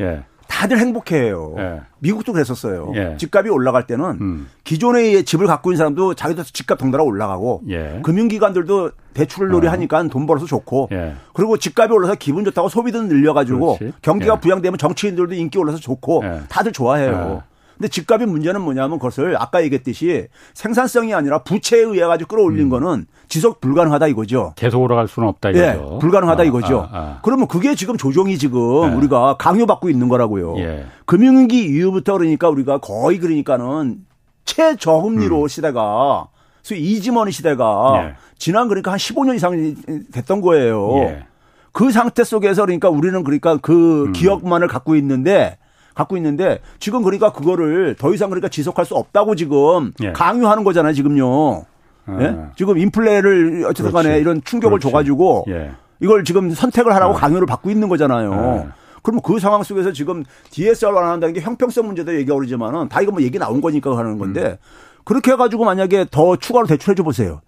예. 0.57 0.59
다들 0.59 0.79
행복해요. 0.79 1.55
예. 1.57 1.81
미국도 1.99 2.33
그랬었어요. 2.33 2.91
예. 2.95 3.15
집값이 3.17 3.49
올라갈 3.49 3.85
때는 3.85 4.05
음. 4.19 4.49
기존의 4.63 5.23
집을 5.23 5.47
갖고 5.47 5.71
있는 5.71 5.77
사람도 5.77 6.15
자기도 6.15 6.43
집값 6.43 6.77
덩달아 6.79 7.03
올라가고 7.03 7.61
예. 7.69 7.99
금융기관들도 8.03 8.91
대출을 9.13 9.49
노리하니까 9.49 9.99
어. 9.99 10.07
돈 10.07 10.25
벌어서 10.25 10.45
좋고 10.45 10.89
예. 10.91 11.15
그리고 11.33 11.57
집값이 11.57 11.93
올라서 11.93 12.15
기분 12.15 12.43
좋다고 12.45 12.69
소비도 12.69 13.03
늘려가지고 13.03 13.77
그렇지. 13.77 13.93
경기가 14.01 14.35
예. 14.35 14.39
부양되면 14.39 14.77
정치인들도 14.77 15.35
인기 15.35 15.57
올라서 15.57 15.77
좋고 15.77 16.23
예. 16.25 16.41
다들 16.49 16.71
좋아해요. 16.71 17.43
근데 17.78 17.88
집값의 17.89 18.28
문제는 18.28 18.61
뭐냐면 18.61 18.97
그것을 18.97 19.36
아까 19.38 19.63
얘기했듯이 19.63 20.28
생산성이 20.53 21.13
아니라 21.13 21.43
부채에 21.43 21.82
의해 21.82 22.05
가지고 22.05 22.30
끌어올린 22.30 22.65
음. 22.65 22.69
거는 22.69 23.05
지속 23.28 23.61
불가능하다 23.61 24.07
이거죠. 24.07 24.53
계속 24.55 24.82
올라갈 24.82 25.07
수는 25.07 25.30
없다 25.30 25.51
이거죠. 25.51 25.63
예, 25.65 25.99
불가능하다 25.99 26.41
아, 26.41 26.45
이거죠. 26.45 26.89
아, 26.91 26.97
아. 26.97 27.19
그러면 27.21 27.47
그게 27.47 27.75
지금 27.75 27.97
조정이 27.97 28.38
지금 28.38 28.91
예. 28.91 28.95
우리가 28.95 29.38
강요받고 29.38 29.89
있는 29.89 30.09
거라고요. 30.09 30.57
예. 30.57 30.86
금융위기 31.05 31.65
이후부터 31.65 32.17
그러니까 32.17 32.49
우리가 32.49 32.80
거의 32.80 33.19
그러니까는 33.19 33.99
최저금리로 34.45 35.43
음. 35.43 35.47
시대가 35.47 36.28
소위 36.63 36.82
이지머니 36.82 37.32
시대가 37.32 38.01
예. 38.03 38.15
지난 38.38 38.67
그러니까 38.67 38.91
한 38.91 38.97
15년 38.97 39.36
이상 39.36 39.75
됐던 40.11 40.41
거예요. 40.41 40.97
예. 41.03 41.25
그 41.71 41.91
상태 41.91 42.23
속에서 42.23 42.63
그러니까 42.63 42.89
우리는 42.89 43.23
그러니까 43.23 43.57
그 43.57 44.05
음. 44.05 44.13
기억만을 44.13 44.67
갖고 44.67 44.95
있는데 44.95 45.59
갖고 45.97 46.15
있는데 46.17 46.59
지금 46.79 47.01
그러니까 47.01 47.31
그거를 47.31 47.95
더 47.97 48.13
이상 48.13 48.29
그러니까 48.29 48.47
지속할 48.47 48.85
수 48.85 48.95
없다고 48.95 49.35
지금 49.35 49.91
예. 50.03 50.11
강요하는 50.11 50.63
거잖아요, 50.63 50.93
지금요. 50.93 51.65
아. 52.05 52.17
예? 52.21 52.37
지금 52.55 52.77
인플레를 52.77 53.65
어쨌든 53.67 53.91
간에 53.91 54.19
이런 54.19 54.41
충격을 54.43 54.77
그렇지. 54.77 54.87
줘가지고 54.87 55.45
예. 55.49 55.71
이걸 55.99 56.23
지금 56.23 56.51
선택을 56.51 56.93
하라고 56.93 57.15
아. 57.15 57.17
강요를 57.17 57.47
받고 57.47 57.71
있는 57.71 57.89
거잖아요. 57.89 58.33
아. 58.33 58.73
그럼 59.01 59.21
그 59.23 59.39
상황 59.39 59.63
속에서 59.63 59.91
지금 59.91 60.23
DSR 60.51 60.93
완화한다는 60.93 61.33
게 61.33 61.41
형평성 61.41 61.87
문제도 61.87 62.13
얘기가 62.13 62.35
오르지만은 62.35 62.89
다 62.89 63.01
이거 63.01 63.11
뭐 63.11 63.21
얘기 63.21 63.39
나온 63.39 63.59
거니까 63.59 63.97
하는 63.97 64.17
건데 64.19 64.41
음. 64.41 64.57
그렇게 65.03 65.31
해가지고 65.31 65.65
만약에 65.65 66.05
더 66.11 66.35
추가로 66.35 66.67
대출해 66.67 66.93
줘 66.93 67.03
보세요. 67.03 67.41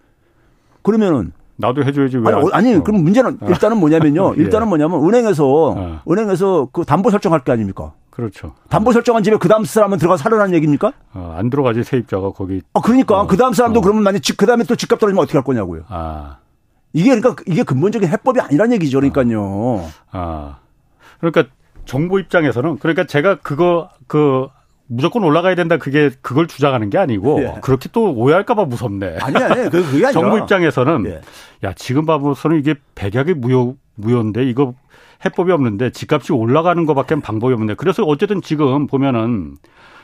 그러면은 0.82 1.32
나도 1.56 1.84
해줘야지 1.84 2.16
왜? 2.16 2.32
아니, 2.32 2.48
아니 2.52 2.74
어. 2.74 2.82
그럼 2.82 3.04
문제는 3.04 3.38
어. 3.40 3.46
일단은 3.46 3.78
뭐냐면요. 3.78 4.34
예. 4.38 4.42
일단은 4.42 4.68
뭐냐면 4.68 5.06
은행에서 5.06 5.46
어. 5.46 6.00
은행에서 6.10 6.68
그 6.72 6.84
담보 6.84 7.10
설정할 7.10 7.44
게 7.44 7.52
아닙니까? 7.52 7.92
그렇죠. 8.10 8.54
담보 8.68 8.92
설정한 8.92 9.22
집에 9.22 9.36
그 9.36 9.48
다음 9.48 9.64
사람은 9.64 9.98
들어가 9.98 10.16
살아라는 10.16 10.54
얘기입니까? 10.54 10.92
어, 11.14 11.34
안 11.38 11.48
들어가지 11.48 11.82
세입자가 11.84 12.32
거기. 12.32 12.60
아 12.74 12.80
그러니까 12.80 13.20
어. 13.20 13.26
그 13.26 13.36
다음 13.36 13.52
사람도 13.52 13.78
어. 13.78 13.82
그러면 13.82 14.02
만약 14.02 14.20
그 14.36 14.46
다음에 14.46 14.64
또 14.64 14.76
집값 14.76 14.98
떨어지면 14.98 15.22
어떻게 15.22 15.38
할 15.38 15.44
거냐고요. 15.44 15.82
아. 15.88 16.38
이게 16.92 17.14
그러니까 17.14 17.42
이게 17.46 17.62
근본적인 17.62 18.08
해법이 18.08 18.40
아니란 18.40 18.72
얘기죠. 18.72 18.98
그러니까요. 18.98 19.88
아. 20.10 20.58
그러니까 21.20 21.44
정부 21.84 22.18
입장에서는 22.20 22.78
그러니까 22.78 23.04
제가 23.06 23.36
그거 23.36 23.90
그 24.06 24.48
무조건 24.86 25.22
올라가야 25.22 25.54
된다 25.54 25.76
그게 25.76 26.10
그걸 26.20 26.48
주장하는 26.48 26.90
게 26.90 26.98
아니고 26.98 27.42
예. 27.42 27.54
그렇게 27.62 27.88
또 27.92 28.12
오해할까봐 28.12 28.64
무섭네. 28.64 29.18
아니 29.20 29.36
아니 29.36 29.70
그게 29.70 29.86
아니라 30.04 30.12
정부 30.12 30.38
입장에서는 30.38 31.06
예. 31.06 31.20
야 31.62 31.72
지금 31.74 32.06
봐서는 32.06 32.58
이게 32.58 32.74
백약이 32.96 33.34
무효 33.34 33.76
무효인데 33.94 34.44
이거 34.44 34.74
해법이 35.24 35.52
없는데 35.52 35.90
집값이 35.90 36.32
올라가는 36.32 36.84
것밖에 36.86 37.16
방법이 37.20 37.52
없는데 37.52 37.74
그래서 37.74 38.04
어쨌든 38.04 38.40
지금 38.40 38.86
보면은 38.86 39.56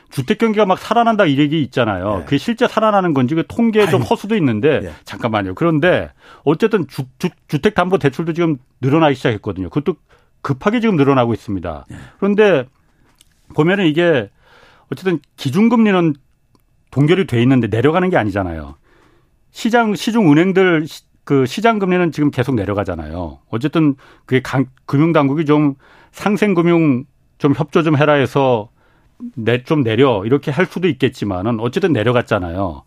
주택 0.09 0.37
경기가 0.37 0.65
막 0.65 0.79
살아난다 0.79 1.25
이 1.25 1.37
얘기 1.37 1.61
있잖아요. 1.63 2.19
예. 2.21 2.23
그게 2.23 2.37
실제 2.37 2.67
살아나는 2.67 3.13
건지 3.13 3.35
그 3.35 3.43
통계에 3.47 3.87
좀 3.87 4.01
허수도 4.01 4.35
있는데 4.37 4.81
예. 4.83 4.91
잠깐만요. 5.03 5.55
그런데 5.55 6.11
어쨌든 6.43 6.87
주, 6.87 7.03
주, 7.19 7.61
택 7.61 7.75
담보 7.75 7.97
대출도 7.97 8.33
지금 8.33 8.57
늘어나기 8.79 9.15
시작했거든요. 9.15 9.69
그것도 9.69 9.97
급하게 10.41 10.79
지금 10.79 10.95
늘어나고 10.95 11.33
있습니다. 11.33 11.85
예. 11.91 11.95
그런데 12.19 12.65
보면은 13.53 13.85
이게 13.85 14.29
어쨌든 14.91 15.19
기준금리는 15.35 16.13
동결이 16.91 17.27
돼 17.27 17.41
있는데 17.41 17.67
내려가는 17.67 18.09
게 18.09 18.17
아니잖아요. 18.17 18.75
시장 19.51 19.95
시중 19.95 20.31
은행들 20.31 20.85
그 21.27 21.45
시장 21.45 21.77
금리는 21.77 22.13
지금 22.13 22.31
계속 22.31 22.55
내려가잖아요. 22.55 23.39
어쨌든 23.49 23.95
그게 24.25 24.41
강, 24.41 24.65
금융 24.85 25.11
당국이 25.11 25.43
좀 25.43 25.75
상생 26.13 26.53
금융 26.53 27.03
좀 27.37 27.53
협조 27.53 27.83
좀 27.83 27.97
해라 27.97 28.13
해서 28.13 28.69
내 29.35 29.61
좀 29.65 29.83
내려 29.83 30.23
이렇게 30.25 30.51
할 30.51 30.65
수도 30.65 30.87
있겠지만은 30.87 31.59
어쨌든 31.59 31.91
내려갔잖아요. 31.91 32.83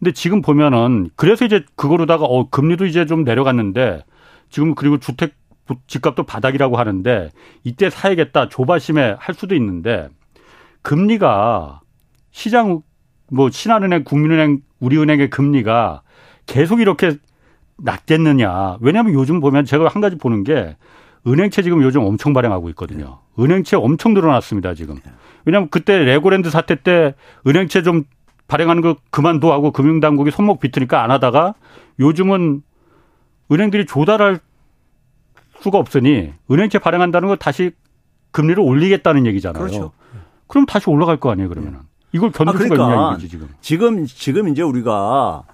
근데 0.00 0.10
지금 0.10 0.42
보면은 0.42 1.08
그래서 1.14 1.44
이제 1.44 1.64
그거로다가 1.76 2.24
어 2.24 2.50
금리도 2.50 2.86
이제 2.86 3.06
좀 3.06 3.22
내려갔는데 3.22 4.02
지금 4.50 4.74
그리고 4.74 4.98
주택 4.98 5.36
집값도 5.86 6.24
바닥이라고 6.24 6.76
하는데 6.76 7.30
이때 7.62 7.90
사야겠다 7.90 8.48
조바심에 8.48 9.14
할 9.20 9.34
수도 9.36 9.54
있는데 9.54 10.08
금리가 10.82 11.80
시장 12.32 12.82
뭐 13.30 13.50
신한은행, 13.50 14.02
국민은행, 14.02 14.62
우리은행의 14.80 15.30
금리가 15.30 16.02
계속 16.46 16.80
이렇게 16.80 17.18
낮겠느냐. 17.78 18.78
왜냐하면 18.80 19.14
요즘 19.14 19.40
보면 19.40 19.64
제가 19.64 19.88
한 19.88 20.00
가지 20.00 20.16
보는 20.16 20.44
게 20.44 20.76
은행채 21.26 21.62
지금 21.62 21.82
요즘 21.82 22.02
엄청 22.02 22.32
발행하고 22.32 22.68
있거든요. 22.70 23.20
은행채 23.38 23.76
엄청 23.76 24.14
늘어났습니다, 24.14 24.74
지금. 24.74 24.96
왜냐하면 25.44 25.68
그때 25.70 25.98
레고랜드 25.98 26.50
사태 26.50 26.74
때 26.76 27.14
은행채 27.46 27.82
좀 27.82 28.04
발행하는 28.46 28.82
거 28.82 28.96
그만둬 29.10 29.50
하고 29.52 29.70
금융당국이 29.72 30.30
손목 30.30 30.60
비트니까 30.60 31.02
안 31.02 31.10
하다가 31.10 31.54
요즘은 31.98 32.62
은행들이 33.50 33.86
조달할 33.86 34.40
수가 35.60 35.78
없으니 35.78 36.32
은행채 36.50 36.78
발행한다는 36.78 37.28
거 37.28 37.36
다시 37.36 37.72
금리를 38.32 38.62
올리겠다는 38.62 39.26
얘기잖아요. 39.26 39.62
그렇죠. 39.62 39.92
그럼 40.46 40.66
다시 40.66 40.90
올라갈 40.90 41.18
거 41.18 41.30
아니에요, 41.30 41.48
그러면은. 41.48 41.80
이걸 42.12 42.30
견딜 42.30 42.54
아, 42.54 42.58
그러니까 42.58 42.76
수가 42.76 42.94
있냐 42.94 43.10
이거지 43.12 43.28
지금. 43.28 43.48
지금 43.60 44.06
지금 44.06 44.48
이제 44.48 44.62
우리가 44.62 45.44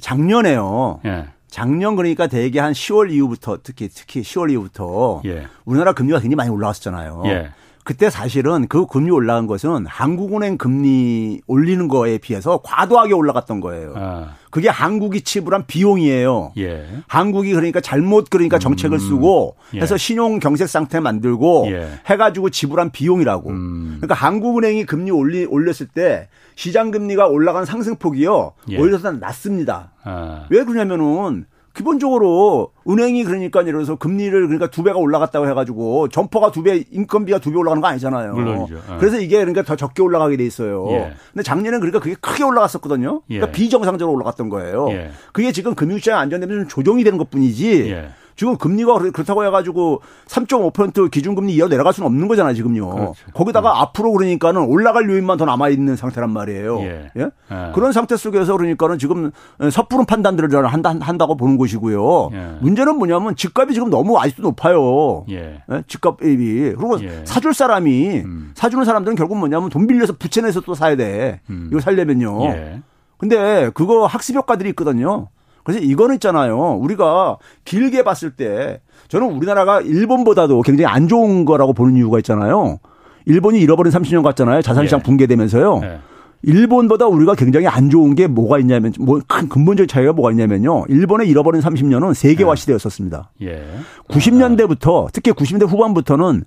작년에요. 0.00 1.00
예. 1.04 1.26
작년 1.48 1.96
그러니까 1.96 2.28
대개 2.28 2.60
한 2.60 2.72
10월 2.72 3.10
이후부터 3.10 3.58
특히 3.62 3.88
특히 3.88 4.22
10월 4.22 4.50
이후부터 4.52 5.22
예. 5.24 5.46
우리나라 5.64 5.92
금리가 5.92 6.20
굉장히 6.20 6.36
많이 6.36 6.50
올라왔었잖아요. 6.50 7.22
예. 7.26 7.50
그때 7.82 8.10
사실은 8.10 8.68
그 8.68 8.86
금리 8.86 9.10
올라간 9.10 9.46
것은 9.46 9.86
한국은행 9.86 10.58
금리 10.58 11.40
올리는 11.46 11.88
거에 11.88 12.18
비해서 12.18 12.60
과도하게 12.62 13.14
올라갔던 13.14 13.60
거예요. 13.60 13.94
아. 13.96 14.34
그게 14.50 14.68
한국이 14.68 15.22
지불한 15.22 15.66
비용이에요. 15.66 16.52
예. 16.58 16.86
한국이 17.08 17.52
그러니까 17.52 17.80
잘못 17.80 18.28
그러니까 18.30 18.58
정책을 18.58 18.96
음. 18.96 18.98
쓰고 18.98 19.56
예. 19.74 19.80
해서 19.80 19.96
신용 19.96 20.38
경색 20.38 20.68
상태 20.68 21.00
만들고 21.00 21.68
예. 21.70 21.88
해가지고 22.06 22.50
지불한 22.50 22.90
비용이라고. 22.90 23.50
음. 23.50 23.96
그러니까 24.00 24.14
한국은행이 24.14 24.84
금리 24.84 25.10
올리 25.10 25.44
올렸을 25.44 25.88
때 25.92 26.28
시장 26.56 26.90
금리가 26.90 27.26
올라간 27.28 27.64
상승폭이요 27.64 28.52
예. 28.70 28.78
오히려 28.78 28.98
더 28.98 29.12
낮습니다. 29.12 29.92
아. 30.04 30.46
왜 30.50 30.64
그러냐면은 30.64 31.46
기본적으로 31.72 32.72
은행이 32.88 33.22
그러니까 33.24 33.60
예를 33.60 33.72
들어서 33.74 33.94
금리를 33.94 34.32
그러니까 34.48 34.66
두 34.70 34.82
배가 34.82 34.98
올라갔다고 34.98 35.48
해가지고 35.48 36.08
점포가 36.08 36.50
두 36.50 36.62
배, 36.64 36.84
인건비가 36.90 37.38
두 37.38 37.50
배 37.52 37.56
올라가는 37.56 37.80
거 37.80 37.86
아니잖아요. 37.86 38.34
물론이죠. 38.34 38.74
예. 38.74 38.96
그래서 38.98 39.18
이게 39.20 39.36
그러니까 39.38 39.62
더 39.62 39.76
적게 39.76 40.02
올라가게 40.02 40.36
돼 40.36 40.44
있어요. 40.44 40.86
예. 40.90 41.12
근데 41.32 41.42
작년에는 41.44 41.78
그러니까 41.80 42.00
그게 42.00 42.16
크게 42.20 42.42
올라갔었거든요. 42.42 43.22
그러니까 43.26 43.48
예. 43.48 43.52
비정상적으로 43.52 44.14
올라갔던 44.16 44.48
거예요. 44.48 44.88
예. 44.90 45.10
그게 45.32 45.52
지금 45.52 45.74
금융시장이 45.74 46.18
안정되면 46.20 46.58
좀 46.58 46.68
조정이 46.68 47.04
되는 47.04 47.18
것 47.18 47.30
뿐이지. 47.30 47.96
예. 48.40 48.50
지금 48.50 48.56
금리가 48.56 48.94
그렇다고 49.12 49.44
해가지고 49.44 50.00
3.5% 50.26 51.10
기준금리 51.10 51.52
이어 51.54 51.68
내려갈 51.68 51.92
수는 51.92 52.06
없는 52.06 52.26
거잖아요, 52.26 52.54
지금요. 52.54 52.88
그렇죠. 52.88 53.14
거기다가 53.34 53.72
음. 53.72 53.76
앞으로 53.82 54.12
그러니까는 54.12 54.62
올라갈 54.62 55.10
요인만 55.10 55.36
더 55.36 55.44
남아있는 55.44 55.96
상태란 55.96 56.30
말이에요. 56.30 56.80
예. 56.80 57.10
예? 57.18 57.22
예. 57.22 57.72
그런 57.74 57.92
상태 57.92 58.16
속에서 58.16 58.56
그러니까는 58.56 58.98
지금 58.98 59.30
섣부른 59.70 60.06
판단들을 60.06 60.66
한다, 60.66 60.94
한다고 60.98 61.36
보는 61.36 61.58
것이고요. 61.58 62.30
예. 62.32 62.56
문제는 62.62 62.96
뭐냐면 62.96 63.36
집값이 63.36 63.74
지금 63.74 63.90
너무 63.90 64.18
아직도 64.18 64.40
높아요. 64.42 65.26
예. 65.28 65.62
예? 65.70 65.82
집값 65.86 66.18
대비. 66.20 66.72
그리고 66.74 66.98
예. 67.02 67.22
사줄 67.26 67.52
사람이 67.52 68.20
음. 68.20 68.52
사주는 68.54 68.82
사람들은 68.86 69.16
결국 69.16 69.36
뭐냐면 69.36 69.68
돈 69.68 69.86
빌려서 69.86 70.14
부채 70.18 70.40
내서 70.40 70.62
또 70.62 70.74
사야 70.74 70.96
돼. 70.96 71.40
음. 71.50 71.68
이거 71.70 71.80
살려면요. 71.80 72.80
근데 73.18 73.70
그거 73.74 74.06
학습 74.06 74.34
효과들이 74.34 74.70
있거든요. 74.70 75.28
그래서 75.64 75.80
이거는 75.80 76.16
있잖아요. 76.16 76.78
우리가 76.80 77.38
길게 77.64 78.02
봤을 78.02 78.30
때 78.30 78.80
저는 79.08 79.30
우리나라가 79.30 79.80
일본보다도 79.80 80.62
굉장히 80.62 80.86
안 80.86 81.08
좋은 81.08 81.44
거라고 81.44 81.72
보는 81.72 81.96
이유가 81.96 82.18
있잖아요. 82.18 82.78
일본이 83.26 83.60
잃어버린 83.60 83.92
30년 83.92 84.22
같잖아요. 84.22 84.62
자산시장 84.62 85.00
예. 85.00 85.02
붕괴되면서요. 85.02 85.80
예. 85.84 85.98
일본보다 86.42 87.06
우리가 87.06 87.34
굉장히 87.34 87.66
안 87.66 87.90
좋은 87.90 88.14
게 88.14 88.26
뭐가 88.26 88.58
있냐면 88.60 88.94
뭐 88.98 89.20
큰 89.28 89.48
근본적인 89.48 89.88
차이가 89.88 90.14
뭐가 90.14 90.30
있냐면요. 90.30 90.84
일본의 90.88 91.28
잃어버린 91.28 91.60
30년은 91.60 92.14
세계화 92.14 92.52
예. 92.52 92.56
시대였었습니다. 92.56 93.30
예. 93.42 93.62
90년대부터 94.08 95.08
특히 95.12 95.32
90년대 95.32 95.68
후반부터는 95.68 96.44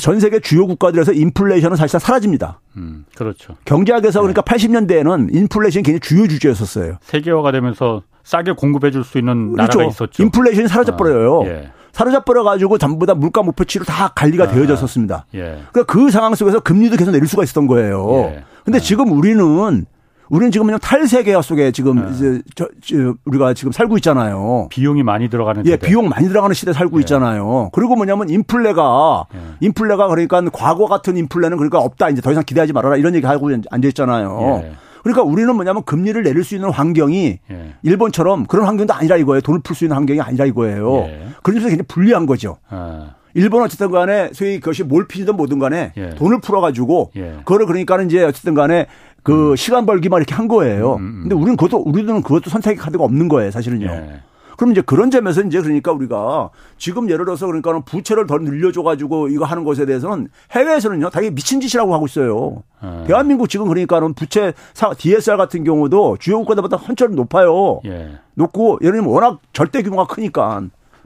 전 0.00 0.20
세계 0.20 0.40
주요 0.40 0.66
국가들에서 0.66 1.12
인플레이션은 1.12 1.76
사실상 1.76 2.00
사라집니다. 2.00 2.60
음, 2.76 3.04
그렇죠. 3.16 3.56
경제학에서 3.64 4.20
그러니까 4.20 4.42
네. 4.42 4.54
80년대에는 4.56 5.34
인플레이션이 5.34 5.82
굉장히 5.82 6.00
주요 6.00 6.26
주제였었어요. 6.26 6.98
세계화가 7.02 7.52
되면서 7.52 8.02
싸게 8.24 8.52
공급해 8.52 8.90
줄 8.90 9.04
수 9.04 9.18
있는 9.18 9.52
그렇죠. 9.52 9.78
나라가 9.78 9.90
있었죠. 9.90 10.22
인플레이션이 10.22 10.68
사라져 10.68 10.96
버려요. 10.96 11.42
아, 11.42 11.46
예. 11.46 11.70
사라져 11.92 12.24
버려 12.24 12.42
가지고 12.42 12.76
전부 12.78 13.06
다 13.06 13.14
물가 13.14 13.42
목표치로 13.42 13.84
다 13.84 14.08
관리가 14.16 14.44
아, 14.44 14.48
되어졌었습니다. 14.48 15.26
예. 15.34 15.40
그러니까 15.70 15.84
그 15.84 16.10
상황 16.10 16.34
속에서 16.34 16.58
금리도 16.60 16.96
계속 16.96 17.12
내릴 17.12 17.28
수가 17.28 17.44
있었던 17.44 17.66
거예요. 17.68 18.32
예. 18.34 18.44
근데 18.64 18.78
예. 18.78 18.80
지금 18.82 19.12
우리는 19.12 19.86
우리는 20.30 20.50
지금 20.50 20.66
그냥 20.66 20.80
탈세계화 20.80 21.42
속에 21.42 21.70
지금 21.72 21.96
네. 21.96 22.10
이제 22.12 22.42
저, 22.54 22.68
저, 22.82 23.14
우리가 23.24 23.54
지금 23.54 23.72
살고 23.72 23.96
있잖아요. 23.98 24.68
비용이 24.70 25.02
많이 25.02 25.28
들어가는 25.28 25.66
예, 25.66 25.72
시대. 25.72 25.86
비용 25.86 26.08
많이 26.08 26.28
들어가는 26.28 26.54
시대 26.54 26.72
살고 26.72 26.98
예. 26.98 27.00
있잖아요. 27.00 27.70
그리고 27.72 27.96
뭐냐면 27.96 28.28
인플레가 28.30 29.26
예. 29.34 29.38
인플레가 29.60 30.08
그러니까 30.08 30.42
과거 30.52 30.86
같은 30.86 31.16
인플레는 31.16 31.56
그러니까 31.56 31.78
없다. 31.78 32.08
이제 32.08 32.22
더 32.22 32.30
이상 32.32 32.42
기대하지 32.44 32.72
말아라. 32.72 32.96
이런 32.96 33.14
얘기 33.14 33.26
하고 33.26 33.50
앉아 33.70 33.88
있잖아요. 33.88 34.62
예. 34.64 34.72
그러니까 35.02 35.22
우리는 35.22 35.54
뭐냐면 35.54 35.82
금리를 35.84 36.22
내릴 36.22 36.44
수 36.44 36.54
있는 36.54 36.70
환경이 36.70 37.38
예. 37.50 37.74
일본처럼 37.82 38.46
그런 38.46 38.66
환경도 38.66 38.94
아니라 38.94 39.16
이거예요. 39.18 39.42
돈을 39.42 39.60
풀 39.62 39.76
수 39.76 39.84
있는 39.84 39.96
환경이 39.96 40.20
아니라 40.22 40.46
이거예요. 40.46 41.00
예. 41.00 41.26
그런 41.42 41.56
점에서 41.60 41.68
굉장히 41.68 41.82
불리한 41.86 42.24
거죠. 42.24 42.56
아. 42.70 43.10
일본 43.34 43.62
어쨌든 43.64 43.90
간에 43.90 44.30
소위 44.32 44.60
그것이 44.60 44.84
몰피든 44.84 45.36
뭐든 45.36 45.58
간에 45.58 45.92
예. 45.96 46.10
돈을 46.10 46.40
풀어가지고 46.40 47.10
예. 47.16 47.34
그거를 47.38 47.66
그러니까는 47.66 48.06
이제 48.06 48.22
어쨌든 48.22 48.54
간에 48.54 48.86
그 49.24 49.52
음. 49.52 49.56
시간 49.56 49.86
벌기만 49.86 50.18
이렇게 50.20 50.34
한 50.34 50.46
거예요. 50.46 50.94
음, 50.94 50.98
음, 50.98 51.04
음. 51.04 51.20
근데 51.22 51.34
우리는 51.34 51.56
그것도 51.56 51.82
우리들은 51.82 52.22
그것도 52.22 52.50
선택의 52.50 52.76
카드가 52.76 53.02
없는 53.02 53.28
거예요, 53.28 53.50
사실은요. 53.50 53.86
예. 53.86 54.20
그럼 54.56 54.70
이제 54.70 54.82
그런 54.82 55.10
점에서 55.10 55.42
이제 55.42 55.60
그러니까 55.60 55.90
우리가 55.90 56.50
지금 56.78 57.10
예를 57.10 57.24
들어서 57.24 57.46
그러니까 57.46 57.80
부채를 57.80 58.28
더 58.28 58.38
늘려줘 58.38 58.84
가지고 58.84 59.26
이거 59.28 59.44
하는 59.44 59.64
것에 59.64 59.84
대해서는 59.84 60.28
해외에서는요 60.52 61.10
당연히 61.10 61.34
미친 61.34 61.60
짓이라고 61.60 61.92
하고 61.92 62.06
있어요. 62.06 62.62
예. 62.84 63.06
대한민국 63.08 63.48
지금 63.48 63.66
그러니까는 63.66 64.14
부채 64.14 64.52
DSR 64.98 65.36
같은 65.38 65.64
경우도 65.64 66.18
주요 66.20 66.38
국가들보다 66.38 66.76
한철 66.76 67.14
높아요. 67.16 67.80
예. 67.86 68.18
높고 68.34 68.78
예를 68.82 68.98
들면 68.98 69.10
워낙 69.10 69.40
절대 69.52 69.82
규모가 69.82 70.06
크니까 70.06 70.62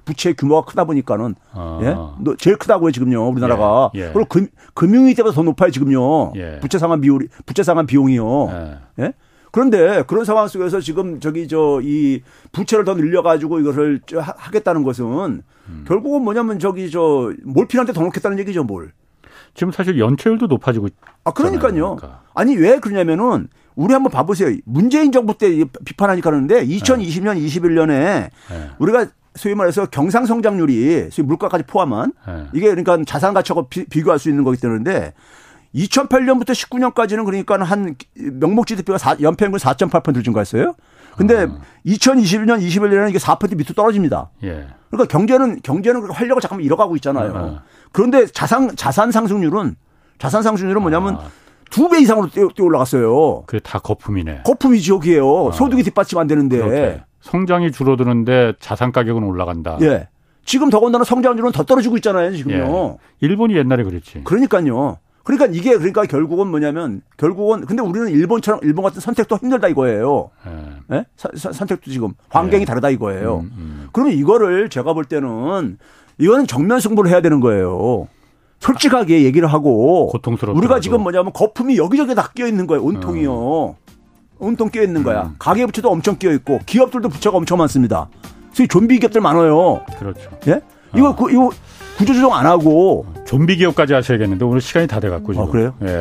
부채 0.08 0.32
규모가 0.32 0.64
크다 0.64 0.84
보니까는 0.84 1.34
아. 1.52 1.80
예? 1.82 2.34
제일 2.38 2.56
크다고요 2.56 2.90
지금요 2.92 3.28
우리나라가 3.28 3.90
예. 3.94 4.00
예. 4.00 4.10
그리고 4.14 4.24
금, 4.24 4.48
금융위 4.72 5.14
때보다 5.14 5.34
더 5.34 5.42
높아요 5.42 5.70
지금요 5.70 6.32
예. 6.36 6.58
부채 6.60 6.78
상환 6.78 7.02
비율이 7.02 7.28
부채 7.44 7.62
상환 7.62 7.86
비용이요 7.86 8.48
예. 8.50 8.78
예? 9.04 9.12
그런데 9.52 10.02
그런 10.06 10.24
상황 10.24 10.48
속에서 10.48 10.80
지금 10.80 11.20
저기 11.20 11.46
저 11.46 11.80
이 11.82 12.22
부채를 12.52 12.84
더 12.86 12.94
늘려가지고 12.94 13.60
이것을 13.60 14.00
하겠다는 14.14 14.82
것은 14.82 15.42
음. 15.68 15.84
결국은 15.86 16.22
뭐냐면 16.22 16.58
저기 16.58 16.90
저 16.90 17.32
몰핀한테 17.44 17.92
더 17.92 18.00
놓겠다는 18.02 18.38
얘기죠 18.38 18.64
뭘. 18.64 18.92
지금 19.54 19.72
사실 19.72 19.98
연체율도 19.98 20.46
높아지고. 20.46 20.88
아 21.24 21.32
그러니까요. 21.32 21.96
그러니까. 21.96 22.22
아니 22.34 22.56
왜 22.56 22.78
그러냐면은 22.78 23.48
우리 23.74 23.92
한번 23.92 24.10
봐보세요. 24.10 24.54
문재인 24.64 25.12
정부 25.12 25.38
때 25.38 25.64
비판하니까 25.84 26.30
그러는데 26.30 26.66
2020년, 26.66 27.34
네. 27.34 27.46
21년에 27.46 27.88
네. 27.88 28.30
우리가 28.78 29.06
소위 29.38 29.54
말해서 29.54 29.86
경상 29.86 30.26
성장률이 30.26 31.08
소위 31.10 31.26
물가까지 31.26 31.64
포함한 31.66 32.12
네. 32.26 32.46
이게 32.52 32.68
그러니까 32.68 32.98
자산 33.06 33.32
가치하고 33.32 33.68
비, 33.68 33.84
교할수 34.02 34.28
있는 34.28 34.44
거기 34.44 34.58
때문에 34.60 35.14
2008년부터 35.74 36.50
19년까지는 36.50 37.24
그러니까 37.24 37.62
한 37.62 37.94
명목 38.14 38.66
GDP가 38.66 38.98
4, 38.98 39.16
연평균 39.20 39.58
4.8% 39.58 40.24
증가했어요. 40.24 40.74
근데 41.16 41.44
어. 41.44 41.60
2021년, 41.86 42.60
21년에는 42.60 43.10
이게 43.10 43.18
4% 43.18 43.56
밑으로 43.56 43.74
떨어집니다. 43.74 44.30
예. 44.44 44.68
그러니까 44.90 45.10
경제는 45.10 45.60
경제는 45.62 46.10
활력을 46.10 46.40
잠깐만 46.40 46.64
잃어가고 46.64 46.96
있잖아요. 46.96 47.32
어. 47.34 47.60
그런데 47.92 48.26
자산 48.26 48.74
자산 48.76 49.10
상승률은 49.10 49.76
자산 50.18 50.42
상승률은 50.42 50.80
뭐냐면 50.80 51.16
아. 51.16 51.28
두배 51.70 52.00
이상으로 52.00 52.28
뛰어, 52.30 52.48
올라갔어요. 52.58 53.42
그게 53.46 53.60
다 53.60 53.78
거품이네. 53.78 54.42
거품이 54.44 54.80
지옥이에요. 54.80 55.28
어. 55.28 55.52
소득이 55.52 55.82
뒷받침 55.82 56.18
안 56.18 56.26
되는데. 56.26 56.58
그렇게. 56.58 57.02
성장이 57.20 57.72
줄어드는데 57.72 58.54
자산 58.60 58.92
가격은 58.92 59.22
올라간다. 59.22 59.78
예. 59.82 60.08
지금 60.44 60.70
더군다나 60.70 61.04
성장률은 61.04 61.52
더 61.52 61.64
떨어지고 61.64 61.96
있잖아요, 61.96 62.34
지금요. 62.34 62.98
예. 63.00 63.26
일본이 63.26 63.56
옛날에 63.56 63.84
그랬지. 63.84 64.22
그러니까요. 64.24 64.98
그러니까 65.28 65.46
이게 65.52 65.76
그러니까 65.76 66.06
결국은 66.06 66.46
뭐냐면 66.46 67.02
결국은 67.18 67.66
근데 67.66 67.82
우리는 67.82 68.08
일본처럼 68.08 68.60
일본 68.62 68.82
같은 68.82 69.00
선택도 69.00 69.36
힘들다 69.36 69.68
이거예요. 69.68 70.30
예. 70.46 70.96
예? 70.96 71.04
사, 71.16 71.28
선택도 71.34 71.90
지금 71.90 72.14
환경이 72.30 72.62
예. 72.62 72.64
다르다 72.64 72.88
이거예요. 72.88 73.40
음, 73.40 73.52
음. 73.58 73.88
그러면 73.92 74.14
이거를 74.14 74.70
제가 74.70 74.94
볼 74.94 75.04
때는 75.04 75.76
이거는 76.16 76.46
정면 76.46 76.80
승부를 76.80 77.10
해야 77.10 77.20
되는 77.20 77.40
거예요. 77.40 78.08
솔직하게 78.60 79.24
얘기를 79.24 79.46
하고 79.48 80.06
고통스럽 80.08 80.56
우리가 80.56 80.80
지금 80.80 81.02
뭐냐면 81.02 81.32
거품이 81.34 81.76
여기저기 81.76 82.14
다 82.14 82.30
끼어 82.34 82.46
있는 82.46 82.66
거예요. 82.66 82.82
온통이요. 82.82 83.68
음. 83.68 83.74
온통 84.38 84.70
끼어 84.70 84.82
있는 84.82 85.02
거야. 85.02 85.22
음. 85.22 85.34
가계 85.38 85.66
부채도 85.66 85.90
엄청 85.90 86.16
끼어 86.16 86.32
있고 86.32 86.60
기업들도 86.66 87.08
부채가 87.08 87.36
엄청 87.36 87.58
많습니다. 87.58 88.08
소위 88.52 88.68
좀비 88.68 88.98
기업들 88.98 89.20
많아요. 89.20 89.82
그렇죠. 89.98 90.30
예? 90.48 90.60
이거, 90.94 91.10
어. 91.10 91.16
그, 91.16 91.30
이거 91.30 91.50
구조조정 91.98 92.32
안 92.32 92.46
하고. 92.46 93.06
좀비 93.26 93.56
기업까지 93.56 93.92
하셔야겠는데 93.92 94.44
오늘 94.44 94.60
시간이 94.60 94.86
다 94.86 95.00
돼갖고. 95.00 95.32
지금. 95.32 95.46
아, 95.46 95.50
그래요? 95.50 95.74
예. 95.82 96.00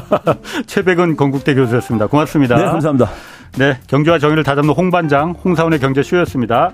최백은 0.66 1.16
건국대 1.16 1.54
교수였습니다. 1.54 2.06
고맙습니다. 2.06 2.56
네, 2.56 2.64
감사합니다. 2.64 3.10
네, 3.58 3.78
경제와 3.86 4.18
정의를 4.18 4.42
다잡는 4.44 4.70
홍반장, 4.74 5.32
홍사원의 5.44 5.78
경제쇼였습니다. 5.80 6.72